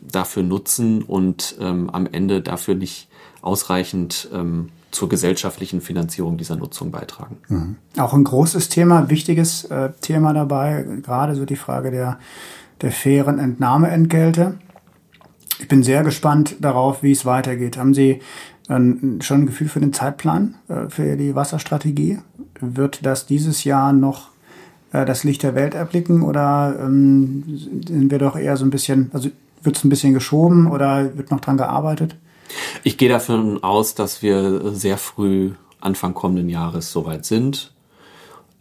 dafür 0.09 0.43
nutzen 0.43 1.03
und 1.03 1.57
ähm, 1.59 1.89
am 1.89 2.07
Ende 2.09 2.41
dafür 2.41 2.75
nicht 2.75 3.09
ausreichend 3.41 4.29
ähm, 4.33 4.69
zur 4.91 5.09
gesellschaftlichen 5.09 5.81
Finanzierung 5.81 6.37
dieser 6.37 6.55
Nutzung 6.55 6.91
beitragen. 6.91 7.37
Mhm. 7.49 7.75
Auch 7.97 8.13
ein 8.13 8.23
großes 8.23 8.69
Thema, 8.69 9.09
wichtiges 9.09 9.65
äh, 9.65 9.89
Thema 9.99 10.33
dabei, 10.33 10.85
gerade 11.03 11.35
so 11.35 11.43
die 11.43 11.57
Frage 11.57 11.91
der, 11.91 12.17
der 12.81 12.93
fairen 12.93 13.39
Entnahmeentgelte. 13.39 14.57
Ich 15.59 15.67
bin 15.67 15.83
sehr 15.83 16.03
gespannt 16.03 16.55
darauf, 16.59 17.03
wie 17.03 17.11
es 17.11 17.25
weitergeht. 17.25 17.77
Haben 17.77 17.93
Sie 17.93 18.21
ähm, 18.69 19.19
schon 19.21 19.41
ein 19.41 19.45
Gefühl 19.47 19.69
für 19.69 19.79
den 19.79 19.93
Zeitplan 19.93 20.55
äh, 20.67 20.89
für 20.89 21.15
die 21.17 21.35
Wasserstrategie? 21.35 22.19
Wird 22.59 23.05
das 23.05 23.25
dieses 23.25 23.63
Jahr 23.63 23.93
noch 23.93 24.29
äh, 24.91 25.05
das 25.05 25.23
Licht 25.23 25.43
der 25.43 25.55
Welt 25.55 25.73
erblicken 25.73 26.21
oder 26.21 26.77
ähm, 26.79 27.43
sind 27.87 28.11
wir 28.11 28.19
doch 28.19 28.35
eher 28.35 28.57
so 28.57 28.65
ein 28.65 28.69
bisschen, 28.69 29.09
also 29.13 29.29
wird 29.63 29.77
es 29.77 29.83
ein 29.83 29.89
bisschen 29.89 30.13
geschoben 30.13 30.67
oder 30.67 31.17
wird 31.17 31.31
noch 31.31 31.39
dran 31.39 31.57
gearbeitet? 31.57 32.15
Ich 32.83 32.97
gehe 32.97 33.09
davon 33.09 33.63
aus, 33.63 33.95
dass 33.95 34.21
wir 34.21 34.73
sehr 34.73 34.97
früh 34.97 35.51
Anfang 35.81 36.13
kommenden 36.13 36.49
Jahres 36.49 36.91
soweit 36.91 37.25
sind 37.25 37.73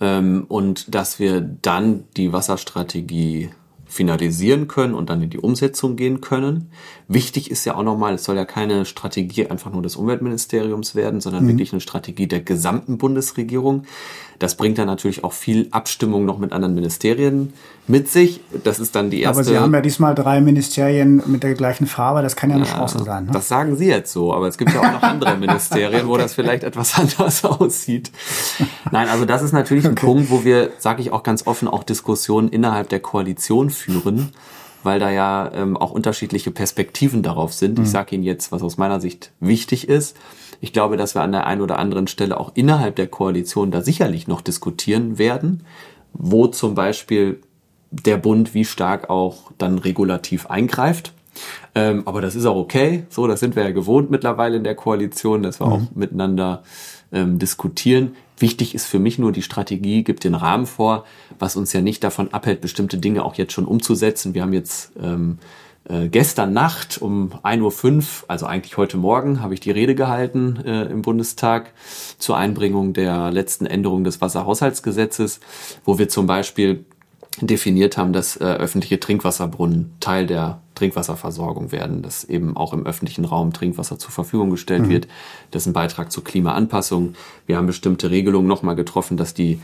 ähm, 0.01 0.45
und 0.49 0.95
dass 0.95 1.19
wir 1.19 1.41
dann 1.41 2.05
die 2.17 2.33
Wasserstrategie 2.33 3.51
finalisieren 3.87 4.69
können 4.69 4.95
und 4.95 5.11
dann 5.11 5.23
in 5.23 5.31
die 5.31 5.39
Umsetzung 5.39 5.97
gehen 5.97 6.21
können. 6.21 6.71
Wichtig 7.09 7.51
ist 7.51 7.65
ja 7.65 7.77
auch 7.77 7.83
nochmal, 7.83 8.15
es 8.15 8.25
soll 8.25 8.37
ja 8.37 8.45
keine 8.45 8.85
Strategie 8.85 9.47
einfach 9.47 9.73
nur 9.73 9.83
des 9.83 9.97
Umweltministeriums 9.97 10.95
werden, 10.95 11.21
sondern 11.21 11.45
mhm. 11.45 11.49
wirklich 11.49 11.73
eine 11.73 11.81
Strategie 11.81 12.27
der 12.27 12.41
gesamten 12.41 12.99
Bundesregierung. 12.99 13.85
Das 14.39 14.57
bringt 14.57 14.79
dann 14.79 14.87
natürlich 14.87 15.25
auch 15.25 15.33
viel 15.33 15.69
Abstimmung 15.71 16.25
noch 16.25 16.39
mit 16.39 16.53
anderen 16.53 16.75
Ministerien 16.75 17.53
mit 17.87 18.09
sich. 18.09 18.41
Das 18.65 18.79
ist 18.79 18.95
dann 18.95 19.11
die 19.11 19.23
erste. 19.23 19.41
Aber 19.41 19.45
Sie 19.45 19.59
haben 19.59 19.73
ja 19.73 19.81
diesmal 19.81 20.15
drei 20.15 20.41
Ministerien 20.41 21.23
mit 21.27 21.43
der 21.43 21.55
gleichen 21.55 21.87
Farbe. 21.87 22.23
Das 22.23 22.37
kann 22.37 22.51
ja 22.51 22.57
eine 22.57 22.67
ja, 22.67 22.73
Chance 22.73 23.05
sein. 23.05 23.27
Ne? 23.27 23.31
Das 23.33 23.49
sagen 23.49 23.77
Sie 23.77 23.87
jetzt 23.87 24.13
so, 24.13 24.35
aber 24.35 24.49
es 24.49 24.59
gibt 24.59 24.73
ja 24.73 24.81
auch 24.81 24.93
noch 24.93 25.03
andere 25.03 25.37
Ministerien, 25.39 26.07
wo 26.09 26.17
das 26.17 26.35
vielleicht 26.35 26.65
etwas 26.65 26.99
anders 26.99 27.45
aussieht. 27.45 28.11
Nein, 28.91 29.09
also 29.09 29.25
das 29.25 29.43
ist 29.43 29.53
natürlich 29.53 29.85
ein 29.85 29.93
okay. 29.93 30.07
Punkt, 30.07 30.31
wo 30.31 30.45
wir, 30.45 30.71
sage 30.79 31.01
ich 31.01 31.13
auch 31.13 31.23
ganz 31.23 31.47
offen, 31.47 31.69
auch 31.69 31.85
Diskussionen 31.85 32.49
innerhalb 32.49 32.89
der 32.89 33.01
Koalition 33.01 33.71
führen 33.71 34.33
weil 34.87 35.01
da 35.01 35.11
ja 35.11 35.51
ähm, 35.53 35.77
auch 35.77 35.91
unterschiedliche 35.91 36.53
Perspektiven 36.53 37.23
darauf 37.23 37.53
sind. 37.53 37.77
Mhm. 37.77 37.85
Ich 37.85 37.91
sage 37.91 38.15
Ihnen 38.15 38.23
jetzt, 38.23 38.53
was 38.53 38.63
aus 38.63 38.79
meiner 38.79 39.01
Sicht 39.01 39.33
wichtig 39.41 39.89
ist. 39.89 40.17
Ich 40.61 40.73
glaube, 40.73 40.97
dass 40.97 41.15
wir 41.15 41.23
an 41.23 41.33
der 41.33 41.47
einen 41.47 41.61
oder 41.61 41.79
anderen 41.79 42.07
Stelle 42.07 42.39
auch 42.39 42.53
innerhalb 42.55 42.97
der 42.97 43.09
Koalition 43.09 43.71
da 43.71 43.83
sicherlich 43.83 44.27
noch 44.29 44.41
diskutieren 44.41 45.19
werden, 45.19 45.65
wo 46.13 46.47
zum 46.47 46.75
Beispiel 46.75 47.41
der 47.91 48.17
Bund 48.17 48.55
wie 48.55 48.65
stark 48.65 49.11
auch 49.11 49.53
dann 49.59 49.79
regulativ 49.79 50.47
eingreift. 50.47 51.13
Ähm, 51.75 52.03
aber 52.07 52.21
das 52.21 52.35
ist 52.35 52.47
auch 52.47 52.57
okay. 52.57 53.05
So, 53.11 53.27
das 53.27 53.41
sind 53.41 53.57
wir 53.57 53.63
ja 53.63 53.71
gewohnt 53.71 54.11
mittlerweile 54.11 54.57
in 54.57 54.65
der 54.65 54.75
Koalition, 54.75 55.43
dass 55.43 55.61
wir 55.61 55.67
mhm. 55.67 55.73
auch 55.73 55.83
miteinander 55.95 56.63
ähm, 57.13 57.39
diskutieren. 57.39 58.17
Wichtig 58.39 58.75
ist 58.75 58.87
für 58.87 58.99
mich 58.99 59.19
nur, 59.19 59.33
die 59.33 59.43
Strategie 59.43 60.03
gibt 60.03 60.25
den 60.25 60.35
Rahmen 60.35 60.67
vor, 60.67 61.05
was 61.39 61.57
uns 61.57 61.73
ja 61.73 61.81
nicht 61.81 62.05
davon 62.05 62.33
abhält, 62.33 62.61
bestimmte 62.61 62.99
Dinge 62.99 63.25
auch 63.25 63.35
jetzt 63.35 63.53
schon 63.53 63.65
umzusetzen. 63.65 64.35
Wir 64.35 64.43
haben 64.43 64.53
jetzt 64.53 64.93
ähm, 65.03 65.39
äh, 65.89 66.09
gestern 66.09 66.53
Nacht 66.53 67.01
um 67.01 67.33
1.05 67.43 67.95
Uhr, 67.95 68.05
also 68.29 68.47
eigentlich 68.47 68.77
heute 68.77 68.97
Morgen, 68.97 69.41
habe 69.41 69.55
ich 69.55 69.61
die 69.61 69.71
Rede 69.71 69.95
gehalten 69.95 70.57
äh, 70.65 70.85
im 70.85 71.03
Bundestag 71.03 71.73
zur 72.19 72.37
Einbringung 72.37 72.93
der 72.93 73.31
letzten 73.31 73.67
Änderung 73.67 74.03
des 74.03 74.21
Wasserhaushaltsgesetzes, 74.21 75.41
wo 75.85 75.99
wir 75.99 76.09
zum 76.09 76.27
Beispiel 76.27 76.85
definiert 77.41 77.97
haben, 77.97 78.13
dass 78.13 78.37
äh, 78.37 78.45
öffentliche 78.45 78.99
Trinkwasserbrunnen 78.99 79.93
Teil 80.01 80.27
der 80.27 80.61
Trinkwasserversorgung 80.75 81.71
werden, 81.71 82.03
dass 82.03 82.25
eben 82.25 82.57
auch 82.57 82.73
im 82.73 82.87
öffentlichen 82.87 83.25
Raum 83.25 83.53
Trinkwasser 83.53 83.99
zur 83.99 84.11
Verfügung 84.11 84.51
gestellt 84.51 84.87
mhm. 84.87 84.91
wird. 84.91 85.09
Das 85.51 85.63
ist 85.63 85.67
ein 85.69 85.73
Beitrag 85.73 86.11
zur 86.11 86.25
Klimaanpassung. 86.25 87.15
Wir 87.47 87.57
haben 87.57 87.67
bestimmte 87.67 88.11
Regelungen 88.11 88.49
nochmal 88.49 88.75
getroffen, 88.75 89.17
dass 89.17 89.35
die 89.35 89.61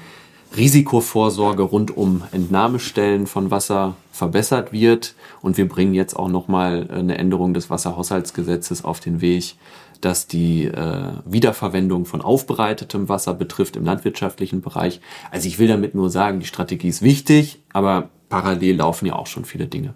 Risikovorsorge 0.56 1.62
rund 1.62 1.96
um 1.96 2.22
Entnahmestellen 2.32 3.26
von 3.26 3.50
Wasser 3.50 3.96
verbessert 4.10 4.72
wird. 4.72 5.14
Und 5.40 5.56
wir 5.56 5.68
bringen 5.68 5.94
jetzt 5.94 6.14
auch 6.14 6.28
nochmal 6.28 6.88
eine 6.90 7.18
Änderung 7.18 7.54
des 7.54 7.70
Wasserhaushaltsgesetzes 7.70 8.84
auf 8.84 9.00
den 9.00 9.20
Weg, 9.20 9.56
dass 10.00 10.26
die 10.26 10.64
äh, 10.64 11.12
Wiederverwendung 11.24 12.04
von 12.04 12.20
aufbereitetem 12.20 13.08
Wasser 13.08 13.34
betrifft 13.34 13.76
im 13.76 13.84
landwirtschaftlichen 13.84 14.60
Bereich. 14.60 15.00
Also 15.30 15.48
ich 15.48 15.58
will 15.58 15.68
damit 15.68 15.94
nur 15.94 16.10
sagen, 16.10 16.40
die 16.40 16.46
Strategie 16.46 16.88
ist 16.88 17.02
wichtig, 17.02 17.62
aber 17.72 18.10
parallel 18.28 18.76
laufen 18.76 19.06
ja 19.06 19.14
auch 19.14 19.26
schon 19.26 19.44
viele 19.44 19.66
Dinge. 19.66 19.94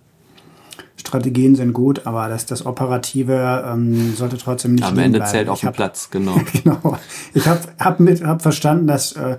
Strategien 0.96 1.54
sind 1.54 1.72
gut, 1.72 2.06
aber 2.06 2.28
das, 2.28 2.46
das 2.46 2.64
Operative 2.64 3.64
ähm, 3.70 4.14
sollte 4.14 4.38
trotzdem 4.38 4.76
nicht. 4.76 4.84
Am 4.84 4.98
Ende 4.98 5.22
zählt 5.24 5.48
auf 5.48 5.60
dem 5.60 5.72
Platz, 5.72 6.10
genau. 6.10 6.34
genau. 6.64 6.98
Ich 7.34 7.46
habe 7.46 7.60
hab 7.78 8.00
hab 8.00 8.42
verstanden, 8.42 8.86
dass 8.86 9.12
äh, 9.12 9.36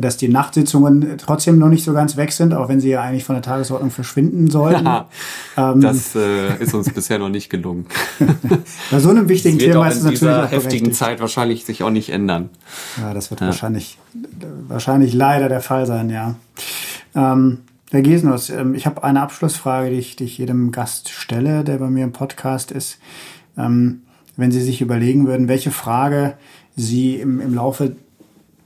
dass 0.00 0.16
die 0.16 0.28
Nachtsitzungen 0.28 1.16
trotzdem 1.18 1.58
noch 1.58 1.68
nicht 1.68 1.84
so 1.84 1.92
ganz 1.92 2.16
weg 2.16 2.32
sind, 2.32 2.54
auch 2.54 2.68
wenn 2.68 2.80
sie 2.80 2.90
ja 2.90 3.02
eigentlich 3.02 3.24
von 3.24 3.34
der 3.34 3.42
Tagesordnung 3.42 3.90
verschwinden 3.90 4.50
sollten. 4.50 4.86
ähm, 5.56 5.80
das 5.80 6.14
äh, 6.14 6.62
ist 6.62 6.74
uns 6.74 6.92
bisher 6.92 7.18
noch 7.18 7.28
nicht 7.28 7.50
gelungen. 7.50 7.86
Bei 8.90 8.98
so 8.98 9.10
einem 9.10 9.28
wichtigen 9.28 9.58
Thema 9.58 9.88
ist 9.88 9.98
es 9.98 10.04
natürlich 10.04 10.34
auch 10.34 10.50
heftigen 10.50 10.92
Zeit 10.92 11.20
wahrscheinlich 11.20 11.64
sich 11.64 11.82
auch 11.82 11.90
nicht 11.90 12.10
ändern. 12.10 12.50
Ja, 13.00 13.14
das 13.14 13.30
wird 13.30 13.40
ja. 13.40 13.48
wahrscheinlich 13.48 13.98
wahrscheinlich 14.68 15.14
leider 15.14 15.48
der 15.48 15.60
Fall 15.60 15.86
sein, 15.86 16.10
ja. 16.10 16.34
Ähm, 17.14 17.58
Herr 17.90 18.02
Gesenus, 18.02 18.50
ähm, 18.50 18.74
ich 18.74 18.86
habe 18.86 19.04
eine 19.04 19.22
Abschlussfrage, 19.22 19.90
die 19.90 19.98
ich, 19.98 20.16
die 20.16 20.24
ich 20.24 20.38
jedem 20.38 20.72
Gast 20.72 21.10
stelle, 21.10 21.62
der 21.62 21.78
bei 21.78 21.88
mir 21.88 22.04
im 22.04 22.12
Podcast 22.12 22.72
ist. 22.72 22.98
Ähm, 23.56 24.02
wenn 24.36 24.50
Sie 24.50 24.60
sich 24.60 24.80
überlegen 24.80 25.26
würden, 25.26 25.46
welche 25.46 25.70
Frage 25.70 26.36
Sie 26.76 27.14
im, 27.16 27.40
im 27.40 27.54
Laufe 27.54 27.94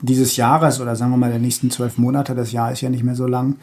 dieses 0.01 0.37
Jahres 0.37 0.81
oder 0.81 0.97
sagen 0.97 1.11
wir 1.11 1.17
mal 1.17 1.31
der 1.31 1.39
nächsten 1.39 1.71
zwölf 1.71 1.99
Monate, 1.99 2.35
das 2.35 2.53
Jahr 2.53 2.73
ist 2.73 2.81
ja 2.81 2.91
nicht 2.91 3.05
mehr 3.05 3.15
so 3.15 3.27
lang, 3.27 3.57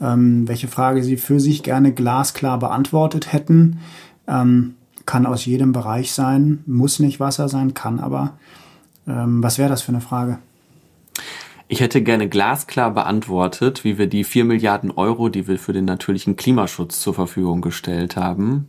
ähm, 0.00 0.48
welche 0.48 0.68
Frage 0.68 1.02
Sie 1.02 1.16
für 1.16 1.40
sich 1.40 1.62
gerne 1.62 1.92
glasklar 1.92 2.58
beantwortet 2.58 3.32
hätten. 3.32 3.80
Ähm, 4.26 4.74
kann 5.06 5.26
aus 5.26 5.44
jedem 5.44 5.72
Bereich 5.72 6.12
sein, 6.12 6.62
muss 6.66 7.00
nicht 7.00 7.20
Wasser 7.20 7.48
sein, 7.48 7.74
kann 7.74 7.98
aber. 7.98 8.34
Ähm, 9.06 9.42
was 9.42 9.58
wäre 9.58 9.68
das 9.68 9.82
für 9.82 9.90
eine 9.90 10.00
Frage? 10.00 10.38
Ich 11.68 11.80
hätte 11.80 12.02
gerne 12.02 12.28
glasklar 12.28 12.90
beantwortet, 12.92 13.82
wie 13.82 13.96
wir 13.96 14.06
die 14.06 14.24
4 14.24 14.44
Milliarden 14.44 14.90
Euro, 14.90 15.28
die 15.28 15.48
wir 15.48 15.58
für 15.58 15.72
den 15.72 15.86
natürlichen 15.86 16.36
Klimaschutz 16.36 17.00
zur 17.00 17.14
Verfügung 17.14 17.62
gestellt 17.62 18.16
haben, 18.16 18.68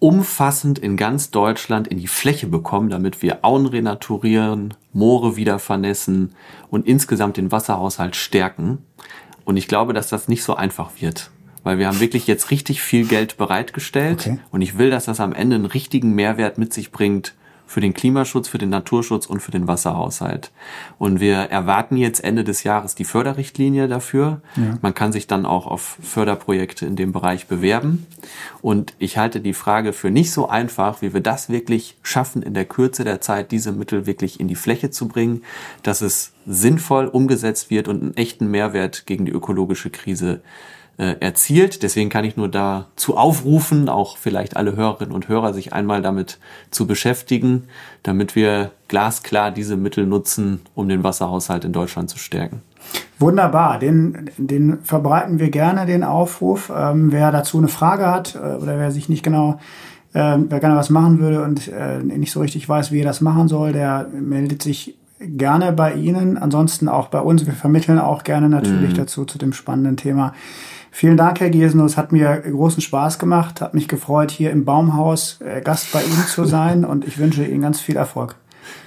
umfassend 0.00 0.78
in 0.78 0.96
ganz 0.96 1.30
Deutschland 1.30 1.86
in 1.86 1.98
die 1.98 2.08
Fläche 2.08 2.46
bekommen, 2.46 2.88
damit 2.88 3.22
wir 3.22 3.44
Auen 3.44 3.66
renaturieren, 3.66 4.74
Moore 4.92 5.36
wieder 5.36 5.58
vernässen 5.58 6.34
und 6.70 6.86
insgesamt 6.86 7.36
den 7.36 7.52
Wasserhaushalt 7.52 8.16
stärken. 8.16 8.78
Und 9.44 9.56
ich 9.56 9.68
glaube, 9.68 9.92
dass 9.92 10.08
das 10.08 10.26
nicht 10.26 10.42
so 10.42 10.54
einfach 10.56 10.90
wird. 11.00 11.30
Weil 11.62 11.78
wir 11.78 11.86
haben 11.86 12.00
wirklich 12.00 12.26
jetzt 12.26 12.50
richtig 12.50 12.80
viel 12.80 13.06
Geld 13.06 13.36
bereitgestellt 13.36 14.20
okay. 14.20 14.38
und 14.50 14.62
ich 14.62 14.78
will, 14.78 14.90
dass 14.90 15.04
das 15.04 15.20
am 15.20 15.34
Ende 15.34 15.56
einen 15.56 15.66
richtigen 15.66 16.14
Mehrwert 16.14 16.56
mit 16.56 16.72
sich 16.72 16.90
bringt 16.90 17.34
für 17.70 17.80
den 17.80 17.94
Klimaschutz, 17.94 18.48
für 18.48 18.58
den 18.58 18.70
Naturschutz 18.70 19.26
und 19.26 19.38
für 19.38 19.52
den 19.52 19.68
Wasserhaushalt. 19.68 20.50
Und 20.98 21.20
wir 21.20 21.36
erwarten 21.36 21.96
jetzt 21.96 22.24
Ende 22.24 22.42
des 22.42 22.64
Jahres 22.64 22.96
die 22.96 23.04
Förderrichtlinie 23.04 23.86
dafür. 23.86 24.40
Ja. 24.56 24.76
Man 24.82 24.92
kann 24.92 25.12
sich 25.12 25.28
dann 25.28 25.46
auch 25.46 25.68
auf 25.68 25.96
Förderprojekte 26.02 26.84
in 26.84 26.96
dem 26.96 27.12
Bereich 27.12 27.46
bewerben. 27.46 28.08
Und 28.60 28.94
ich 28.98 29.18
halte 29.18 29.40
die 29.40 29.52
Frage 29.52 29.92
für 29.92 30.10
nicht 30.10 30.32
so 30.32 30.48
einfach, 30.48 31.00
wie 31.00 31.14
wir 31.14 31.20
das 31.20 31.48
wirklich 31.48 31.96
schaffen, 32.02 32.42
in 32.42 32.54
der 32.54 32.64
Kürze 32.64 33.04
der 33.04 33.20
Zeit 33.20 33.52
diese 33.52 33.70
Mittel 33.70 34.04
wirklich 34.04 34.40
in 34.40 34.48
die 34.48 34.56
Fläche 34.56 34.90
zu 34.90 35.06
bringen, 35.06 35.44
dass 35.84 36.00
es 36.00 36.32
sinnvoll 36.46 37.06
umgesetzt 37.06 37.70
wird 37.70 37.86
und 37.86 38.02
einen 38.02 38.16
echten 38.16 38.50
Mehrwert 38.50 39.06
gegen 39.06 39.26
die 39.26 39.32
ökologische 39.32 39.90
Krise 39.90 40.40
äh, 41.00 41.16
erzielt. 41.20 41.82
Deswegen 41.82 42.10
kann 42.10 42.26
ich 42.26 42.36
nur 42.36 42.48
dazu 42.48 43.16
aufrufen, 43.16 43.88
auch 43.88 44.18
vielleicht 44.18 44.58
alle 44.58 44.76
Hörerinnen 44.76 45.14
und 45.14 45.28
Hörer 45.28 45.54
sich 45.54 45.72
einmal 45.72 46.02
damit 46.02 46.38
zu 46.70 46.86
beschäftigen, 46.86 47.64
damit 48.02 48.36
wir 48.36 48.72
glasklar 48.88 49.50
diese 49.50 49.78
Mittel 49.78 50.06
nutzen, 50.06 50.60
um 50.74 50.90
den 50.90 51.02
Wasserhaushalt 51.02 51.64
in 51.64 51.72
Deutschland 51.72 52.10
zu 52.10 52.18
stärken. 52.18 52.60
Wunderbar, 53.18 53.78
den, 53.78 54.30
den 54.36 54.82
verbreiten 54.82 55.38
wir 55.38 55.50
gerne, 55.50 55.86
den 55.86 56.04
Aufruf. 56.04 56.70
Ähm, 56.74 57.10
wer 57.12 57.32
dazu 57.32 57.56
eine 57.56 57.68
Frage 57.68 58.06
hat 58.06 58.34
äh, 58.34 58.56
oder 58.56 58.78
wer 58.78 58.90
sich 58.90 59.08
nicht 59.08 59.22
genau, 59.22 59.58
äh, 60.12 60.36
wer 60.36 60.60
gerne 60.60 60.76
was 60.76 60.90
machen 60.90 61.18
würde 61.18 61.42
und 61.42 61.66
äh, 61.68 62.02
nicht 62.02 62.30
so 62.30 62.40
richtig 62.40 62.68
weiß, 62.68 62.92
wie 62.92 63.00
er 63.00 63.06
das 63.06 63.22
machen 63.22 63.48
soll, 63.48 63.72
der 63.72 64.06
meldet 64.12 64.62
sich 64.62 64.98
gerne 65.18 65.72
bei 65.72 65.94
Ihnen. 65.94 66.36
Ansonsten 66.36 66.88
auch 66.88 67.08
bei 67.08 67.20
uns. 67.20 67.46
Wir 67.46 67.54
vermitteln 67.54 67.98
auch 67.98 68.22
gerne 68.22 68.50
natürlich 68.50 68.92
mhm. 68.92 68.98
dazu 68.98 69.24
zu 69.24 69.38
dem 69.38 69.54
spannenden 69.54 69.96
Thema 69.96 70.34
Vielen 70.90 71.16
Dank, 71.16 71.40
Herr 71.40 71.50
Gesenus. 71.50 71.96
Hat 71.96 72.12
mir 72.12 72.38
großen 72.38 72.82
Spaß 72.82 73.18
gemacht. 73.18 73.60
Hat 73.60 73.74
mich 73.74 73.88
gefreut, 73.88 74.30
hier 74.30 74.50
im 74.50 74.64
Baumhaus 74.64 75.40
äh, 75.40 75.60
Gast 75.60 75.92
bei 75.92 76.02
Ihnen 76.02 76.26
zu 76.26 76.44
sein 76.44 76.84
und 76.84 77.06
ich 77.06 77.18
wünsche 77.18 77.44
Ihnen 77.44 77.62
ganz 77.62 77.80
viel 77.80 77.96
Erfolg. 77.96 78.36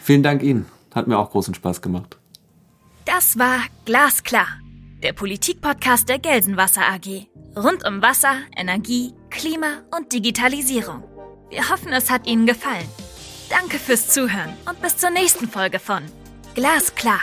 Vielen 0.02 0.24
Dank 0.24 0.44
Ihnen. 0.44 0.66
Hat 0.94 1.08
mir 1.08 1.18
auch 1.18 1.32
großen 1.32 1.54
Spaß 1.54 1.82
gemacht. 1.82 2.18
Das 3.06 3.38
war 3.38 3.60
Glasklar, 3.86 4.48
der 5.02 5.14
Politikpodcast 5.14 6.08
der 6.08 6.20
Gelsenwasser 6.20 6.82
AG. 6.82 7.28
Rund 7.56 7.86
um 7.88 8.02
Wasser, 8.02 8.36
Energie, 8.56 9.14
Klima 9.30 9.82
und 9.96 10.12
Digitalisierung. 10.12 11.04
Wir 11.50 11.70
hoffen, 11.70 11.94
es 11.94 12.10
hat 12.10 12.28
Ihnen 12.28 12.46
gefallen. 12.46 12.88
Danke 13.50 13.78
fürs 13.78 14.10
Zuhören 14.10 14.54
und 14.68 14.82
bis 14.82 14.98
zur 14.98 15.12
nächsten 15.12 15.48
Folge 15.48 15.80
von 15.80 16.02
Glasklar. 16.56 17.20